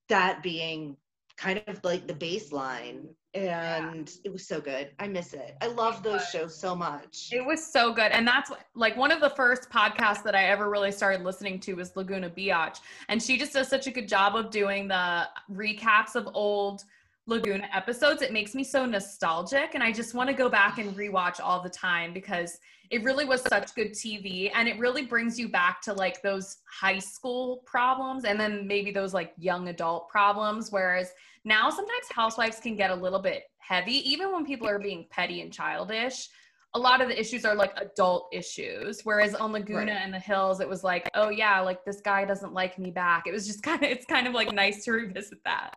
that 0.09 0.43
being 0.43 0.97
kind 1.37 1.61
of 1.67 1.83
like 1.83 2.05
the 2.05 2.13
baseline 2.13 3.07
and 3.33 4.09
yeah. 4.09 4.21
it 4.25 4.33
was 4.33 4.47
so 4.47 4.59
good 4.59 4.89
i 4.99 5.07
miss 5.07 5.33
it 5.33 5.55
i 5.61 5.67
love 5.67 6.01
those 6.01 6.27
shows 6.29 6.59
so 6.59 6.75
much 6.75 7.29
it 7.31 7.45
was 7.45 7.63
so 7.63 7.93
good 7.93 8.11
and 8.11 8.27
that's 8.27 8.51
like 8.75 8.97
one 8.97 9.11
of 9.11 9.21
the 9.21 9.29
first 9.29 9.69
podcasts 9.69 10.23
that 10.23 10.33
i 10.33 10.45
ever 10.45 10.69
really 10.69 10.91
started 10.91 11.23
listening 11.23 11.59
to 11.59 11.75
was 11.75 11.95
laguna 11.95 12.29
biatch 12.29 12.79
and 13.07 13.21
she 13.21 13.37
just 13.37 13.53
does 13.53 13.67
such 13.67 13.85
a 13.85 13.91
good 13.91 14.07
job 14.07 14.35
of 14.35 14.49
doing 14.49 14.87
the 14.87 15.27
recaps 15.51 16.15
of 16.15 16.27
old 16.33 16.83
laguna 17.29 17.67
episodes 17.73 18.21
it 18.21 18.33
makes 18.33 18.53
me 18.53 18.63
so 18.63 18.85
nostalgic 18.85 19.75
and 19.75 19.83
i 19.83 19.91
just 19.91 20.13
want 20.13 20.29
to 20.29 20.35
go 20.35 20.49
back 20.49 20.77
and 20.77 20.95
rewatch 20.95 21.39
all 21.41 21.61
the 21.61 21.69
time 21.69 22.13
because 22.13 22.59
it 22.89 23.03
really 23.03 23.25
was 23.25 23.41
such 23.43 23.73
good 23.75 23.91
tv 23.91 24.51
and 24.55 24.67
it 24.67 24.77
really 24.79 25.05
brings 25.05 25.39
you 25.39 25.47
back 25.47 25.81
to 25.81 25.93
like 25.93 26.21
those 26.21 26.57
high 26.67 26.99
school 26.99 27.63
problems 27.65 28.25
and 28.25 28.39
then 28.39 28.67
maybe 28.67 28.91
those 28.91 29.13
like 29.13 29.33
young 29.37 29.69
adult 29.69 30.09
problems 30.09 30.71
whereas 30.71 31.13
now, 31.45 31.69
sometimes 31.69 32.05
housewives 32.13 32.59
can 32.59 32.75
get 32.75 32.91
a 32.91 32.95
little 32.95 33.19
bit 33.19 33.43
heavy, 33.59 34.09
even 34.09 34.31
when 34.31 34.45
people 34.45 34.67
are 34.67 34.79
being 34.79 35.07
petty 35.09 35.41
and 35.41 35.53
childish. 35.53 36.27
A 36.75 36.79
lot 36.79 37.01
of 37.01 37.07
the 37.07 37.19
issues 37.19 37.45
are 37.45 37.55
like 37.55 37.73
adult 37.77 38.29
issues, 38.31 39.01
whereas 39.03 39.33
on 39.33 39.51
Laguna 39.51 39.93
right. 39.93 40.01
and 40.01 40.13
the 40.13 40.19
Hills, 40.19 40.59
it 40.59 40.69
was 40.69 40.83
like, 40.83 41.09
oh 41.15 41.29
yeah, 41.29 41.59
like 41.61 41.83
this 41.83 42.01
guy 42.01 42.25
doesn't 42.25 42.53
like 42.53 42.77
me 42.77 42.91
back. 42.91 43.23
It 43.25 43.31
was 43.31 43.47
just 43.47 43.63
kind 43.63 43.83
of, 43.83 43.89
it's 43.89 44.05
kind 44.05 44.27
of 44.27 44.33
like 44.33 44.53
nice 44.53 44.83
to 44.85 44.91
revisit 44.91 45.39
that. 45.45 45.75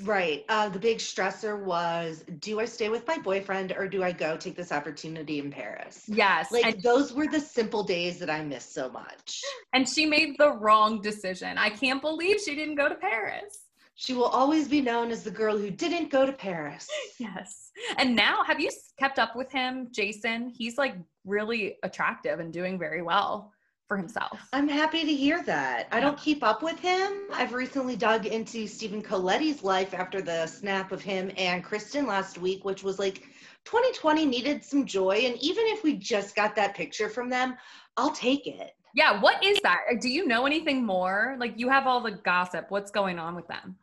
Right. 0.00 0.44
Uh, 0.48 0.68
the 0.68 0.78
big 0.78 0.98
stressor 0.98 1.62
was 1.62 2.24
do 2.38 2.60
I 2.60 2.64
stay 2.64 2.88
with 2.88 3.06
my 3.06 3.18
boyfriend 3.18 3.72
or 3.72 3.86
do 3.86 4.02
I 4.02 4.12
go 4.12 4.36
take 4.36 4.56
this 4.56 4.72
opportunity 4.72 5.38
in 5.38 5.50
Paris? 5.50 6.04
Yes. 6.06 6.50
Like 6.50 6.64
and 6.64 6.82
those 6.82 7.12
were 7.12 7.26
the 7.26 7.40
simple 7.40 7.82
days 7.82 8.18
that 8.18 8.30
I 8.30 8.42
missed 8.42 8.74
so 8.74 8.88
much. 8.90 9.42
And 9.72 9.88
she 9.88 10.06
made 10.06 10.36
the 10.38 10.52
wrong 10.52 11.00
decision. 11.00 11.58
I 11.58 11.70
can't 11.70 12.00
believe 12.00 12.40
she 12.40 12.54
didn't 12.54 12.76
go 12.76 12.88
to 12.88 12.94
Paris. 12.94 13.58
She 13.94 14.14
will 14.14 14.24
always 14.24 14.68
be 14.68 14.80
known 14.80 15.10
as 15.10 15.22
the 15.22 15.30
girl 15.30 15.56
who 15.56 15.70
didn't 15.70 16.10
go 16.10 16.24
to 16.24 16.32
Paris. 16.32 16.88
Yes. 17.18 17.70
And 17.98 18.16
now, 18.16 18.42
have 18.42 18.58
you 18.58 18.70
kept 18.98 19.18
up 19.18 19.36
with 19.36 19.52
him, 19.52 19.88
Jason? 19.92 20.48
He's 20.48 20.78
like 20.78 20.96
really 21.24 21.76
attractive 21.82 22.40
and 22.40 22.52
doing 22.52 22.78
very 22.78 23.02
well 23.02 23.52
for 23.88 23.96
himself. 23.96 24.38
I'm 24.52 24.68
happy 24.68 25.04
to 25.04 25.12
hear 25.12 25.42
that. 25.44 25.88
I 25.92 26.00
don't 26.00 26.18
keep 26.18 26.42
up 26.42 26.62
with 26.62 26.78
him. 26.78 27.12
I've 27.32 27.52
recently 27.52 27.96
dug 27.96 28.26
into 28.26 28.66
Stephen 28.66 29.02
Colletti's 29.02 29.62
life 29.62 29.94
after 29.94 30.22
the 30.22 30.46
snap 30.46 30.92
of 30.92 31.02
him 31.02 31.30
and 31.36 31.64
Kristin 31.64 32.06
last 32.06 32.38
week, 32.38 32.64
which 32.64 32.82
was 32.82 32.98
like 32.98 33.22
2020 33.64 34.26
needed 34.26 34.64
some 34.64 34.86
joy. 34.86 35.24
And 35.26 35.36
even 35.42 35.64
if 35.66 35.82
we 35.82 35.96
just 35.96 36.34
got 36.34 36.56
that 36.56 36.74
picture 36.74 37.08
from 37.08 37.28
them, 37.28 37.56
I'll 37.96 38.12
take 38.12 38.46
it. 38.46 38.72
Yeah, 38.94 39.20
what 39.20 39.42
is 39.44 39.58
that? 39.62 39.80
Do 40.00 40.08
you 40.08 40.26
know 40.26 40.46
anything 40.46 40.84
more? 40.84 41.36
Like 41.38 41.58
you 41.58 41.68
have 41.68 41.86
all 41.86 42.00
the 42.00 42.12
gossip. 42.12 42.66
What's 42.70 42.90
going 42.90 43.18
on 43.18 43.34
with 43.34 43.48
them? 43.48 43.76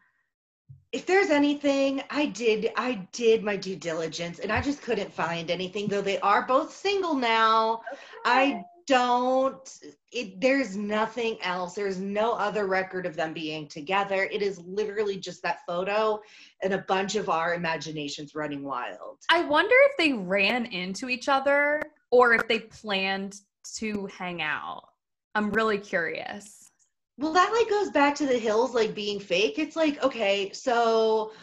if 0.91 1.05
there's 1.05 1.29
anything 1.29 2.01
i 2.09 2.25
did 2.25 2.71
i 2.75 2.93
did 3.12 3.43
my 3.43 3.55
due 3.55 3.75
diligence 3.75 4.39
and 4.39 4.51
i 4.51 4.59
just 4.62 4.81
couldn't 4.81 5.13
find 5.13 5.51
anything 5.51 5.88
though 5.88 6.01
they 6.01 6.19
are 6.19 6.45
both 6.47 6.73
single 6.75 7.13
now 7.13 7.81
okay. 7.93 8.01
i 8.25 8.63
don't 8.89 9.80
it, 10.12 10.41
there's 10.41 10.75
nothing 10.75 11.38
else. 11.43 11.75
There's 11.75 11.99
no 11.99 12.34
other 12.34 12.65
record 12.65 13.06
of 13.06 13.15
them 13.15 13.34
being 13.34 13.67
together. 13.67 14.23
It 14.23 14.41
is 14.41 14.60
literally 14.65 15.17
just 15.17 15.43
that 15.43 15.60
photo 15.67 16.19
and 16.63 16.73
a 16.73 16.80
bunch 16.80 17.15
of 17.15 17.30
our 17.30 17.54
imaginations 17.54 18.34
running 18.34 18.63
wild. 18.63 19.19
I 19.30 19.43
wonder 19.43 19.75
if 19.91 19.97
they 19.97 20.13
ran 20.13 20.65
into 20.65 21.08
each 21.10 21.30
other 21.30 21.84
or 22.10 22.34
if 22.34 22.47
they 22.47 22.62
planned 22.62 23.36
to 23.75 24.08
hang 24.08 24.41
out. 24.41 24.84
I'm 25.36 25.52
really 25.52 25.78
curious. 25.78 26.71
Well, 27.19 27.34
that 27.34 27.54
like 27.54 27.69
goes 27.69 27.91
back 27.91 28.15
to 28.15 28.25
the 28.25 28.39
hills 28.39 28.73
like 28.73 28.95
being 28.95 29.19
fake. 29.19 29.60
It's 29.60 29.75
like, 29.75 30.04
okay, 30.04 30.52
so 30.52 31.34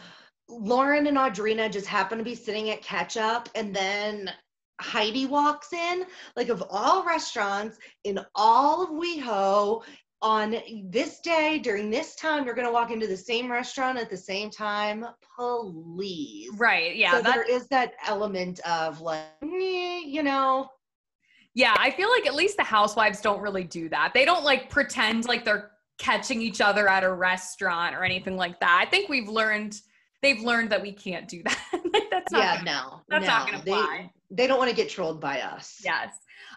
Lauren 0.49 1.07
and 1.07 1.15
Audrina 1.15 1.71
just 1.71 1.87
happen 1.87 2.17
to 2.17 2.23
be 2.25 2.35
sitting 2.35 2.71
at 2.71 2.81
Ketchup 2.81 3.47
and 3.55 3.73
then 3.73 4.31
Heidi 4.79 5.25
walks 5.25 5.73
in, 5.73 6.05
like 6.35 6.49
of 6.49 6.63
all 6.69 7.05
restaurants 7.05 7.77
in 8.03 8.19
all 8.35 8.83
of 8.83 8.89
WeHo 8.89 9.83
on 10.21 10.57
this 10.89 11.19
day 11.19 11.59
during 11.59 11.89
this 11.89 12.15
time, 12.15 12.45
you're 12.45 12.55
going 12.55 12.67
to 12.67 12.73
walk 12.73 12.91
into 12.91 13.07
the 13.07 13.17
same 13.17 13.51
restaurant 13.51 13.97
at 13.97 14.09
the 14.09 14.17
same 14.17 14.49
time. 14.49 15.05
Please. 15.37 16.49
Right. 16.57 16.95
Yeah. 16.95 17.11
So 17.11 17.21
there 17.21 17.43
is 17.43 17.67
that 17.67 17.93
element 18.05 18.59
of 18.61 18.99
like, 19.01 19.25
you 19.41 20.23
know, 20.23 20.69
yeah, 21.53 21.75
I 21.77 21.91
feel 21.91 22.09
like 22.09 22.27
at 22.27 22.35
least 22.35 22.57
the 22.57 22.63
housewives 22.63 23.21
don't 23.21 23.41
really 23.41 23.63
do 23.63 23.89
that. 23.89 24.13
They 24.13 24.25
don't 24.25 24.43
like 24.43 24.69
pretend 24.69 25.25
like 25.25 25.43
they're 25.43 25.71
catching 25.97 26.41
each 26.41 26.61
other 26.61 26.87
at 26.87 27.03
a 27.03 27.11
restaurant 27.11 27.95
or 27.95 28.03
anything 28.03 28.37
like 28.37 28.59
that. 28.59 28.83
I 28.85 28.89
think 28.89 29.09
we've 29.09 29.29
learned 29.29 29.79
they've 30.21 30.41
learned 30.41 30.71
that 30.71 30.81
we 30.81 30.91
can't 30.91 31.27
do 31.27 31.43
that. 31.43 31.59
that's 32.11 32.31
not 32.31 32.39
yeah, 32.39 32.57
gonna, 32.57 32.65
no, 32.65 33.01
that's 33.09 33.25
no. 33.25 33.31
not 33.31 33.51
gonna 33.51 33.63
fly. 33.63 34.11
They, 34.29 34.43
they 34.43 34.47
don't 34.47 34.57
want 34.57 34.69
to 34.69 34.75
get 34.75 34.89
trolled 34.89 35.21
by 35.21 35.41
us. 35.41 35.81
Yes. 35.83 36.13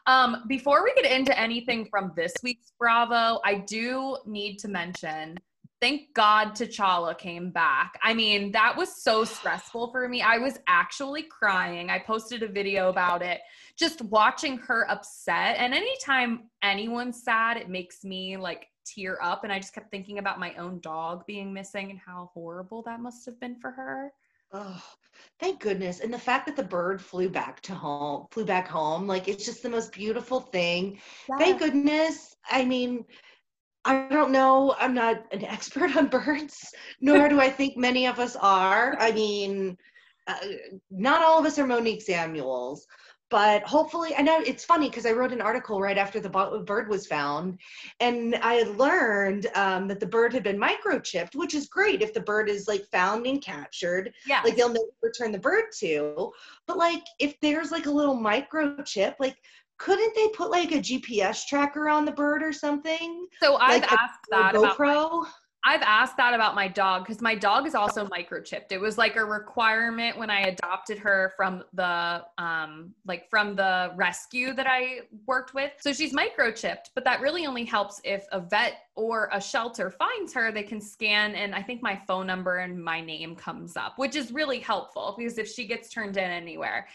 Um, 0.07 0.45
before 0.49 0.83
we 0.83 0.93
get 0.95 1.11
into 1.11 1.39
anything 1.39 1.87
from 1.87 2.13
this 2.17 2.33
week's 2.43 2.73
Bravo, 2.79 3.41
I 3.45 3.63
do 3.67 4.17
need 4.27 4.59
to 4.61 4.69
mention 4.69 5.39
thank 5.81 6.13
God 6.15 6.51
T'Challa 6.51 7.17
came 7.17 7.51
back. 7.51 7.99
I 8.03 8.13
mean, 8.13 8.53
that 8.53 8.77
was 8.77 9.03
so 9.03 9.25
stressful 9.39 9.91
for 9.91 10.09
me. 10.09 10.23
I 10.23 10.39
was 10.39 10.59
actually 10.67 11.23
crying. 11.23 11.91
I 11.91 11.99
posted 11.99 12.43
a 12.43 12.49
video 12.49 12.89
about 12.89 13.23
it 13.23 13.41
just 13.77 14.03
watching 14.03 14.59
her 14.59 14.89
upset. 14.91 15.57
And 15.59 15.75
anytime 15.75 16.51
anyone's 16.63 17.23
sad, 17.23 17.57
it 17.57 17.69
makes 17.69 18.05
me 18.05 18.37
like 18.37 18.67
tear 18.95 19.19
up. 19.23 19.45
And 19.45 19.53
I 19.53 19.59
just 19.59 19.75
kept 19.75 19.91
thinking 19.91 20.19
about 20.19 20.39
my 20.39 20.55
own 20.55 20.81
dog 20.81 21.27
being 21.27 21.53
missing 21.53 21.91
and 21.91 21.99
how 21.99 22.31
horrible 22.35 22.83
that 22.83 23.01
must 23.01 23.25
have 23.27 23.39
been 23.41 23.57
for 23.57 23.71
her. 23.71 24.13
Oh, 24.53 24.83
thank 25.39 25.61
goodness. 25.61 26.01
And 26.01 26.13
the 26.13 26.19
fact 26.19 26.47
that 26.47 26.57
the 26.57 26.65
bird 26.65 27.01
flew 27.01 27.29
back 27.29 27.61
to 27.63 27.75
home, 27.75 28.27
flew 28.33 28.45
back 28.45 28.67
home, 28.67 29.07
like 29.07 29.29
it's 29.29 29.45
just 29.45 29.63
the 29.63 29.71
most 29.71 29.93
beautiful 29.93 30.41
thing. 30.41 30.99
Yes. 31.29 31.39
Thank 31.39 31.59
goodness. 31.61 32.37
I 32.51 32.65
mean, 32.65 33.05
I 33.85 34.09
don't 34.11 34.33
know. 34.33 34.75
I'm 34.79 34.95
not 34.95 35.25
an 35.33 35.45
expert 35.45 35.97
on 35.97 36.09
birds, 36.09 36.75
nor 37.01 37.29
do 37.29 37.41
I 37.41 37.49
think 37.49 37.77
many 37.77 38.07
of 38.07 38.19
us 38.19 38.37
are. 38.37 38.97
I 38.99 39.13
mean, 39.13 39.77
uh, 40.27 40.37
not 40.91 41.23
all 41.23 41.39
of 41.39 41.47
us 41.47 41.59
are 41.59 41.67
Monique 41.67 42.03
Samuels, 42.03 42.87
but 43.31 43.63
hopefully 43.63 44.15
i 44.17 44.23
know 44.23 44.41
it's 44.41 44.65
funny 44.65 44.89
because 44.89 45.07
i 45.07 45.13
wrote 45.13 45.33
an 45.33 45.41
article 45.41 45.81
right 45.81 45.97
after 45.97 46.21
the 46.21 46.29
bird 46.29 46.89
was 46.89 47.07
found 47.07 47.59
and 48.01 48.35
i 48.37 48.55
had 48.55 48.77
learned 48.77 49.47
um, 49.55 49.89
that 49.89 50.01
the 50.01 50.07
bird 50.07 50.33
had 50.33 50.43
been 50.43 50.61
microchipped 50.61 51.35
which 51.35 51.55
is 51.55 51.69
great 51.69 52.03
if 52.03 52.13
the 52.13 52.21
bird 52.21 52.49
is 52.49 52.69
like 52.69 52.85
found 52.91 53.27
and 53.27 53.43
captured. 53.43 54.13
Yeah 54.27 54.43
like 54.45 54.57
they'll 54.57 54.73
know 54.73 54.89
return 55.03 55.33
the 55.33 55.39
bird 55.39 55.65
to 55.79 56.33
but 56.67 56.77
like 56.77 57.05
if 57.19 57.39
there's 57.41 57.71
like 57.71 57.87
a 57.87 57.91
little 57.91 58.17
microchip 58.17 59.15
like 59.19 59.37
couldn't 59.79 60.15
they 60.15 60.29
put 60.29 60.51
like 60.51 60.73
a 60.73 60.79
gps 60.79 61.47
tracker 61.47 61.89
on 61.89 62.05
the 62.05 62.13
bird 62.13 62.43
or 62.43 62.53
something? 62.53 63.27
So 63.41 63.57
i've 63.57 63.83
like 63.83 63.93
asked 63.93 64.27
a, 64.33 64.37
that 64.37 64.55
GoPro? 64.55 64.75
about 64.75 65.27
I've 65.63 65.83
asked 65.83 66.17
that 66.17 66.33
about 66.33 66.55
my 66.55 66.69
dog 66.69 67.05
because 67.05 67.21
my 67.21 67.35
dog 67.35 67.67
is 67.67 67.75
also 67.75 68.07
microchipped. 68.07 68.71
It 68.73 68.81
was 68.81 68.97
like 68.97 69.17
a 69.17 69.25
requirement 69.25 70.17
when 70.17 70.31
I 70.31 70.41
adopted 70.41 70.99
her 70.99 71.33
from 71.37 71.63
the 71.75 72.25
um 72.39 72.95
like 73.07 73.29
from 73.29 73.57
the 73.57 73.93
rescue 73.95 74.55
that 74.55 74.67
I 74.67 75.01
worked 75.27 75.53
with. 75.53 75.73
So 75.81 75.93
she's 75.93 76.15
microchipped, 76.15 76.91
but 76.95 77.05
that 77.05 77.21
really 77.21 77.47
only 77.47 77.65
helps 77.65 78.01
if 78.05 78.25
a 78.33 78.41
vet 78.41 78.87
or 78.95 79.29
a 79.33 79.41
shelter 79.41 79.91
finds 79.91 80.33
her, 80.33 80.51
they 80.51 80.63
can 80.63 80.81
scan 80.81 81.35
and 81.35 81.55
I 81.55 81.63
think 81.63 81.83
my 81.83 81.95
phone 81.95 82.27
number 82.27 82.59
and 82.59 82.83
my 82.83 83.01
name 83.01 83.37
comes 83.37 83.77
up, 83.77 83.99
which 83.99 84.17
is 84.17 84.33
really 84.33 84.61
helpful 84.61 85.15
because 85.19 85.37
if 85.37 85.49
she 85.49 85.67
gets 85.67 85.91
turned 85.91 86.17
in 86.17 86.31
anywhere. 86.31 86.87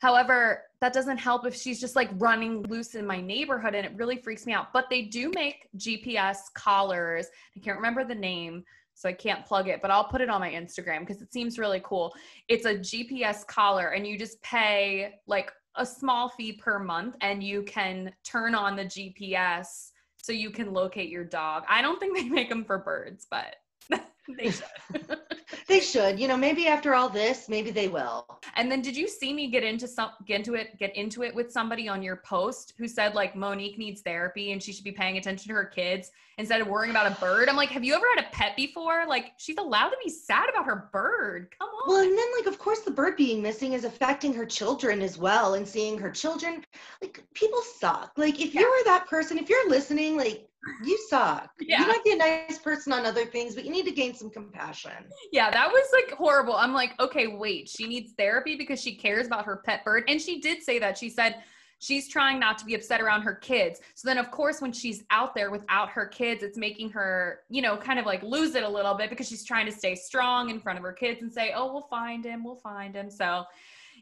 However, 0.00 0.64
that 0.80 0.92
doesn't 0.92 1.18
help 1.18 1.46
if 1.46 1.54
she's 1.54 1.80
just 1.80 1.96
like 1.96 2.10
running 2.14 2.62
loose 2.64 2.94
in 2.94 3.06
my 3.06 3.20
neighborhood 3.20 3.74
and 3.74 3.86
it 3.86 3.92
really 3.96 4.16
freaks 4.16 4.46
me 4.46 4.52
out. 4.52 4.72
But 4.72 4.90
they 4.90 5.02
do 5.02 5.30
make 5.34 5.68
GPS 5.76 6.52
collars. 6.54 7.28
I 7.56 7.60
can't 7.60 7.76
remember 7.76 8.04
the 8.04 8.14
name, 8.14 8.64
so 8.94 9.08
I 9.08 9.12
can't 9.12 9.44
plug 9.44 9.68
it, 9.68 9.82
but 9.82 9.90
I'll 9.90 10.04
put 10.04 10.20
it 10.20 10.28
on 10.28 10.40
my 10.40 10.50
Instagram 10.50 11.00
because 11.00 11.20
it 11.20 11.32
seems 11.32 11.58
really 11.58 11.80
cool. 11.84 12.14
It's 12.48 12.64
a 12.64 12.74
GPS 12.74 13.46
collar 13.46 13.88
and 13.88 14.06
you 14.06 14.18
just 14.18 14.40
pay 14.42 15.14
like 15.26 15.52
a 15.76 15.84
small 15.84 16.28
fee 16.28 16.52
per 16.52 16.78
month 16.78 17.16
and 17.20 17.42
you 17.42 17.62
can 17.62 18.12
turn 18.22 18.54
on 18.54 18.76
the 18.76 18.84
GPS 18.84 19.90
so 20.22 20.32
you 20.32 20.50
can 20.50 20.72
locate 20.72 21.10
your 21.10 21.24
dog. 21.24 21.64
I 21.68 21.82
don't 21.82 21.98
think 21.98 22.16
they 22.16 22.24
make 22.28 22.48
them 22.48 22.64
for 22.64 22.78
birds, 22.78 23.26
but 23.30 23.56
they 24.38 24.50
should. 24.50 25.18
they 25.68 25.80
should. 25.80 26.18
You 26.18 26.28
know, 26.28 26.36
maybe 26.36 26.66
after 26.66 26.94
all 26.94 27.08
this, 27.08 27.48
maybe 27.48 27.70
they 27.70 27.88
will. 27.88 28.26
And 28.56 28.70
then 28.70 28.80
did 28.80 28.96
you 28.96 29.08
see 29.08 29.32
me 29.32 29.50
get 29.50 29.62
into 29.62 29.86
some 29.86 30.10
get 30.26 30.36
into 30.36 30.54
it 30.54 30.78
get 30.78 30.96
into 30.96 31.22
it 31.22 31.34
with 31.34 31.52
somebody 31.52 31.88
on 31.88 32.02
your 32.02 32.16
post 32.16 32.74
who 32.78 32.88
said 32.88 33.14
like 33.14 33.36
Monique 33.36 33.78
needs 33.78 34.00
therapy 34.00 34.52
and 34.52 34.62
she 34.62 34.72
should 34.72 34.84
be 34.84 34.92
paying 34.92 35.18
attention 35.18 35.48
to 35.48 35.54
her 35.54 35.64
kids 35.64 36.10
instead 36.38 36.60
of 36.60 36.66
worrying 36.66 36.90
about 36.90 37.10
a 37.10 37.20
bird? 37.20 37.48
I'm 37.48 37.56
like, 37.56 37.70
have 37.70 37.84
you 37.84 37.94
ever 37.94 38.06
had 38.16 38.24
a 38.24 38.30
pet 38.30 38.56
before? 38.56 39.04
Like 39.06 39.32
she's 39.36 39.58
allowed 39.58 39.90
to 39.90 39.96
be 40.02 40.10
sad 40.10 40.48
about 40.48 40.66
her 40.66 40.88
bird. 40.92 41.54
Come 41.58 41.68
on. 41.68 41.88
Well, 41.88 42.02
and 42.02 42.16
then 42.16 42.26
like 42.38 42.46
of 42.46 42.58
course 42.58 42.80
the 42.80 42.90
bird 42.90 43.16
being 43.16 43.42
missing 43.42 43.74
is 43.74 43.84
affecting 43.84 44.32
her 44.34 44.46
children 44.46 45.02
as 45.02 45.18
well 45.18 45.54
and 45.54 45.66
seeing 45.66 45.98
her 45.98 46.10
children 46.10 46.64
like 47.02 47.22
people 47.34 47.60
suck. 47.78 48.12
Like 48.16 48.40
if 48.40 48.54
yeah. 48.54 48.62
you're 48.62 48.84
that 48.84 49.06
person, 49.06 49.38
if 49.38 49.48
you're 49.48 49.68
listening, 49.68 50.16
like 50.16 50.48
you 50.82 50.98
suck. 51.08 51.50
Yeah. 51.60 51.80
You 51.80 51.86
might 51.86 52.04
be 52.04 52.12
a 52.12 52.16
nice 52.16 52.58
person 52.58 52.92
on 52.92 53.06
other 53.06 53.26
things, 53.26 53.54
but 53.54 53.64
you 53.64 53.70
need 53.70 53.84
to 53.84 53.92
gain 53.92 54.13
some 54.16 54.30
compassion. 54.30 54.92
Yeah, 55.32 55.50
that 55.50 55.70
was 55.70 55.88
like 55.92 56.16
horrible. 56.16 56.54
I'm 56.54 56.72
like, 56.72 56.98
okay, 57.00 57.26
wait, 57.26 57.68
she 57.68 57.86
needs 57.86 58.12
therapy 58.16 58.56
because 58.56 58.80
she 58.80 58.94
cares 58.94 59.26
about 59.26 59.44
her 59.44 59.62
pet 59.64 59.84
bird. 59.84 60.04
And 60.08 60.20
she 60.20 60.40
did 60.40 60.62
say 60.62 60.78
that. 60.78 60.96
She 60.98 61.08
said 61.10 61.42
she's 61.78 62.08
trying 62.08 62.40
not 62.40 62.56
to 62.58 62.64
be 62.64 62.74
upset 62.74 63.00
around 63.00 63.22
her 63.22 63.34
kids. 63.34 63.80
So 63.94 64.08
then, 64.08 64.18
of 64.18 64.30
course, 64.30 64.60
when 64.60 64.72
she's 64.72 65.04
out 65.10 65.34
there 65.34 65.50
without 65.50 65.90
her 65.90 66.06
kids, 66.06 66.42
it's 66.42 66.56
making 66.56 66.90
her, 66.90 67.40
you 67.50 67.62
know, 67.62 67.76
kind 67.76 67.98
of 67.98 68.06
like 68.06 68.22
lose 68.22 68.54
it 68.54 68.62
a 68.62 68.68
little 68.68 68.94
bit 68.94 69.10
because 69.10 69.28
she's 69.28 69.44
trying 69.44 69.66
to 69.66 69.72
stay 69.72 69.94
strong 69.94 70.50
in 70.50 70.60
front 70.60 70.78
of 70.78 70.84
her 70.84 70.92
kids 70.92 71.22
and 71.22 71.32
say, 71.32 71.52
oh, 71.54 71.72
we'll 71.72 71.88
find 71.90 72.24
him, 72.24 72.42
we'll 72.42 72.56
find 72.56 72.94
him. 72.94 73.10
So, 73.10 73.44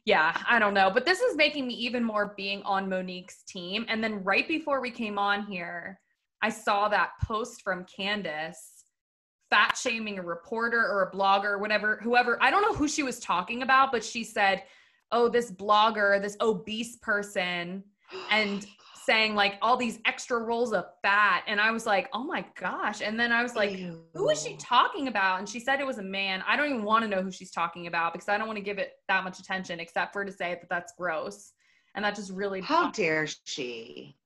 yeah, 0.05 0.37
I 0.49 0.59
don't 0.59 0.75
know. 0.75 0.91
But 0.93 1.05
this 1.05 1.21
is 1.21 1.37
making 1.37 1.67
me 1.67 1.75
even 1.75 2.05
more 2.05 2.35
being 2.37 2.63
on 2.63 2.89
Monique's 2.89 3.43
team. 3.47 3.85
And 3.89 4.03
then 4.03 4.23
right 4.25 4.47
before 4.47 4.81
we 4.81 4.91
came 4.91 5.19
on 5.19 5.47
here, 5.47 6.01
I 6.41 6.51
saw 6.51 6.89
that 6.89 7.11
post 7.23 7.63
from 7.63 7.85
Candace 7.85 8.72
fat 9.53 9.77
shaming 9.77 10.19
a 10.19 10.23
reporter 10.23 10.81
or 10.81 11.03
a 11.03 11.11
blogger 11.11 11.45
or 11.45 11.59
whatever, 11.59 12.01
whoever. 12.03 12.43
I 12.43 12.51
don't 12.51 12.63
know 12.63 12.73
who 12.73 12.89
she 12.89 13.03
was 13.03 13.21
talking 13.21 13.63
about, 13.63 13.93
but 13.93 14.03
she 14.03 14.25
said, 14.25 14.63
Oh, 15.13 15.29
this 15.29 15.51
blogger, 15.51 16.21
this 16.23 16.39
obese 16.41 16.97
person, 16.97 17.85
and 18.31 18.67
saying 19.05 19.35
like 19.35 19.59
all 19.61 19.77
these 19.77 19.99
extra 20.07 20.39
rolls 20.39 20.73
of 20.73 20.87
fat. 21.03 21.43
And 21.47 21.61
I 21.61 21.71
was 21.71 21.85
like, 21.85 22.09
Oh 22.15 22.25
my 22.25 22.47
gosh. 22.59 23.03
And 23.03 23.21
then 23.21 23.31
I 23.31 23.43
was 23.43 23.55
like, 23.55 23.77
Ew. 23.77 24.03
Who 24.15 24.31
is 24.31 24.43
she 24.43 24.57
talking 24.57 25.09
about? 25.09 25.39
And 25.39 25.47
she 25.47 25.61
said 25.61 25.81
it 25.81 25.87
was 25.87 25.99
a 25.99 26.03
man. 26.03 26.43
I 26.49 26.57
don't 26.57 26.71
even 26.71 26.83
want 26.83 27.03
to 27.05 27.09
know 27.09 27.21
who 27.21 27.31
she's 27.31 27.51
talking 27.51 27.89
about 27.89 28.15
because 28.15 28.31
I 28.31 28.39
don't 28.39 28.47
want 28.47 28.57
to 28.57 28.65
give 28.65 28.79
it 28.79 28.93
that 29.09 29.23
much 29.23 29.39
attention 29.39 29.81
except 29.81 30.15
for 30.15 30.25
to 30.25 30.33
say 30.33 30.57
that 30.59 30.69
that's 30.71 30.95
gross. 30.97 31.53
And 31.95 32.03
that 32.07 32.17
just 32.17 32.33
really. 32.33 32.63
How 32.63 32.91
dare 32.91 33.27
she? 33.45 34.17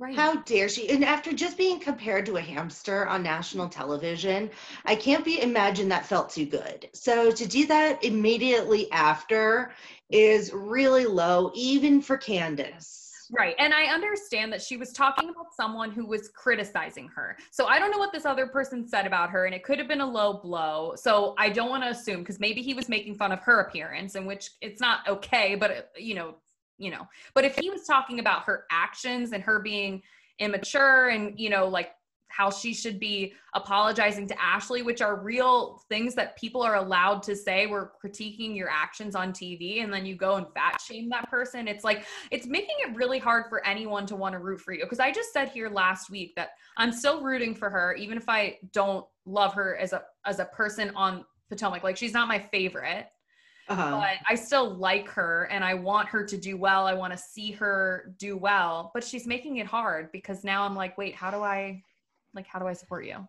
Right. 0.00 0.16
How 0.16 0.36
dare 0.36 0.70
she? 0.70 0.88
And 0.88 1.04
after 1.04 1.30
just 1.30 1.58
being 1.58 1.78
compared 1.78 2.24
to 2.24 2.38
a 2.38 2.40
hamster 2.40 3.06
on 3.06 3.22
national 3.22 3.68
television, 3.68 4.48
I 4.86 4.96
can't 4.96 5.26
be 5.26 5.42
imagine 5.42 5.90
that 5.90 6.06
felt 6.06 6.30
too 6.30 6.46
good. 6.46 6.88
So 6.94 7.30
to 7.30 7.46
do 7.46 7.66
that 7.66 8.02
immediately 8.02 8.90
after 8.92 9.72
is 10.08 10.54
really 10.54 11.04
low, 11.04 11.52
even 11.54 12.00
for 12.00 12.16
Candace. 12.16 13.26
Right. 13.30 13.54
And 13.58 13.74
I 13.74 13.92
understand 13.92 14.50
that 14.54 14.62
she 14.62 14.78
was 14.78 14.90
talking 14.90 15.28
about 15.28 15.54
someone 15.54 15.90
who 15.90 16.06
was 16.06 16.30
criticizing 16.34 17.08
her. 17.08 17.36
So 17.50 17.66
I 17.66 17.78
don't 17.78 17.90
know 17.90 17.98
what 17.98 18.10
this 18.10 18.24
other 18.24 18.46
person 18.46 18.88
said 18.88 19.06
about 19.06 19.28
her, 19.28 19.44
and 19.44 19.54
it 19.54 19.62
could 19.64 19.78
have 19.78 19.86
been 19.86 20.00
a 20.00 20.10
low 20.10 20.40
blow. 20.40 20.94
So 20.96 21.34
I 21.36 21.50
don't 21.50 21.68
want 21.68 21.82
to 21.82 21.90
assume 21.90 22.20
because 22.20 22.40
maybe 22.40 22.62
he 22.62 22.72
was 22.72 22.88
making 22.88 23.16
fun 23.16 23.32
of 23.32 23.40
her 23.40 23.60
appearance, 23.60 24.14
in 24.14 24.24
which 24.24 24.48
it's 24.62 24.80
not 24.80 25.06
okay, 25.06 25.56
but 25.56 25.92
you 25.98 26.14
know, 26.14 26.36
you 26.80 26.90
know 26.90 27.06
but 27.34 27.44
if 27.44 27.56
he 27.56 27.70
was 27.70 27.84
talking 27.84 28.18
about 28.18 28.42
her 28.44 28.64
actions 28.70 29.32
and 29.32 29.42
her 29.42 29.60
being 29.60 30.02
immature 30.38 31.10
and 31.10 31.38
you 31.38 31.50
know 31.50 31.68
like 31.68 31.90
how 32.30 32.48
she 32.48 32.72
should 32.72 32.98
be 32.98 33.34
apologizing 33.54 34.26
to 34.28 34.40
Ashley, 34.40 34.82
which 34.82 35.02
are 35.02 35.16
real 35.16 35.82
things 35.88 36.14
that 36.14 36.38
people 36.38 36.62
are 36.62 36.76
allowed 36.76 37.22
to 37.24 37.34
say. 37.34 37.66
We're 37.66 37.90
critiquing 38.02 38.56
your 38.56 38.70
actions 38.70 39.14
on 39.14 39.32
TV, 39.32 39.82
and 39.82 39.92
then 39.92 40.06
you 40.06 40.14
go 40.14 40.36
and 40.36 40.46
fat 40.54 40.80
shame 40.80 41.08
that 41.10 41.28
person. 41.28 41.66
It's 41.68 41.84
like, 41.84 42.06
it's 42.30 42.46
making 42.46 42.76
it 42.78 42.94
really 42.94 43.18
hard 43.18 43.46
for 43.48 43.66
anyone 43.66 44.06
to 44.06 44.16
want 44.16 44.34
to 44.34 44.38
root 44.38 44.60
for 44.60 44.72
you. 44.72 44.84
Because 44.84 45.00
I 45.00 45.10
just 45.10 45.32
said 45.32 45.48
here 45.48 45.68
last 45.68 46.08
week 46.08 46.34
that 46.36 46.50
I'm 46.76 46.92
still 46.92 47.22
rooting 47.22 47.54
for 47.54 47.68
her, 47.68 47.94
even 47.94 48.16
if 48.16 48.28
I 48.28 48.58
don't 48.72 49.04
love 49.26 49.52
her 49.54 49.76
as 49.76 49.92
a 49.92 50.02
as 50.24 50.38
a 50.38 50.44
person 50.46 50.92
on 50.94 51.24
Potomac. 51.48 51.82
Like 51.82 51.96
she's 51.96 52.12
not 52.12 52.28
my 52.28 52.38
favorite 52.38 53.08
uh-huh. 53.70 54.00
but 54.00 54.18
I 54.28 54.34
still 54.34 54.74
like 54.74 55.08
her 55.10 55.48
and 55.50 55.64
I 55.64 55.74
want 55.74 56.08
her 56.08 56.24
to 56.24 56.36
do 56.36 56.56
well. 56.56 56.86
I 56.86 56.92
want 56.92 57.12
to 57.12 57.18
see 57.18 57.52
her 57.52 58.14
do 58.18 58.36
well, 58.36 58.90
but 58.92 59.04
she's 59.04 59.26
making 59.26 59.56
it 59.58 59.66
hard 59.66 60.10
because 60.12 60.44
now 60.44 60.64
I'm 60.64 60.74
like, 60.74 60.98
wait, 60.98 61.14
how 61.14 61.30
do 61.30 61.38
I, 61.38 61.82
like, 62.34 62.46
how 62.46 62.58
do 62.58 62.66
I 62.66 62.72
support 62.72 63.06
you? 63.06 63.26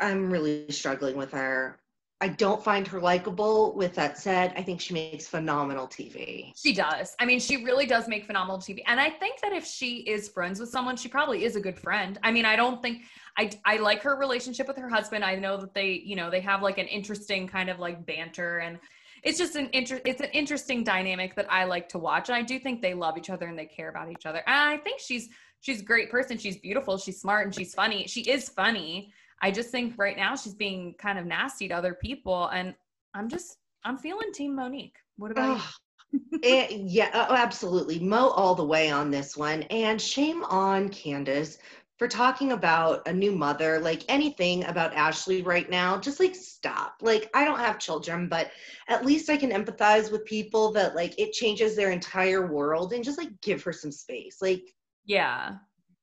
I'm 0.00 0.30
really 0.30 0.70
struggling 0.70 1.16
with 1.16 1.32
her. 1.32 1.78
I 2.22 2.28
don't 2.28 2.62
find 2.62 2.86
her 2.86 3.00
likable. 3.00 3.74
With 3.74 3.94
that 3.94 4.18
said, 4.18 4.52
I 4.54 4.62
think 4.62 4.80
she 4.80 4.92
makes 4.92 5.26
phenomenal 5.26 5.86
TV. 5.86 6.52
She 6.54 6.74
does. 6.74 7.14
I 7.18 7.24
mean, 7.24 7.40
she 7.40 7.64
really 7.64 7.86
does 7.86 8.08
make 8.08 8.26
phenomenal 8.26 8.58
TV. 8.58 8.82
And 8.86 9.00
I 9.00 9.08
think 9.08 9.40
that 9.40 9.52
if 9.52 9.64
she 9.64 9.98
is 10.00 10.28
friends 10.28 10.60
with 10.60 10.68
someone, 10.68 10.96
she 10.96 11.08
probably 11.08 11.44
is 11.44 11.56
a 11.56 11.60
good 11.60 11.78
friend. 11.78 12.18
I 12.22 12.30
mean, 12.30 12.44
I 12.44 12.56
don't 12.56 12.82
think 12.82 13.04
I 13.38 13.50
I 13.64 13.78
like 13.78 14.02
her 14.02 14.16
relationship 14.16 14.68
with 14.68 14.76
her 14.76 14.88
husband. 14.88 15.24
I 15.24 15.36
know 15.36 15.56
that 15.56 15.72
they, 15.72 16.02
you 16.04 16.14
know, 16.14 16.30
they 16.30 16.40
have 16.40 16.60
like 16.60 16.76
an 16.76 16.88
interesting 16.88 17.48
kind 17.48 17.70
of 17.70 17.78
like 17.78 18.04
banter 18.04 18.58
and 18.58 18.78
it's 19.22 19.38
just 19.38 19.56
an 19.56 19.68
inter- 19.72 20.00
it's 20.04 20.20
an 20.20 20.30
interesting 20.32 20.84
dynamic 20.84 21.34
that 21.36 21.50
I 21.50 21.64
like 21.64 21.88
to 21.90 21.98
watch. 21.98 22.28
And 22.28 22.36
I 22.36 22.42
do 22.42 22.58
think 22.58 22.80
they 22.80 22.94
love 22.94 23.18
each 23.18 23.30
other 23.30 23.46
and 23.46 23.58
they 23.58 23.66
care 23.66 23.88
about 23.88 24.10
each 24.10 24.26
other. 24.26 24.42
And 24.46 24.56
I 24.56 24.76
think 24.78 25.00
she's 25.00 25.28
she's 25.60 25.80
a 25.80 25.84
great 25.84 26.10
person. 26.10 26.38
She's 26.38 26.58
beautiful, 26.58 26.98
she's 26.98 27.20
smart, 27.20 27.46
and 27.46 27.54
she's 27.54 27.74
funny. 27.74 28.06
She 28.06 28.22
is 28.22 28.48
funny. 28.48 29.12
I 29.42 29.50
just 29.50 29.70
think 29.70 29.94
right 29.96 30.16
now 30.16 30.36
she's 30.36 30.54
being 30.54 30.94
kind 30.98 31.18
of 31.18 31.26
nasty 31.26 31.68
to 31.68 31.74
other 31.74 31.94
people. 31.94 32.48
And 32.48 32.74
I'm 33.14 33.28
just 33.28 33.58
I'm 33.84 33.96
feeling 33.96 34.32
team 34.32 34.54
Monique. 34.54 34.96
What 35.16 35.30
about 35.30 35.56
you? 35.56 35.62
and, 36.32 36.44
eh, 36.44 36.66
yeah, 36.70 37.10
oh, 37.14 37.34
absolutely. 37.34 37.98
Mo 38.00 38.28
all 38.30 38.54
the 38.54 38.64
way 38.64 38.90
on 38.90 39.10
this 39.10 39.36
one. 39.36 39.62
And 39.64 40.00
shame 40.00 40.44
on 40.44 40.88
Candace 40.88 41.58
for 42.00 42.08
talking 42.08 42.52
about 42.52 43.06
a 43.06 43.12
new 43.12 43.30
mother, 43.30 43.78
like 43.78 44.06
anything 44.08 44.64
about 44.64 44.94
Ashley 44.94 45.42
right 45.42 45.68
now, 45.68 45.98
just 45.98 46.18
like 46.18 46.34
stop. 46.34 46.94
Like, 47.02 47.28
I 47.34 47.44
don't 47.44 47.58
have 47.58 47.78
children, 47.78 48.26
but 48.26 48.50
at 48.88 49.04
least 49.04 49.28
I 49.28 49.36
can 49.36 49.50
empathize 49.50 50.10
with 50.10 50.24
people 50.24 50.72
that 50.72 50.96
like 50.96 51.12
it 51.18 51.34
changes 51.34 51.76
their 51.76 51.90
entire 51.90 52.50
world 52.50 52.94
and 52.94 53.04
just 53.04 53.18
like 53.18 53.28
give 53.42 53.62
her 53.64 53.72
some 53.74 53.92
space. 53.92 54.38
Like, 54.40 54.62
yeah. 55.04 55.56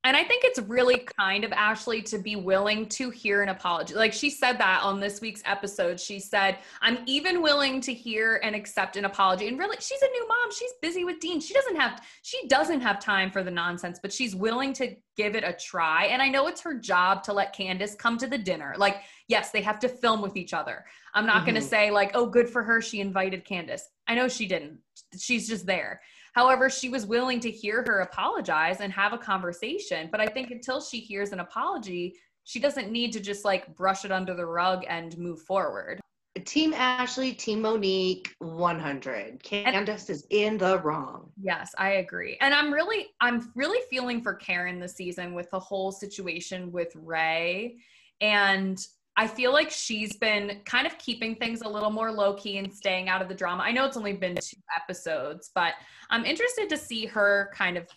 And 0.07 0.15
I 0.15 0.23
think 0.23 0.45
it's 0.45 0.59
really 0.59 1.05
kind 1.19 1.43
of 1.43 1.51
Ashley 1.51 2.01
to 2.03 2.17
be 2.17 2.37
willing 2.37 2.85
to 2.87 3.09
hear 3.09 3.43
an 3.43 3.49
apology. 3.49 3.93
Like 3.93 4.13
she 4.13 4.29
said 4.29 4.57
that 4.57 4.79
on 4.81 5.01
this 5.01 5.19
week's 5.19 5.41
episode. 5.43 5.99
She 5.99 6.17
said, 6.17 6.59
I'm 6.81 6.99
even 7.07 7.41
willing 7.41 7.81
to 7.81 7.93
hear 7.93 8.39
and 8.41 8.55
accept 8.55 8.95
an 8.95 9.03
apology. 9.03 9.49
And 9.49 9.59
really, 9.59 9.75
she's 9.81 10.01
a 10.01 10.07
new 10.07 10.25
mom. 10.25 10.53
She's 10.57 10.71
busy 10.81 11.03
with 11.03 11.19
Dean. 11.19 11.41
She 11.41 11.53
doesn't 11.53 11.75
have 11.75 12.01
she 12.21 12.47
doesn't 12.47 12.79
have 12.79 13.01
time 13.01 13.29
for 13.29 13.43
the 13.43 13.51
nonsense, 13.51 13.99
but 14.01 14.13
she's 14.13 14.33
willing 14.33 14.71
to 14.73 14.95
give 15.17 15.35
it 15.35 15.43
a 15.43 15.51
try. 15.51 16.05
And 16.05 16.21
I 16.21 16.29
know 16.29 16.47
it's 16.47 16.61
her 16.61 16.75
job 16.75 17.21
to 17.23 17.33
let 17.33 17.51
Candace 17.51 17.93
come 17.93 18.17
to 18.19 18.27
the 18.27 18.37
dinner. 18.37 18.75
Like, 18.77 19.01
yes, 19.27 19.51
they 19.51 19.61
have 19.61 19.79
to 19.79 19.89
film 19.89 20.21
with 20.21 20.37
each 20.37 20.53
other. 20.53 20.85
I'm 21.15 21.25
not 21.25 21.39
mm-hmm. 21.39 21.47
gonna 21.47 21.61
say, 21.61 21.91
like, 21.91 22.11
oh, 22.13 22.27
good 22.27 22.49
for 22.49 22.63
her. 22.63 22.79
She 22.79 23.01
invited 23.01 23.43
Candace. 23.43 23.89
I 24.07 24.15
know 24.15 24.29
she 24.29 24.47
didn't. 24.47 24.77
She's 25.19 25.49
just 25.49 25.65
there. 25.65 25.99
However, 26.37 26.69
she 26.69 26.87
was 26.87 27.07
willing 27.07 27.39
to 27.39 27.49
hear 27.49 27.83
her 27.87 28.01
apologize 28.01 28.79
and 28.79 28.93
have 28.93 29.11
a 29.11 29.17
conversation. 29.17 30.07
But 30.11 30.21
I 30.21 30.27
think 30.27 30.51
until 30.51 30.79
she 30.79 30.99
hears 30.99 31.31
an 31.31 31.39
apology, 31.39 32.13
she 32.43 32.59
doesn't 32.59 32.91
need 32.91 33.11
to 33.13 33.19
just 33.19 33.43
like 33.43 33.75
brush 33.75 34.05
it 34.05 34.11
under 34.11 34.35
the 34.35 34.45
rug 34.45 34.85
and 34.87 35.17
move 35.17 35.41
forward. 35.41 35.99
Team 36.45 36.75
Ashley, 36.75 37.33
Team 37.33 37.63
Monique, 37.63 38.35
100. 38.37 39.41
Candace 39.41 40.09
and, 40.09 40.09
is 40.11 40.27
in 40.29 40.59
the 40.59 40.77
wrong. 40.77 41.31
Yes, 41.41 41.71
I 41.79 41.93
agree. 41.93 42.37
And 42.39 42.53
I'm 42.53 42.71
really, 42.71 43.07
I'm 43.19 43.51
really 43.55 43.79
feeling 43.89 44.21
for 44.21 44.35
Karen 44.35 44.79
this 44.79 44.93
season 44.93 45.33
with 45.33 45.49
the 45.49 45.59
whole 45.59 45.91
situation 45.91 46.71
with 46.71 46.95
Ray. 46.95 47.77
And 48.21 48.77
I 49.19 49.25
feel 49.25 49.51
like 49.51 49.71
she's 49.71 50.15
been 50.15 50.61
kind 50.65 50.85
of 50.85 50.95
keeping 50.99 51.35
things 51.35 51.61
a 51.61 51.67
little 51.67 51.89
more 51.89 52.11
low 52.11 52.35
key 52.35 52.59
and 52.59 52.71
staying 52.71 53.09
out 53.09 53.21
of 53.21 53.27
the 53.27 53.33
drama. 53.33 53.63
I 53.63 53.71
know 53.71 53.85
it's 53.85 53.97
only 53.97 54.13
been 54.13 54.35
two 54.35 54.61
episodes, 54.79 55.49
but 55.55 55.73
I'm 56.11 56.23
interested 56.23 56.69
to 56.69 56.77
see 56.77 57.07
her 57.07 57.51
kind 57.53 57.77
of 57.77 57.87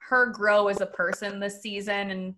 her 0.00 0.26
grow 0.26 0.66
as 0.66 0.80
a 0.80 0.86
person 0.86 1.38
this 1.38 1.62
season 1.62 2.10
and 2.10 2.34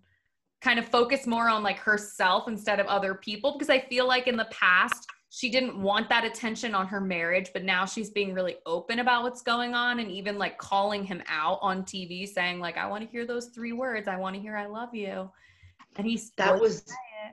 kind 0.61 0.77
of 0.77 0.87
focus 0.87 1.25
more 1.25 1.49
on 1.49 1.63
like 1.63 1.79
herself 1.79 2.47
instead 2.47 2.79
of 2.79 2.85
other 2.85 3.15
people 3.15 3.53
because 3.53 3.69
I 3.69 3.79
feel 3.79 4.07
like 4.07 4.27
in 4.27 4.37
the 4.37 4.47
past 4.51 5.07
she 5.31 5.49
didn't 5.49 5.79
want 5.79 6.09
that 6.09 6.25
attention 6.25 6.73
on 6.73 6.87
her 6.87 6.99
marriage, 6.99 7.51
but 7.53 7.63
now 7.63 7.85
she's 7.85 8.09
being 8.09 8.33
really 8.33 8.55
open 8.65 8.99
about 8.99 9.23
what's 9.23 9.43
going 9.43 9.75
on 9.75 9.99
and 9.99 10.09
even 10.09 10.39
like 10.39 10.57
calling 10.57 11.03
him 11.03 11.21
out 11.27 11.59
on 11.61 11.83
TV 11.83 12.27
saying 12.27 12.59
like 12.59 12.77
I 12.77 12.87
want 12.87 13.03
to 13.03 13.09
hear 13.09 13.25
those 13.25 13.47
three 13.47 13.71
words. 13.71 14.07
I 14.07 14.17
want 14.17 14.35
to 14.35 14.41
hear 14.41 14.57
I 14.57 14.65
love 14.65 14.93
you. 14.93 15.31
And 15.97 16.07
he's 16.07 16.31
that 16.37 16.59
was 16.59 16.83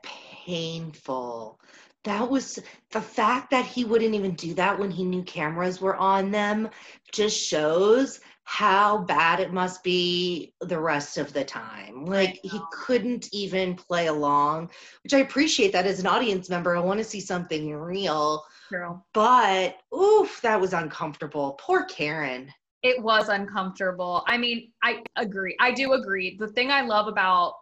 painful. 0.03 1.61
That 2.05 2.31
was 2.31 2.61
the 2.93 3.01
fact 3.01 3.51
that 3.51 3.67
he 3.67 3.85
wouldn't 3.85 4.15
even 4.15 4.35
do 4.35 4.55
that 4.55 4.79
when 4.79 4.91
he 4.91 5.05
knew 5.05 5.25
cameras 5.25 5.81
were 5.81 5.97
on 5.97 6.31
them 6.31 6.69
just 7.13 7.37
shows 7.37 8.21
how 8.45 8.99
bad 8.99 9.41
it 9.41 9.53
must 9.53 9.83
be 9.83 10.55
the 10.61 10.79
rest 10.79 11.19
of 11.19 11.33
the 11.33 11.45
time. 11.45 12.07
Like 12.07 12.39
he 12.45 12.61
couldn't 12.71 13.29
even 13.33 13.75
play 13.75 14.07
along, 14.07 14.71
which 15.03 15.15
I 15.15 15.19
appreciate 15.19 15.73
that 15.73 15.87
as 15.87 15.99
an 15.99 16.07
audience 16.07 16.49
member. 16.49 16.77
I 16.77 16.81
want 16.81 16.99
to 16.99 17.05
see 17.05 17.21
something 17.21 17.75
real. 17.75 18.45
True. 18.69 19.03
But 19.13 19.79
oof, 19.93 20.41
that 20.43 20.61
was 20.61 20.73
uncomfortable. 20.75 21.59
Poor 21.61 21.87
Karen. 21.87 22.53
It 22.85 23.03
was 23.03 23.29
uncomfortable. 23.29 24.23
I 24.29 24.39
mean, 24.39 24.71
I 24.81 25.03
agree. 25.17 25.57
I 25.59 25.73
do 25.73 25.95
agree. 25.95 26.37
The 26.39 26.47
thing 26.47 26.71
I 26.71 26.83
love 26.83 27.09
about 27.09 27.55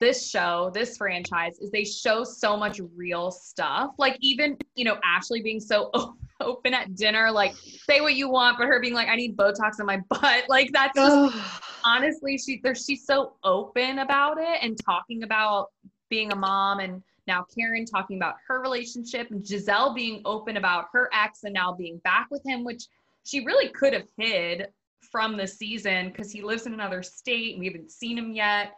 this 0.00 0.28
show, 0.28 0.70
this 0.74 0.96
franchise, 0.96 1.58
is 1.58 1.70
they 1.70 1.84
show 1.84 2.24
so 2.24 2.56
much 2.56 2.80
real 2.94 3.30
stuff. 3.30 3.94
Like 3.98 4.16
even, 4.20 4.56
you 4.74 4.84
know, 4.84 4.98
Ashley 5.04 5.42
being 5.42 5.60
so 5.60 5.90
open 6.40 6.74
at 6.74 6.94
dinner, 6.94 7.30
like 7.30 7.54
say 7.56 8.00
what 8.00 8.14
you 8.14 8.28
want, 8.28 8.58
but 8.58 8.66
her 8.66 8.80
being 8.80 8.94
like, 8.94 9.08
I 9.08 9.16
need 9.16 9.36
Botox 9.36 9.80
in 9.80 9.86
my 9.86 10.00
butt. 10.08 10.44
Like 10.48 10.70
that's 10.72 10.94
just 10.94 11.36
honestly, 11.84 12.38
she 12.38 12.60
there 12.62 12.74
she's 12.74 13.04
so 13.04 13.34
open 13.44 14.00
about 14.00 14.38
it 14.38 14.58
and 14.62 14.78
talking 14.84 15.24
about 15.24 15.68
being 16.08 16.32
a 16.32 16.36
mom 16.36 16.80
and 16.80 17.02
now 17.26 17.44
Karen 17.54 17.84
talking 17.84 18.16
about 18.16 18.36
her 18.46 18.60
relationship 18.60 19.30
and 19.30 19.46
Giselle 19.46 19.92
being 19.92 20.22
open 20.24 20.56
about 20.56 20.86
her 20.92 21.10
ex 21.12 21.44
and 21.44 21.52
now 21.52 21.72
being 21.72 21.98
back 21.98 22.28
with 22.30 22.42
him, 22.46 22.64
which 22.64 22.84
she 23.24 23.44
really 23.44 23.68
could 23.68 23.92
have 23.92 24.08
hid 24.16 24.68
from 25.12 25.36
the 25.36 25.46
season 25.46 26.08
because 26.08 26.32
he 26.32 26.42
lives 26.42 26.66
in 26.66 26.72
another 26.72 27.02
state 27.02 27.52
and 27.52 27.60
we 27.60 27.66
haven't 27.66 27.90
seen 27.90 28.16
him 28.16 28.32
yet. 28.32 28.72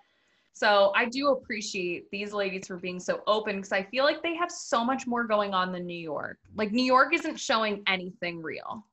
So 0.60 0.92
I 0.94 1.06
do 1.06 1.30
appreciate 1.30 2.10
these 2.10 2.34
ladies 2.34 2.66
for 2.66 2.76
being 2.76 3.00
so 3.00 3.22
open 3.26 3.56
because 3.56 3.72
I 3.72 3.82
feel 3.84 4.04
like 4.04 4.22
they 4.22 4.36
have 4.36 4.50
so 4.50 4.84
much 4.84 5.06
more 5.06 5.24
going 5.24 5.54
on 5.54 5.72
than 5.72 5.86
New 5.86 5.98
York. 5.98 6.36
Like 6.54 6.70
New 6.70 6.84
York 6.84 7.14
isn't 7.14 7.40
showing 7.40 7.82
anything 7.86 8.42
real. 8.42 8.84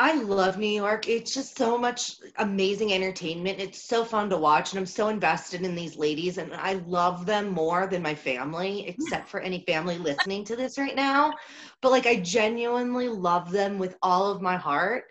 I 0.00 0.14
love 0.14 0.58
New 0.58 0.66
York. 0.66 1.08
It's 1.08 1.32
just 1.32 1.56
so 1.56 1.78
much 1.78 2.14
amazing 2.38 2.92
entertainment. 2.92 3.60
It's 3.60 3.80
so 3.80 4.04
fun 4.04 4.30
to 4.30 4.36
watch, 4.36 4.72
and 4.72 4.80
I'm 4.80 4.86
so 4.86 5.06
invested 5.10 5.62
in 5.62 5.76
these 5.76 5.96
ladies, 5.96 6.38
and 6.38 6.52
I 6.54 6.72
love 6.86 7.24
them 7.24 7.50
more 7.50 7.86
than 7.86 8.02
my 8.02 8.16
family, 8.16 8.88
except 8.88 9.28
for 9.28 9.38
any 9.38 9.62
family 9.68 9.96
listening 9.96 10.42
to 10.46 10.56
this 10.56 10.76
right 10.76 10.96
now. 10.96 11.34
But 11.82 11.92
like, 11.92 12.06
I 12.06 12.16
genuinely 12.16 13.08
love 13.08 13.52
them 13.52 13.78
with 13.78 13.96
all 14.02 14.32
of 14.32 14.42
my 14.42 14.56
heart. 14.56 15.04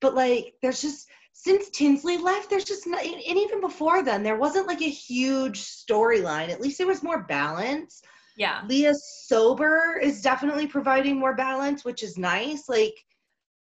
But 0.00 0.14
like, 0.14 0.54
there's 0.62 0.80
just 0.80 1.06
since 1.40 1.70
Tinsley 1.70 2.16
left, 2.16 2.50
there's 2.50 2.64
just 2.64 2.84
not, 2.84 3.04
and 3.04 3.38
even 3.38 3.60
before 3.60 4.02
then, 4.02 4.24
there 4.24 4.36
wasn't 4.36 4.66
like 4.66 4.82
a 4.82 4.90
huge 4.90 5.60
storyline. 5.60 6.48
At 6.48 6.60
least 6.60 6.78
there 6.78 6.86
was 6.88 7.04
more 7.04 7.22
balance. 7.22 8.02
Yeah. 8.36 8.62
Leah 8.66 8.94
Sober 8.94 10.00
is 10.02 10.20
definitely 10.20 10.66
providing 10.66 11.16
more 11.16 11.36
balance, 11.36 11.84
which 11.84 12.02
is 12.02 12.18
nice. 12.18 12.68
Like, 12.68 12.94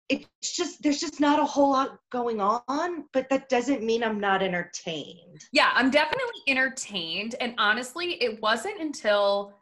it's 0.09 0.55
just 0.55 0.82
there's 0.82 0.99
just 0.99 1.19
not 1.19 1.39
a 1.39 1.45
whole 1.45 1.69
lot 1.69 1.99
going 2.11 2.41
on, 2.41 3.05
but 3.13 3.30
that 3.30 3.47
doesn't 3.47 3.84
mean 3.84 4.03
I'm 4.03 4.19
not 4.19 4.41
entertained. 4.41 5.45
Yeah, 5.51 5.69
I'm 5.75 5.91
definitely 5.91 6.41
entertained. 6.47 7.36
And 7.39 7.53
honestly, 7.59 8.13
it 8.23 8.41
wasn't 8.41 8.82
until 8.82 9.53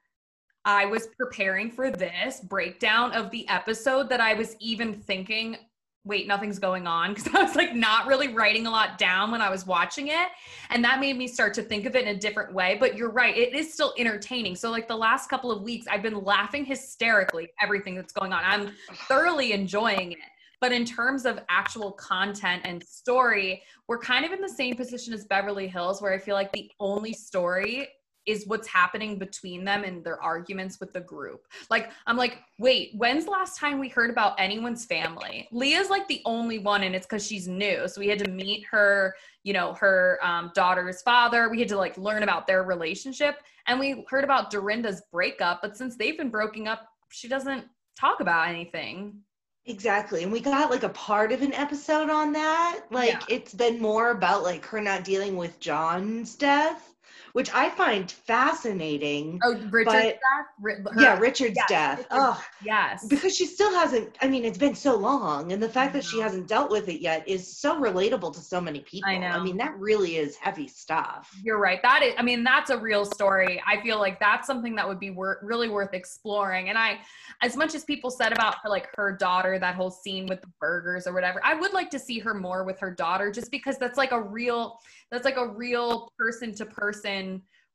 I 0.63 0.85
was 0.85 1.07
preparing 1.17 1.69
for 1.69 1.91
this 1.91 2.39
breakdown 2.39 3.11
of 3.11 3.29
the 3.31 3.45
episode 3.49 4.07
that 4.07 4.21
I 4.21 4.35
was 4.35 4.55
even 4.61 4.93
thinking 4.93 5.57
wait, 6.05 6.27
nothing's 6.27 6.59
going 6.59 6.87
on 6.87 7.13
because 7.13 7.27
I 7.35 7.43
was 7.43 7.55
like 7.55 7.75
not 7.75 8.07
really 8.07 8.29
writing 8.29 8.67
a 8.67 8.71
lot 8.71 8.97
down 8.97 9.31
when 9.31 9.41
I 9.41 9.49
was 9.49 9.65
watching 9.65 10.07
it. 10.07 10.27
And 10.69 10.83
that 10.83 10.99
made 10.99 11.17
me 11.17 11.27
start 11.27 11.53
to 11.55 11.63
think 11.63 11.85
of 11.85 11.95
it 11.95 12.07
in 12.07 12.15
a 12.15 12.19
different 12.19 12.53
way. 12.53 12.77
But 12.79 12.95
you're 12.95 13.11
right, 13.11 13.35
it 13.35 13.53
is 13.53 13.73
still 13.73 13.93
entertaining. 13.97 14.55
So, 14.55 14.71
like 14.71 14.87
the 14.87 14.95
last 14.95 15.29
couple 15.29 15.51
of 15.51 15.63
weeks, 15.63 15.85
I've 15.89 16.03
been 16.03 16.23
laughing 16.23 16.63
hysterically 16.63 17.49
everything 17.61 17.95
that's 17.95 18.13
going 18.13 18.31
on. 18.31 18.41
I'm 18.45 18.71
thoroughly 19.07 19.51
enjoying 19.51 20.13
it. 20.13 20.19
But 20.61 20.71
in 20.71 20.85
terms 20.85 21.25
of 21.25 21.39
actual 21.49 21.91
content 21.91 22.61
and 22.65 22.81
story, 22.83 23.61
we're 23.87 23.99
kind 23.99 24.25
of 24.25 24.31
in 24.31 24.41
the 24.41 24.49
same 24.49 24.75
position 24.75 25.13
as 25.13 25.25
Beverly 25.25 25.67
Hills, 25.67 26.01
where 26.01 26.13
I 26.13 26.17
feel 26.17 26.35
like 26.35 26.51
the 26.53 26.71
only 26.79 27.13
story 27.13 27.89
is 28.25 28.47
what's 28.47 28.67
happening 28.67 29.17
between 29.17 29.63
them 29.63 29.83
and 29.83 30.03
their 30.03 30.21
arguments 30.21 30.79
with 30.79 30.93
the 30.93 31.01
group. 31.01 31.45
Like, 31.69 31.91
I'm 32.07 32.17
like, 32.17 32.39
wait, 32.57 32.91
when's 32.95 33.25
the 33.25 33.31
last 33.31 33.59
time 33.59 33.79
we 33.79 33.89
heard 33.89 34.09
about 34.09 34.39
anyone's 34.39 34.85
family? 34.85 35.47
Leah's 35.51 35.89
like 35.89 36.07
the 36.07 36.21
only 36.25 36.59
one, 36.59 36.83
and 36.83 36.95
it's 36.95 37.05
because 37.05 37.25
she's 37.25 37.47
new. 37.47 37.87
So 37.87 37.99
we 37.99 38.07
had 38.07 38.19
to 38.19 38.29
meet 38.29 38.65
her, 38.71 39.15
you 39.43 39.53
know, 39.53 39.73
her 39.75 40.19
um, 40.23 40.51
daughter's 40.55 41.01
father. 41.01 41.49
We 41.49 41.59
had 41.59 41.69
to 41.69 41.77
like 41.77 41.97
learn 41.97 42.23
about 42.23 42.47
their 42.47 42.63
relationship. 42.63 43.37
And 43.67 43.79
we 43.79 44.05
heard 44.09 44.23
about 44.23 44.51
Dorinda's 44.51 45.01
breakup. 45.11 45.61
But 45.61 45.77
since 45.77 45.95
they've 45.95 46.17
been 46.17 46.29
broken 46.29 46.67
up, 46.67 46.87
she 47.11 47.27
doesn't 47.27 47.65
talk 47.99 48.19
about 48.19 48.49
anything. 48.49 49.21
Exactly. 49.67 50.21
And 50.23 50.31
we 50.31 50.39
got 50.39 50.69
like 50.69 50.83
a 50.83 50.89
part 50.89 51.31
of 51.31 51.41
an 51.41 51.53
episode 51.53 52.09
on 52.09 52.31
that. 52.33 52.81
Like 52.91 53.09
yeah. 53.09 53.19
it's 53.29 53.53
been 53.53 53.81
more 53.81 54.11
about 54.11 54.43
like 54.43 54.63
her 54.65 54.79
not 54.79 55.03
dealing 55.03 55.37
with 55.37 55.59
John's 55.59 56.35
death 56.35 56.94
which 57.35 57.53
I 57.53 57.69
find 57.69 58.09
fascinating. 58.09 59.41
Oh, 59.43 59.55
Richard's 59.69 59.91
death? 59.91 60.19
Her, 60.63 60.83
yeah, 60.97 61.19
Richard's 61.19 61.57
yes, 61.57 61.67
death. 61.67 62.07
oh, 62.09 62.41
yes. 62.63 63.05
Because 63.07 63.35
she 63.35 63.45
still 63.45 63.73
hasn't, 63.73 64.15
I 64.21 64.29
mean, 64.29 64.45
it's 64.45 64.57
been 64.57 64.73
so 64.73 64.95
long. 64.95 65.51
And 65.51 65.61
the 65.61 65.67
fact 65.67 65.91
that 65.95 66.05
she 66.05 66.15
mm-hmm. 66.15 66.23
hasn't 66.23 66.47
dealt 66.47 66.71
with 66.71 66.87
it 66.87 67.01
yet 67.01 67.27
is 67.27 67.57
so 67.57 67.77
relatable 67.77 68.31
to 68.35 68.39
so 68.39 68.61
many 68.61 68.79
people. 68.79 69.09
I 69.09 69.17
know. 69.17 69.27
I 69.27 69.43
mean, 69.43 69.57
that 69.57 69.77
really 69.77 70.15
is 70.15 70.37
heavy 70.37 70.69
stuff. 70.69 71.29
You're 71.43 71.59
right. 71.59 71.81
That 71.81 72.03
is, 72.03 72.13
I 72.17 72.21
mean, 72.21 72.41
that's 72.41 72.69
a 72.69 72.77
real 72.77 73.03
story. 73.03 73.61
I 73.67 73.81
feel 73.81 73.99
like 73.99 74.17
that's 74.17 74.47
something 74.47 74.73
that 74.75 74.87
would 74.87 75.01
be 75.01 75.09
wor- 75.09 75.39
really 75.43 75.67
worth 75.67 75.93
exploring. 75.93 76.69
And 76.69 76.77
I, 76.77 76.99
as 77.41 77.57
much 77.57 77.75
as 77.75 77.83
people 77.83 78.11
said 78.11 78.31
about 78.31 78.55
her, 78.63 78.69
like 78.69 78.87
her 78.95 79.11
daughter, 79.11 79.59
that 79.59 79.75
whole 79.75 79.91
scene 79.91 80.25
with 80.25 80.39
the 80.39 80.49
burgers 80.61 81.05
or 81.05 81.11
whatever, 81.13 81.41
I 81.43 81.53
would 81.55 81.73
like 81.73 81.89
to 81.89 81.99
see 81.99 82.17
her 82.19 82.33
more 82.33 82.63
with 82.63 82.79
her 82.79 82.91
daughter 82.91 83.29
just 83.29 83.51
because 83.51 83.77
that's 83.77 83.97
like 83.97 84.13
a 84.13 84.21
real, 84.21 84.79
that's 85.11 85.25
like 85.25 85.35
a 85.35 85.49
real 85.49 86.13
person 86.17 86.55
to 86.55 86.65
person 86.65 87.24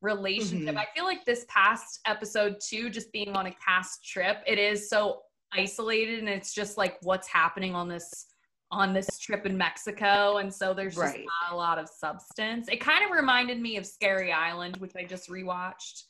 relationship. 0.03 0.69
Mm-hmm. 0.69 0.79
I 0.79 0.87
feel 0.95 1.05
like 1.05 1.25
this 1.25 1.45
past 1.49 2.01
episode 2.07 2.57
too, 2.67 2.91
just 2.91 3.13
being 3.13 3.37
on 3.37 3.47
a 3.47 3.55
cast 3.65 4.05
trip, 4.05 4.39
it 4.47 4.59
is 4.59 4.89
so 4.89 5.21
isolated 5.53 6.21
and 6.21 6.29
it's 6.29 6.55
just 6.55 6.79
like 6.79 6.97
what's 7.03 7.29
happening 7.29 7.75
on 7.75 7.89
this 7.89 8.27
on 8.73 8.95
this 8.95 9.19
trip 9.19 9.47
in 9.47 9.59
Mexico. 9.59 10.37
And 10.37 10.53
so 10.53 10.73
there's 10.73 10.95
just 10.95 11.17
not 11.17 11.53
a 11.53 11.57
lot 11.57 11.79
of 11.79 11.89
substance. 11.89 12.69
It 12.71 12.81
kind 12.81 13.05
of 13.05 13.11
reminded 13.11 13.61
me 13.61 13.77
of 13.77 13.85
Scary 13.85 14.31
Island, 14.31 14.77
which 14.77 14.93
I 14.97 15.03
just 15.03 15.29
rewatched. 15.29 16.05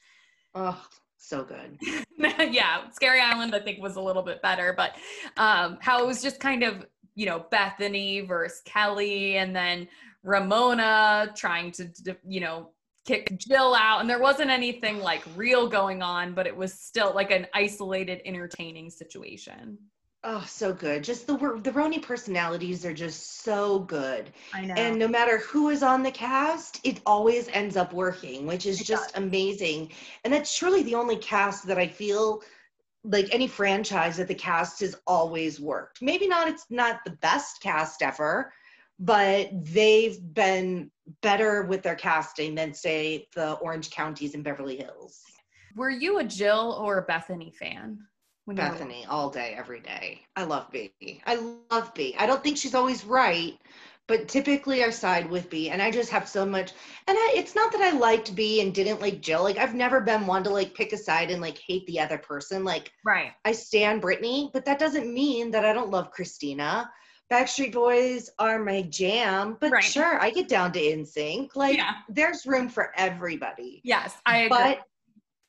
Oh, 0.55 0.78
so 1.16 1.43
good. 1.43 1.78
yeah, 2.53 2.91
Scary 2.91 3.20
Island 3.20 3.55
I 3.55 3.61
think 3.61 3.80
was 3.80 3.97
a 3.97 4.01
little 4.01 4.22
bit 4.22 4.43
better, 4.43 4.74
but 4.76 4.93
um 5.36 5.78
how 5.80 6.03
it 6.03 6.07
was 6.07 6.22
just 6.22 6.38
kind 6.38 6.62
of, 6.62 6.86
you 7.14 7.26
know, 7.26 7.47
Bethany 7.51 8.20
versus 8.20 8.61
Kelly 8.64 9.38
and 9.38 9.57
then 9.57 9.88
Ramona 10.22 11.32
trying 11.34 11.72
to, 11.72 11.88
you 12.26 12.41
know, 12.41 12.72
kick 13.11 13.38
Jill 13.38 13.74
out. 13.74 14.00
And 14.00 14.08
there 14.08 14.20
wasn't 14.20 14.50
anything 14.50 15.00
like 15.00 15.22
real 15.34 15.68
going 15.68 16.02
on, 16.02 16.32
but 16.32 16.46
it 16.46 16.56
was 16.56 16.72
still 16.72 17.12
like 17.14 17.30
an 17.30 17.46
isolated, 17.54 18.22
entertaining 18.24 18.90
situation. 18.90 19.78
Oh, 20.22 20.44
so 20.46 20.74
good. 20.74 21.02
Just 21.02 21.26
the 21.26 21.32
the 21.62 21.72
RHONY 21.72 22.02
personalities 22.02 22.84
are 22.84 22.92
just 22.92 23.42
so 23.42 23.78
good. 23.80 24.30
I 24.52 24.66
know. 24.66 24.74
And 24.74 24.98
no 24.98 25.08
matter 25.08 25.38
who 25.38 25.70
is 25.70 25.82
on 25.82 26.02
the 26.02 26.11
cast, 26.11 26.78
it 26.84 27.00
always 27.06 27.48
ends 27.48 27.76
up 27.76 27.94
working, 27.94 28.46
which 28.46 28.66
is 28.66 28.82
it 28.82 28.84
just 28.84 29.14
does. 29.14 29.22
amazing. 29.22 29.92
And 30.24 30.32
that's 30.32 30.54
truly 30.56 30.82
the 30.82 30.94
only 30.94 31.16
cast 31.16 31.66
that 31.68 31.78
I 31.78 31.88
feel 31.88 32.42
like 33.02 33.28
any 33.32 33.48
franchise 33.48 34.18
that 34.18 34.28
the 34.28 34.34
cast 34.34 34.80
has 34.80 34.94
always 35.06 35.58
worked. 35.58 36.02
Maybe 36.02 36.28
not 36.28 36.48
it's 36.48 36.66
not 36.68 37.00
the 37.06 37.12
best 37.12 37.62
cast 37.62 38.02
ever, 38.02 38.52
but 39.01 39.48
they've 39.53 40.18
been 40.34 40.90
better 41.22 41.62
with 41.62 41.82
their 41.82 41.94
casting 41.94 42.55
than 42.55 42.74
say 42.74 43.26
the 43.34 43.55
Orange 43.55 43.90
Counties 43.90 44.34
and 44.34 44.44
Beverly 44.44 44.76
Hills. 44.76 45.22
Were 45.74 45.90
you 45.90 46.18
a 46.18 46.24
Jill 46.24 46.78
or 46.80 46.98
a 46.98 47.03
Bethany 47.03 47.53
fan? 47.59 47.98
Bethany 48.46 49.07
all 49.09 49.30
day, 49.30 49.55
every 49.57 49.80
day. 49.80 50.22
I 50.36 50.44
love 50.44 50.70
B. 50.70 50.92
I 51.24 51.36
love 51.70 51.94
B. 51.94 52.14
I 52.18 52.26
don't 52.26 52.42
think 52.42 52.57
she's 52.57 52.74
always 52.74 53.05
right, 53.05 53.57
but 54.09 54.28
typically 54.28 54.82
I 54.82 54.90
side 54.90 55.30
with 55.30 55.48
B. 55.48 55.70
And 55.70 55.80
I 55.80 55.90
just 55.90 56.11
have 56.11 56.28
so 56.28 56.44
much. 56.44 56.72
And 57.07 57.16
I, 57.16 57.32
it's 57.36 57.55
not 57.55 57.70
that 57.72 57.80
I 57.80 57.96
liked 57.96 58.34
B 58.34 58.61
and 58.61 58.74
didn't 58.74 59.01
like 59.01 59.20
Jill. 59.20 59.44
Like 59.44 59.57
I've 59.57 59.74
never 59.74 60.01
been 60.01 60.26
one 60.26 60.42
to 60.44 60.51
like 60.51 60.74
pick 60.74 60.92
a 60.92 60.96
side 60.96 61.30
and 61.30 61.40
like 61.40 61.59
hate 61.59 61.86
the 61.86 62.01
other 62.01 62.18
person. 62.18 62.64
Like 62.64 62.90
right. 63.05 63.32
I 63.44 63.53
stand 63.53 64.03
Britney, 64.03 64.53
but 64.53 64.64
that 64.64 64.80
doesn't 64.80 65.12
mean 65.12 65.53
that 65.53 65.64
I 65.64 65.72
don't 65.72 65.90
love 65.90 66.11
Christina. 66.11 66.90
Backstreet 67.31 67.72
Boys 67.72 68.31
are 68.39 68.59
my 68.59 68.83
jam, 68.83 69.57
but 69.61 69.70
right. 69.70 69.85
sure, 69.85 70.20
I 70.20 70.31
get 70.31 70.49
down 70.49 70.72
to 70.72 70.81
NSYNC. 70.81 71.55
Like, 71.55 71.76
yeah. 71.76 71.93
there's 72.09 72.45
room 72.45 72.68
for 72.68 72.93
everybody. 72.97 73.81
Yes, 73.85 74.16
I 74.26 74.39
agree. 74.39 74.59
But 74.59 74.81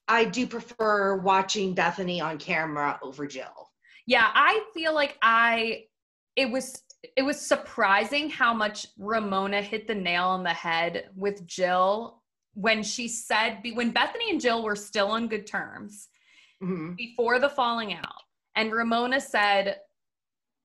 I 0.08 0.26
do 0.26 0.46
prefer 0.46 1.18
watching 1.18 1.74
Bethany 1.74 2.22
on 2.22 2.38
camera 2.38 3.00
over 3.02 3.26
Jill. 3.26 3.70
Yeah, 4.06 4.30
I 4.34 4.64
feel 4.74 4.94
like 4.94 5.18
I 5.22 5.86
it 6.36 6.50
was 6.50 6.84
it 7.18 7.24
was 7.24 7.40
surprising 7.40 8.30
how 8.30 8.54
much 8.54 8.86
Ramona 9.00 9.62
hit 9.62 9.88
the 9.88 9.96
nail 9.96 10.26
on 10.26 10.44
the 10.44 10.50
head 10.50 11.10
with 11.16 11.46
Jill 11.48 12.22
when 12.54 12.84
she 12.84 13.08
said 13.08 13.60
when 13.74 13.92
Bethany 13.92 14.30
and 14.30 14.42
Jill 14.42 14.64
were 14.64 14.76
still 14.76 15.12
on 15.12 15.28
good 15.28 15.48
terms 15.48 16.10
mm-hmm. 16.62 16.94
before 16.96 17.40
the 17.40 17.50
falling 17.50 17.94
out. 17.94 18.22
And 18.56 18.72
Ramona 18.72 19.22
said 19.22 19.78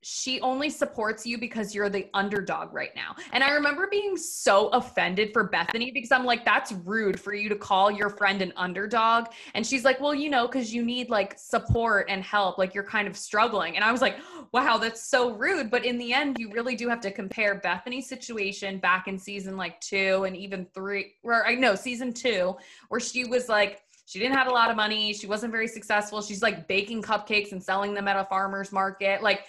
she 0.09 0.41
only 0.41 0.71
supports 0.71 1.27
you 1.27 1.37
because 1.37 1.75
you're 1.75 1.89
the 1.89 2.07
underdog 2.15 2.73
right 2.73 2.95
now. 2.95 3.17
And 3.33 3.43
I 3.43 3.51
remember 3.51 3.89
being 3.91 4.17
so 4.17 4.69
offended 4.69 5.33
for 5.33 5.43
Bethany 5.49 5.91
because 5.91 6.13
I'm 6.13 6.25
like, 6.25 6.45
that's 6.45 6.71
rude 6.85 7.19
for 7.19 7.35
you 7.35 7.49
to 7.49 7.57
call 7.57 7.91
your 7.91 8.09
friend 8.09 8.41
an 8.41 8.53
underdog. 8.57 9.27
And 9.55 9.67
she's 9.67 9.85
like, 9.85 10.01
well, 10.01 10.15
you 10.15 10.31
know, 10.31 10.47
because 10.47 10.73
you 10.73 10.85
need 10.85 11.11
like 11.11 11.37
support 11.37 12.07
and 12.09 12.23
help, 12.23 12.57
like 12.57 12.73
you're 12.73 12.85
kind 12.85 13.09
of 13.09 13.17
struggling. 13.17 13.75
And 13.75 13.85
I 13.85 13.91
was 13.91 14.01
like, 14.01 14.19
wow, 14.53 14.79
that's 14.79 15.11
so 15.11 15.33
rude. 15.33 15.73
But 15.73 15.85
in 15.85 15.99
the 15.99 16.13
end, 16.13 16.37
you 16.39 16.53
really 16.53 16.77
do 16.77 16.89
have 16.89 17.01
to 17.01 17.11
compare 17.11 17.57
Bethany's 17.57 18.09
situation 18.09 18.79
back 18.79 19.09
in 19.09 19.19
season 19.19 19.57
like 19.57 19.81
two 19.81 20.23
and 20.23 20.37
even 20.37 20.69
three, 20.73 21.15
or 21.25 21.45
I 21.45 21.57
know 21.57 21.75
season 21.75 22.13
two, 22.13 22.57
where 22.91 23.01
she 23.01 23.25
was 23.25 23.49
like, 23.49 23.83
she 24.07 24.21
didn't 24.21 24.37
have 24.37 24.47
a 24.47 24.53
lot 24.53 24.71
of 24.71 24.77
money. 24.77 25.13
She 25.13 25.27
wasn't 25.27 25.51
very 25.51 25.67
successful. 25.67 26.23
She's 26.23 26.41
like 26.41 26.69
baking 26.69 27.03
cupcakes 27.03 27.51
and 27.51 27.61
selling 27.61 27.93
them 27.93 28.07
at 28.07 28.17
a 28.17 28.25
farmer's 28.27 28.71
market. 28.71 29.21
Like, 29.21 29.47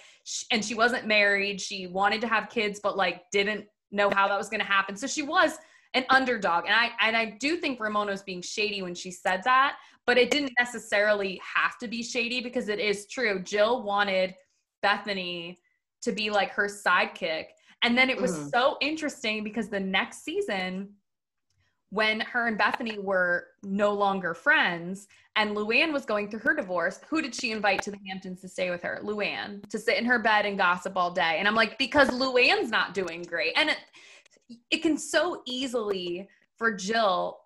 and 0.50 0.64
she 0.64 0.74
wasn't 0.74 1.06
married. 1.06 1.60
She 1.60 1.86
wanted 1.86 2.20
to 2.22 2.28
have 2.28 2.50
kids, 2.50 2.80
but 2.82 2.96
like 2.96 3.22
didn't 3.30 3.66
know 3.90 4.10
how 4.10 4.28
that 4.28 4.38
was 4.38 4.48
going 4.48 4.60
to 4.60 4.66
happen. 4.66 4.96
So 4.96 5.06
she 5.06 5.22
was 5.22 5.58
an 5.94 6.04
underdog. 6.10 6.64
And 6.66 6.74
I, 6.74 6.90
and 7.00 7.16
I 7.16 7.36
do 7.40 7.56
think 7.56 7.80
Ramona 7.80 8.12
was 8.12 8.22
being 8.22 8.42
shady 8.42 8.82
when 8.82 8.94
she 8.94 9.10
said 9.10 9.42
that, 9.44 9.76
but 10.06 10.18
it 10.18 10.30
didn't 10.30 10.52
necessarily 10.58 11.40
have 11.54 11.78
to 11.78 11.88
be 11.88 12.02
shady 12.02 12.40
because 12.40 12.68
it 12.68 12.78
is 12.78 13.06
true. 13.06 13.40
Jill 13.42 13.82
wanted 13.82 14.34
Bethany 14.82 15.58
to 16.02 16.12
be 16.12 16.30
like 16.30 16.50
her 16.50 16.66
sidekick. 16.66 17.46
And 17.82 17.96
then 17.96 18.10
it 18.10 18.20
was 18.20 18.36
mm. 18.36 18.50
so 18.50 18.76
interesting 18.80 19.44
because 19.44 19.68
the 19.68 19.80
next 19.80 20.24
season, 20.24 20.90
when 21.90 22.20
her 22.20 22.46
and 22.46 22.58
Bethany 22.58 22.98
were 22.98 23.48
no 23.62 23.92
longer 23.92 24.34
friends 24.34 25.08
and 25.36 25.56
Luann 25.56 25.92
was 25.92 26.04
going 26.04 26.28
through 26.28 26.40
her 26.40 26.54
divorce, 26.54 27.00
who 27.08 27.22
did 27.22 27.34
she 27.34 27.52
invite 27.52 27.80
to 27.82 27.90
the 27.90 27.98
Hamptons 28.06 28.40
to 28.42 28.48
stay 28.48 28.70
with 28.70 28.82
her? 28.82 29.00
Luann, 29.02 29.66
to 29.70 29.78
sit 29.78 29.96
in 29.96 30.04
her 30.04 30.18
bed 30.18 30.44
and 30.44 30.58
gossip 30.58 30.96
all 30.96 31.10
day. 31.10 31.36
And 31.38 31.48
I'm 31.48 31.54
like, 31.54 31.78
because 31.78 32.08
Luann's 32.10 32.70
not 32.70 32.92
doing 32.92 33.22
great. 33.22 33.52
And 33.56 33.70
it, 33.70 33.78
it 34.70 34.82
can 34.82 34.98
so 34.98 35.42
easily 35.46 36.28
for 36.56 36.74
Jill 36.74 37.38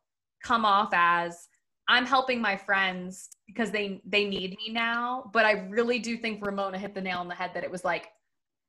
come 0.43 0.64
off 0.64 0.90
as 0.93 1.49
I'm 1.88 2.07
helping 2.07 2.40
my 2.40 2.57
friends 2.57 3.28
because 3.47 3.70
they 3.70 4.01
they 4.05 4.24
need 4.24 4.57
me 4.57 4.72
now. 4.72 5.30
But 5.32 5.45
I 5.45 5.66
really 5.68 5.99
do 5.99 6.16
think 6.16 6.45
Ramona 6.45 6.78
hit 6.78 6.95
the 6.95 7.01
nail 7.01 7.18
on 7.18 7.28
the 7.28 7.34
head 7.34 7.51
that 7.55 7.64
it 7.64 7.70
was 7.70 7.84
like, 7.84 8.09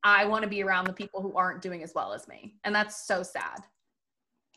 I 0.04 0.26
want 0.26 0.42
to 0.42 0.48
be 0.48 0.62
around 0.62 0.86
the 0.86 0.92
people 0.92 1.22
who 1.22 1.34
aren't 1.34 1.62
doing 1.62 1.82
as 1.82 1.92
well 1.94 2.12
as 2.12 2.28
me. 2.28 2.56
And 2.64 2.74
that's 2.74 3.06
so 3.06 3.22
sad 3.22 3.64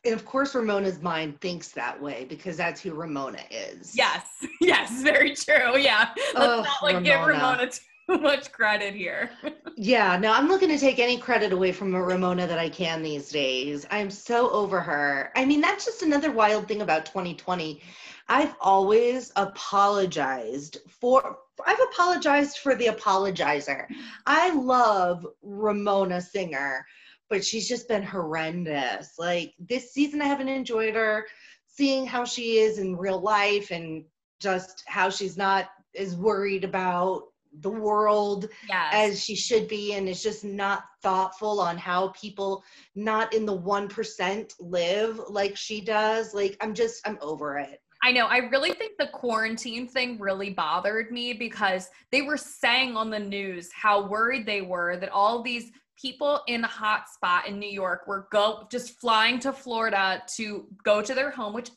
of 0.05 0.25
course 0.25 0.55
ramona's 0.55 1.01
mind 1.01 1.39
thinks 1.41 1.69
that 1.69 2.01
way 2.01 2.25
because 2.29 2.57
that's 2.57 2.81
who 2.81 2.93
ramona 2.93 3.41
is. 3.49 3.95
Yes. 3.95 4.25
Yes 4.61 5.01
very 5.01 5.35
true. 5.35 5.77
Yeah. 5.77 6.09
Let's 6.15 6.33
oh, 6.35 6.63
not 6.63 6.83
like 6.83 6.95
ramona. 6.95 7.01
give 7.01 7.27
ramona. 7.27 7.69
Too 7.69 8.17
much 8.21 8.51
credit 8.51 8.93
here. 8.93 9.29
Yeah 9.79 10.17
no 10.17 10.31
i'm 10.33 10.47
looking 10.47 10.69
to 10.69 10.79
take 10.79 10.97
any 10.97 11.19
credit 11.19 11.51
away 11.51 11.71
from 11.71 11.93
a 11.93 12.01
ramona 12.01 12.47
that 12.47 12.57
i 12.57 12.67
can 12.67 13.03
these 13.03 13.29
days. 13.29 13.85
I'm 13.91 14.09
so 14.09 14.49
over 14.49 14.79
her. 14.79 15.31
I 15.35 15.45
mean 15.45 15.61
that's 15.61 15.85
just 15.85 16.01
another 16.01 16.31
wild 16.31 16.67
thing 16.67 16.81
about 16.81 17.05
2020 17.05 17.81
i've 18.29 18.55
always 18.59 19.31
apologized 19.35 20.79
for 20.89 21.37
I've 21.65 21.79
apologized 21.91 22.59
for 22.59 22.75
the 22.75 22.87
apologizer. 22.87 23.87
I 24.25 24.53
love 24.53 25.25
Ramona 25.41 26.21
Singer 26.21 26.85
but 27.29 27.43
she's 27.43 27.67
just 27.67 27.87
been 27.87 28.03
horrendous. 28.03 29.13
Like 29.17 29.53
this 29.59 29.93
season, 29.93 30.21
I 30.21 30.25
haven't 30.25 30.49
enjoyed 30.49 30.95
her. 30.95 31.25
Seeing 31.67 32.05
how 32.05 32.25
she 32.25 32.57
is 32.57 32.79
in 32.79 32.97
real 32.97 33.19
life 33.19 33.71
and 33.71 34.03
just 34.39 34.83
how 34.87 35.09
she's 35.09 35.37
not 35.37 35.69
as 35.95 36.15
worried 36.15 36.63
about 36.63 37.23
the 37.61 37.69
world 37.69 38.47
yes. 38.69 38.93
as 38.93 39.23
she 39.23 39.35
should 39.35 39.67
be 39.67 39.93
and 39.93 40.07
is 40.07 40.21
just 40.21 40.43
not 40.43 40.83
thoughtful 41.01 41.59
on 41.59 41.77
how 41.77 42.09
people 42.09 42.63
not 42.95 43.33
in 43.33 43.45
the 43.45 43.57
1% 43.57 44.53
live 44.59 45.19
like 45.29 45.55
she 45.55 45.81
does 45.81 46.33
like 46.33 46.55
i'm 46.61 46.73
just 46.73 47.07
i'm 47.07 47.17
over 47.21 47.57
it 47.57 47.81
I 48.03 48.11
know. 48.11 48.27
I 48.27 48.37
really 48.37 48.73
think 48.73 48.93
the 48.99 49.07
quarantine 49.07 49.87
thing 49.87 50.19
really 50.19 50.51
bothered 50.51 51.11
me 51.11 51.33
because 51.33 51.89
they 52.11 52.21
were 52.21 52.37
saying 52.37 52.95
on 52.95 53.09
the 53.09 53.19
news 53.19 53.71
how 53.73 54.07
worried 54.07 54.45
they 54.45 54.61
were 54.61 54.97
that 54.97 55.09
all 55.09 55.41
these 55.41 55.71
people 55.99 56.41
in 56.47 56.63
a 56.63 56.67
hot 56.67 57.09
spot 57.09 57.47
in 57.47 57.59
New 57.59 57.69
York 57.69 58.07
were 58.07 58.27
go 58.31 58.67
just 58.71 58.99
flying 58.99 59.39
to 59.39 59.51
Florida 59.51 60.21
to 60.35 60.67
go 60.83 61.01
to 61.01 61.13
their 61.13 61.31
home, 61.31 61.53
which 61.53 61.71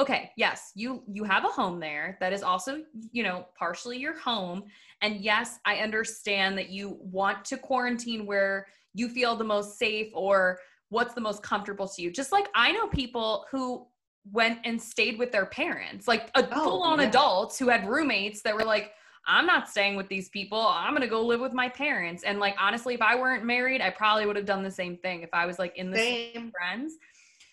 okay, 0.00 0.30
yes, 0.36 0.72
you 0.74 1.02
you 1.08 1.24
have 1.24 1.44
a 1.44 1.48
home 1.48 1.80
there 1.80 2.16
that 2.20 2.32
is 2.32 2.42
also, 2.42 2.82
you 3.12 3.22
know, 3.22 3.46
partially 3.58 3.98
your 3.98 4.18
home. 4.18 4.64
And 5.02 5.16
yes, 5.16 5.58
I 5.64 5.76
understand 5.76 6.56
that 6.58 6.70
you 6.70 6.98
want 7.00 7.44
to 7.46 7.56
quarantine 7.56 8.26
where 8.26 8.66
you 8.94 9.08
feel 9.08 9.36
the 9.36 9.44
most 9.44 9.78
safe 9.78 10.08
or 10.14 10.58
what's 10.88 11.14
the 11.14 11.20
most 11.20 11.42
comfortable 11.42 11.88
to 11.88 12.02
you. 12.02 12.10
Just 12.10 12.32
like 12.32 12.48
I 12.54 12.72
know 12.72 12.88
people 12.88 13.46
who 13.50 13.86
went 14.30 14.58
and 14.64 14.80
stayed 14.80 15.18
with 15.18 15.32
their 15.32 15.46
parents, 15.46 16.06
like 16.06 16.30
a 16.34 16.46
oh, 16.52 16.64
full 16.64 16.82
on 16.82 17.00
yeah. 17.00 17.08
adults 17.08 17.58
who 17.58 17.68
had 17.68 17.88
roommates 17.88 18.42
that 18.42 18.54
were 18.54 18.64
like, 18.64 18.92
I'm 19.26 19.46
not 19.46 19.68
staying 19.68 19.96
with 19.96 20.08
these 20.08 20.28
people. 20.28 20.60
I'm 20.60 20.92
going 20.92 21.02
to 21.02 21.08
go 21.08 21.24
live 21.24 21.40
with 21.40 21.52
my 21.52 21.68
parents. 21.68 22.22
And 22.24 22.40
like, 22.40 22.56
honestly, 22.58 22.94
if 22.94 23.02
I 23.02 23.14
weren't 23.16 23.44
married, 23.44 23.80
I 23.80 23.90
probably 23.90 24.26
would 24.26 24.36
have 24.36 24.46
done 24.46 24.62
the 24.62 24.70
same 24.70 24.96
thing 24.96 25.22
if 25.22 25.30
I 25.32 25.46
was 25.46 25.58
like 25.58 25.76
in 25.76 25.90
the 25.90 25.98
same, 25.98 26.32
same 26.34 26.50
friends. 26.50 26.94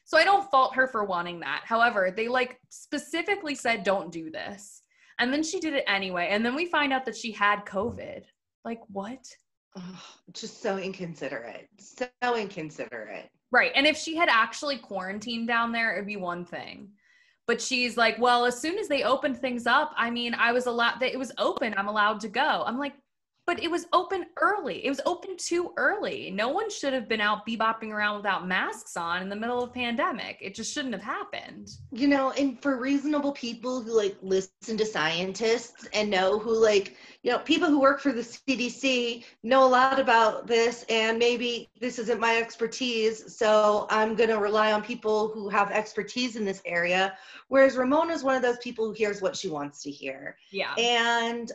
So 0.05 0.17
I 0.17 0.23
don't 0.23 0.49
fault 0.51 0.75
her 0.75 0.87
for 0.87 1.03
wanting 1.03 1.39
that. 1.41 1.63
However, 1.65 2.13
they 2.15 2.27
like 2.27 2.59
specifically 2.69 3.55
said, 3.55 3.83
don't 3.83 4.11
do 4.11 4.29
this. 4.29 4.83
And 5.19 5.33
then 5.33 5.43
she 5.43 5.59
did 5.59 5.73
it 5.73 5.83
anyway. 5.87 6.27
And 6.31 6.45
then 6.45 6.55
we 6.55 6.65
find 6.65 6.93
out 6.93 7.05
that 7.05 7.15
she 7.15 7.31
had 7.31 7.65
COVID. 7.65 8.23
Like, 8.63 8.81
what? 8.87 9.25
Oh, 9.77 10.03
just 10.33 10.61
so 10.61 10.77
inconsiderate. 10.77 11.69
So 11.79 12.07
inconsiderate. 12.35 13.29
Right. 13.51 13.71
And 13.75 13.85
if 13.87 13.97
she 13.97 14.15
had 14.15 14.29
actually 14.29 14.77
quarantined 14.77 15.47
down 15.47 15.71
there, 15.71 15.93
it'd 15.93 16.07
be 16.07 16.17
one 16.17 16.45
thing 16.45 16.89
but 17.47 17.61
she's 17.61 17.97
like 17.97 18.17
well 18.19 18.45
as 18.45 18.59
soon 18.59 18.77
as 18.77 18.87
they 18.87 19.03
opened 19.03 19.37
things 19.37 19.67
up 19.67 19.93
i 19.97 20.09
mean 20.09 20.33
i 20.35 20.51
was 20.51 20.65
allowed 20.65 20.99
that 20.99 21.11
it 21.11 21.19
was 21.19 21.31
open 21.37 21.73
i'm 21.77 21.87
allowed 21.87 22.19
to 22.19 22.27
go. 22.27 22.63
I'm 22.65 22.79
like 22.79 22.93
but 23.45 23.61
it 23.61 23.69
was 23.69 23.85
open 23.93 24.25
early. 24.37 24.85
It 24.85 24.89
was 24.89 25.01
open 25.05 25.37
too 25.37 25.71
early. 25.77 26.31
No 26.31 26.49
one 26.49 26.69
should 26.69 26.93
have 26.93 27.07
been 27.07 27.21
out 27.21 27.45
bebopping 27.45 27.91
around 27.91 28.17
without 28.17 28.47
masks 28.47 28.97
on 28.97 29.21
in 29.21 29.29
the 29.29 29.35
middle 29.35 29.63
of 29.63 29.73
pandemic. 29.73 30.37
It 30.41 30.55
just 30.55 30.73
shouldn't 30.73 30.93
have 30.93 31.03
happened. 31.03 31.69
You 31.91 32.07
know, 32.07 32.31
and 32.31 32.61
for 32.61 32.79
reasonable 32.79 33.31
people 33.33 33.81
who 33.81 33.95
like 33.95 34.17
listen 34.21 34.77
to 34.77 34.85
scientists 34.85 35.87
and 35.93 36.09
know 36.09 36.39
who 36.39 36.55
like, 36.55 36.95
you 37.21 37.31
know, 37.31 37.39
people 37.39 37.69
who 37.69 37.79
work 37.79 37.99
for 37.99 38.11
the 38.11 38.21
CDC 38.21 39.23
know 39.43 39.65
a 39.65 39.67
lot 39.67 39.99
about 39.99 40.47
this 40.47 40.83
and 40.89 41.19
maybe 41.19 41.69
this 41.79 41.99
isn't 41.99 42.19
my 42.19 42.37
expertise, 42.37 43.35
so 43.35 43.85
I'm 43.89 44.15
going 44.15 44.29
to 44.29 44.39
rely 44.39 44.71
on 44.71 44.81
people 44.81 45.29
who 45.29 45.49
have 45.49 45.71
expertise 45.71 46.35
in 46.35 46.45
this 46.45 46.61
area. 46.65 47.15
Whereas 47.47 47.75
Ramona's 47.75 48.23
one 48.23 48.35
of 48.35 48.41
those 48.41 48.57
people 48.57 48.87
who 48.87 48.93
hears 48.93 49.21
what 49.21 49.35
she 49.35 49.49
wants 49.49 49.83
to 49.83 49.91
hear. 49.91 50.37
Yeah. 50.51 50.73
And 50.75 51.51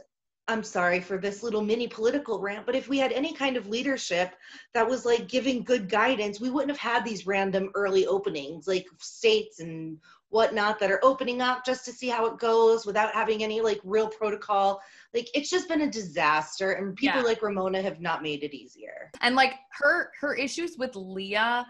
I'm 0.50 0.64
sorry 0.64 1.00
for 1.00 1.16
this 1.16 1.44
little 1.44 1.62
mini 1.62 1.86
political 1.86 2.40
rant, 2.40 2.66
but 2.66 2.74
if 2.74 2.88
we 2.88 2.98
had 2.98 3.12
any 3.12 3.32
kind 3.32 3.56
of 3.56 3.68
leadership 3.68 4.34
that 4.74 4.88
was 4.88 5.04
like 5.04 5.28
giving 5.28 5.62
good 5.62 5.88
guidance, 5.88 6.40
we 6.40 6.50
wouldn't 6.50 6.76
have 6.76 6.92
had 6.92 7.04
these 7.04 7.24
random 7.24 7.70
early 7.74 8.04
openings, 8.04 8.66
like 8.66 8.86
states 8.98 9.60
and 9.60 9.98
whatnot 10.30 10.80
that 10.80 10.90
are 10.90 11.04
opening 11.04 11.40
up 11.40 11.64
just 11.64 11.84
to 11.84 11.92
see 11.92 12.08
how 12.08 12.26
it 12.26 12.38
goes 12.38 12.84
without 12.84 13.14
having 13.14 13.44
any 13.44 13.60
like 13.60 13.80
real 13.84 14.08
protocol. 14.08 14.80
Like 15.14 15.28
it's 15.34 15.50
just 15.50 15.68
been 15.68 15.82
a 15.82 15.90
disaster, 15.90 16.72
and 16.72 16.96
people 16.96 17.20
yeah. 17.20 17.26
like 17.26 17.42
Ramona 17.42 17.80
have 17.80 18.00
not 18.00 18.20
made 18.20 18.42
it 18.42 18.52
easier. 18.52 19.12
And 19.20 19.36
like 19.36 19.54
her 19.78 20.10
her 20.20 20.34
issues 20.34 20.76
with 20.76 20.96
Leah 20.96 21.64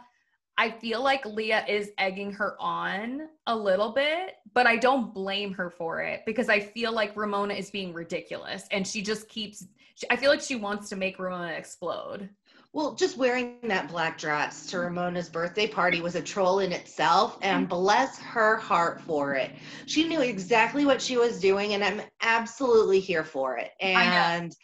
I 0.61 0.71
feel 0.71 1.03
like 1.03 1.25
Leah 1.25 1.65
is 1.67 1.91
egging 1.97 2.33
her 2.33 2.55
on 2.61 3.29
a 3.47 3.57
little 3.57 3.93
bit, 3.93 4.35
but 4.55 4.67
I 4.67 4.77
don't 4.77 5.15
blame 5.15 5.53
her 5.55 5.71
for 5.71 6.01
it 6.01 6.23
because 6.27 6.49
I 6.49 6.61
feel 6.61 6.93
like 6.93 7.17
Ramona 7.17 7.55
is 7.55 7.71
being 7.71 7.93
ridiculous 7.93 8.67
and 8.71 8.87
she 8.87 9.03
just 9.03 9.29
keeps, 9.29 9.67
I 10.11 10.17
feel 10.17 10.31
like 10.31 10.41
she 10.41 10.57
wants 10.57 10.89
to 10.91 10.97
make 10.97 11.19
Ramona 11.19 11.53
explode. 11.53 12.29
Well, 12.73 12.95
just 12.95 13.17
wearing 13.17 13.57
that 13.65 13.89
black 13.89 14.17
dress 14.17 14.67
to 14.67 14.79
Ramona's 14.79 15.29
birthday 15.29 15.67
party 15.67 16.01
was 16.01 16.15
a 16.15 16.23
troll 16.23 16.61
in 16.61 16.71
itself, 16.71 17.37
and 17.43 17.69
bless 17.69 18.21
her 18.21 18.59
heart 18.59 19.01
for 19.01 19.35
it. 19.35 19.51
She 19.87 20.07
knew 20.07 20.21
exactly 20.21 20.87
what 20.87 21.03
she 21.03 21.17
was 21.17 21.41
doing, 21.41 21.75
and 21.75 21.83
I'm 21.83 22.01
absolutely 22.23 23.01
here 23.01 23.25
for 23.25 23.57
it. 23.57 23.73
And 23.81 24.55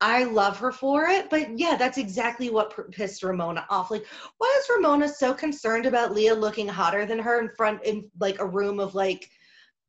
I 0.00 0.24
love 0.24 0.56
her 0.58 0.72
for 0.72 1.08
it, 1.08 1.28
but 1.28 1.58
yeah, 1.58 1.76
that's 1.76 1.98
exactly 1.98 2.48
what 2.48 2.90
pissed 2.90 3.22
Ramona 3.22 3.66
off. 3.68 3.90
Like, 3.90 4.06
why 4.38 4.60
is 4.60 4.70
Ramona 4.74 5.08
so 5.08 5.34
concerned 5.34 5.84
about 5.84 6.14
Leah 6.14 6.34
looking 6.34 6.66
hotter 6.66 7.04
than 7.04 7.18
her 7.18 7.40
in 7.40 7.50
front 7.56 7.84
in 7.84 8.10
like 8.18 8.40
a 8.40 8.46
room 8.46 8.80
of 8.80 8.94
like 8.94 9.28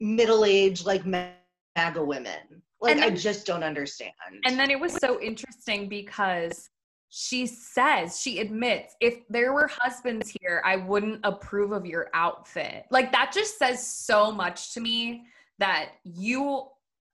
middle-aged 0.02 0.86
like 0.86 1.06
MAGA 1.06 2.04
women? 2.04 2.62
Like, 2.82 2.98
then, 2.98 3.04
I 3.04 3.10
just 3.12 3.46
don't 3.46 3.64
understand. 3.64 4.12
And 4.44 4.60
then 4.60 4.70
it 4.70 4.80
was 4.80 4.94
so 4.94 5.22
interesting 5.22 5.88
because 5.88 6.70
she 7.10 7.46
says 7.46 8.20
she 8.20 8.40
admits 8.40 8.96
if 9.02 9.28
there 9.30 9.54
were 9.54 9.70
husbands 9.72 10.36
here, 10.42 10.62
I 10.66 10.78
wouldn't 10.78 11.20
approve 11.24 11.74
of 11.74 11.86
your 11.86 12.10
outfit. 12.14 12.86
Like 12.90 13.12
that 13.12 13.32
just 13.34 13.60
says 13.60 13.86
so 13.86 14.32
much 14.32 14.74
to 14.74 14.80
me 14.80 15.26
that 15.60 15.92
you 16.04 16.68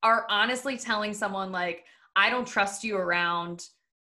are 0.04 0.26
honestly 0.30 0.78
telling 0.78 1.14
someone 1.14 1.52
like 1.52 1.84
I 2.18 2.32
don't 2.32 2.48
trust 2.48 2.84
you 2.84 2.98
around 2.98 3.68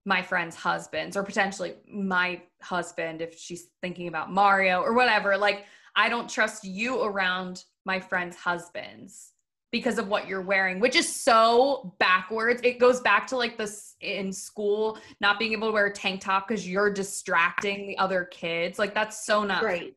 my 0.07 0.23
friends' 0.23 0.55
husbands 0.55 1.17
or 1.17 1.25
potentially 1.25 1.75
my 1.91 2.41
husband 2.63 3.21
if 3.21 3.39
she's 3.39 3.67
thinking 3.83 4.07
about 4.07 4.33
Mario 4.33 4.81
or 4.81 4.95
whatever. 4.95 5.37
Like, 5.37 5.67
I 5.97 6.09
don't 6.09 6.31
trust 6.31 6.65
you 6.65 7.03
around 7.03 7.65
my 7.85 7.99
friends' 7.99 8.37
husbands 8.37 9.33
because 9.73 9.99
of 9.99 10.09
what 10.09 10.29
you're 10.29 10.41
wearing, 10.41 10.79
which 10.79 10.95
is 10.95 11.13
so 11.13 11.95
backwards. 11.99 12.61
It 12.63 12.79
goes 12.79 13.01
back 13.01 13.27
to 13.27 13.37
like 13.37 13.59
this 13.59 13.97
in 14.01 14.33
school, 14.33 14.99
not 15.21 15.39
being 15.39 15.53
able 15.53 15.69
to 15.69 15.73
wear 15.73 15.87
a 15.87 15.93
tank 15.93 16.21
top 16.21 16.49
because 16.49 16.67
you're 16.67 16.93
distracting 16.93 17.89
the 17.89 17.99
other 17.99 18.25
kids. 18.25 18.79
Like, 18.79 18.95
that's 18.95 19.27
so 19.27 19.43
not 19.43 19.63
right. 19.65 19.95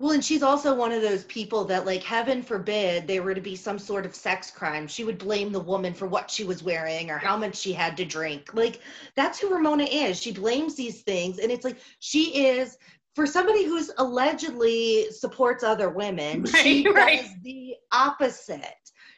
Well, 0.00 0.12
and 0.12 0.24
she's 0.24 0.42
also 0.42 0.74
one 0.74 0.92
of 0.92 1.02
those 1.02 1.24
people 1.24 1.66
that, 1.66 1.84
like, 1.84 2.02
heaven 2.02 2.42
forbid 2.42 3.06
there 3.06 3.22
were 3.22 3.34
to 3.34 3.40
be 3.42 3.54
some 3.54 3.78
sort 3.78 4.06
of 4.06 4.14
sex 4.14 4.50
crime. 4.50 4.88
She 4.88 5.04
would 5.04 5.18
blame 5.18 5.52
the 5.52 5.60
woman 5.60 5.92
for 5.92 6.06
what 6.06 6.30
she 6.30 6.42
was 6.42 6.62
wearing 6.62 7.10
or 7.10 7.18
how 7.18 7.36
much 7.36 7.54
she 7.54 7.74
had 7.74 7.98
to 7.98 8.06
drink. 8.06 8.54
Like, 8.54 8.80
that's 9.14 9.38
who 9.38 9.52
Ramona 9.52 9.84
is. 9.84 10.18
She 10.18 10.32
blames 10.32 10.74
these 10.74 11.02
things. 11.02 11.38
And 11.38 11.52
it's 11.52 11.66
like, 11.66 11.76
she 11.98 12.46
is, 12.46 12.78
for 13.14 13.26
somebody 13.26 13.66
who's 13.66 13.90
allegedly 13.98 15.10
supports 15.10 15.62
other 15.62 15.90
women, 15.90 16.44
right, 16.54 16.62
she 16.62 16.88
right. 16.88 17.20
does 17.20 17.34
the 17.42 17.74
opposite. 17.92 18.64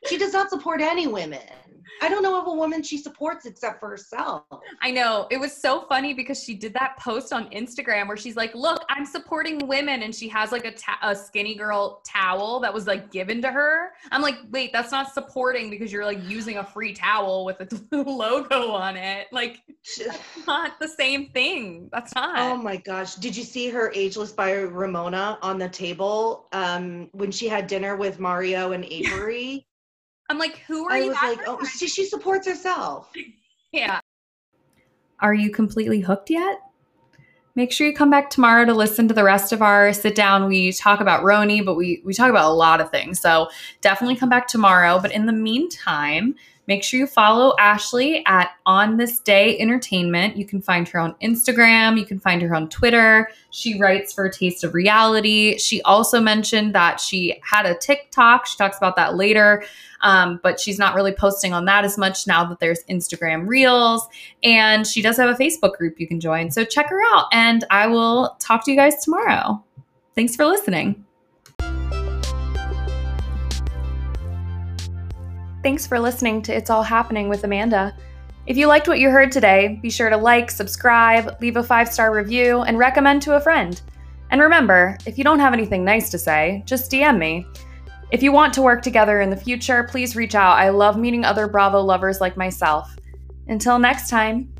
She 0.09 0.19
does 0.19 0.33
not 0.33 0.51
support 0.51 0.81
any 0.81 1.07
women. 1.07 1.39
I 2.01 2.09
don't 2.09 2.23
know 2.23 2.41
of 2.41 2.47
a 2.47 2.53
woman 2.53 2.83
she 2.83 2.99
supports 2.99 3.47
except 3.47 3.81
for 3.81 3.89
herself. 3.91 4.45
I 4.81 4.91
know. 4.91 5.27
It 5.31 5.39
was 5.39 5.53
so 5.53 5.83
funny 5.89 6.15
because 6.15 6.43
she 6.43 6.55
did 6.55 6.75
that 6.75 6.97
post 6.99 7.33
on 7.33 7.49
Instagram 7.51 8.09
where 8.09 8.17
she's 8.17 8.37
like, 8.37 8.55
"Look, 8.55 8.85
I'm 8.89 9.07
supporting 9.07 9.67
women," 9.67 10.03
and 10.03 10.15
she 10.15 10.29
has 10.29 10.53
like 10.53 10.65
a, 10.65 10.73
ta- 10.73 10.99
a 11.03 11.15
skinny 11.15 11.55
girl 11.55 12.03
towel 12.07 12.61
that 12.61 12.73
was 12.73 12.87
like 12.87 13.11
given 13.11 13.43
to 13.43 13.51
her. 13.51 13.93
I'm 14.11 14.23
like, 14.23 14.37
"Wait, 14.51 14.73
that's 14.73 14.93
not 14.93 15.13
supporting 15.13 15.71
because 15.71 15.93
you're 15.93 16.05
like 16.05 16.23
using 16.29 16.59
a 16.59 16.65
free 16.65 16.93
towel 16.93 17.45
with 17.45 17.61
a 17.61 17.95
logo 18.03 18.73
on 18.73 18.97
it. 18.97 19.29
Like, 19.33 19.63
that's 19.99 20.47
not 20.47 20.79
the 20.81 20.89
same 20.89 21.31
thing. 21.31 21.89
That's 21.93 22.15
not." 22.15 22.39
Oh 22.39 22.57
my 22.57 22.77
gosh! 22.77 23.17
Did 23.17 23.37
you 23.37 23.45
see 23.45 23.69
her 23.71 23.93
ageless 23.95 24.33
by 24.33 24.53
Ramona 24.53 25.39
on 25.43 25.59
the 25.59 25.69
table 25.69 26.49
um, 26.53 27.09
when 27.13 27.31
she 27.31 27.49
had 27.49 27.67
dinner 27.67 27.97
with 27.97 28.21
Mario 28.21 28.73
and 28.73 28.85
Avery? 28.85 29.67
I'm 30.33 30.39
like, 30.39 30.61
who 30.61 30.87
are 30.87 30.93
I 30.93 30.99
you? 30.99 31.15
I 31.21 31.29
was 31.29 31.37
like, 31.37 31.47
oh, 31.47 31.63
she, 31.67 31.87
she 31.87 32.07
supports 32.07 32.47
herself. 32.47 33.13
yeah. 33.73 34.01
Are 35.21 35.35
you 35.35 35.51
completely 35.51 36.01
hooked 36.01 36.31
yet? 36.31 36.59
Make 37.55 37.71
sure 37.71 37.87
you 37.87 37.93
come 37.93 38.09
back 38.09 38.31
tomorrow 38.31 38.65
to 38.65 38.73
listen 38.73 39.09
to 39.09 39.15
the 39.15 39.25
rest 39.25 39.53
of 39.53 39.61
our 39.61 39.93
sit 39.93 40.15
down. 40.15 40.49
We 40.49 40.73
talk 40.73 41.01
about 41.01 41.23
RHONY, 41.23 41.67
but 41.67 41.75
we 41.75 42.01
we 42.07 42.15
talk 42.15 42.31
about 42.31 42.51
a 42.51 42.55
lot 42.55 42.81
of 42.81 42.91
things. 42.91 43.21
So 43.21 43.51
definitely 43.83 44.17
come 44.17 44.31
back 44.31 44.49
tomorrow. 44.49 44.99
But 44.99 45.13
in 45.13 45.27
the 45.27 45.35
meantime, 45.35 46.35
Make 46.73 46.85
sure 46.85 46.99
you 46.99 47.07
follow 47.07 47.55
Ashley 47.59 48.25
at 48.25 48.53
On 48.65 48.97
This 48.97 49.21
Day 49.21 49.59
Entertainment. 49.59 50.39
You 50.39 50.47
can 50.47 50.63
find 50.63 50.89
her 50.89 50.99
on 50.99 51.15
Instagram. 51.23 51.99
You 51.99 52.07
can 52.07 52.19
find 52.19 52.41
her 52.41 52.55
on 52.55 52.71
Twitter. 52.71 53.29
She 53.51 53.79
writes 53.79 54.15
for 54.15 54.27
Taste 54.31 54.65
of 54.65 54.73
Reality. 54.73 55.59
She 55.59 55.83
also 55.83 56.19
mentioned 56.19 56.75
that 56.75 56.99
she 56.99 57.39
had 57.43 57.67
a 57.67 57.77
TikTok. 57.77 58.47
She 58.47 58.57
talks 58.57 58.79
about 58.79 58.97
that 58.97 59.17
later, 59.17 59.65
um, 60.01 60.41
but 60.43 60.59
she's 60.59 60.79
not 60.79 60.95
really 60.95 61.13
posting 61.13 61.53
on 61.53 61.67
that 61.67 61.85
as 61.85 61.99
much 61.99 62.27
now 62.27 62.43
that 62.47 62.59
there's 62.59 62.83
Instagram 62.85 63.47
Reels. 63.47 64.09
And 64.43 64.87
she 64.87 65.03
does 65.03 65.19
have 65.19 65.29
a 65.29 65.35
Facebook 65.35 65.77
group 65.77 66.01
you 66.01 66.09
can 66.09 66.21
join. 66.21 66.51
So 66.51 66.65
check 66.65 66.89
her 66.89 67.03
out. 67.13 67.27
And 67.33 67.67
I 67.69 67.87
will 67.87 68.35
talk 68.41 68.65
to 68.65 68.71
you 68.71 68.79
guys 68.79 69.05
tomorrow. 69.05 69.63
Thanks 70.15 70.35
for 70.35 70.47
listening. 70.47 71.05
Thanks 75.63 75.87
for 75.87 76.01
listening 76.01 76.43
to 76.43 76.53
It's 76.53 76.71
All 76.71 76.83
Happening 76.83 77.29
with 77.29 77.45
Amanda. 77.45 77.95
If 78.47 78.57
you 78.57 78.67
liked 78.67 78.89
what 78.89 78.99
you 78.99 79.11
heard 79.11 79.31
today, 79.31 79.79
be 79.81 79.91
sure 79.91 80.11
to 80.11 80.17
like, 80.17 80.51
subscribe, 80.51 81.41
leave 81.41 81.57
a 81.57 81.63
five 81.63 81.89
star 81.89 82.13
review, 82.13 82.63
and 82.63 82.81
recommend 82.81 83.23
to 83.23 83.37
a 83.37 83.41
friend. 83.41 83.81
And 84.33 84.41
remember, 84.41 84.99
if 85.07 85.17
you 85.17 85.23
don't 85.23 85.39
have 85.39 85.53
anything 85.53 85.85
nice 85.85 86.11
to 86.11 86.19
say, 86.19 86.65
just 86.67 86.91
DM 86.91 87.17
me. 87.17 87.47
If 88.11 88.25
you 88.25 88.33
want 88.33 88.53
to 88.55 88.63
work 88.63 88.83
together 88.83 89.21
in 89.21 89.31
the 89.31 89.37
future, 89.37 89.85
please 89.85 90.17
reach 90.17 90.35
out. 90.35 90.59
I 90.59 90.71
love 90.71 90.97
meeting 90.97 91.25
other 91.25 91.47
Bravo 91.47 91.81
lovers 91.81 92.21
like 92.21 92.37
myself. 92.37 92.97
Until 93.47 93.79
next 93.79 94.11
time, 94.11 94.53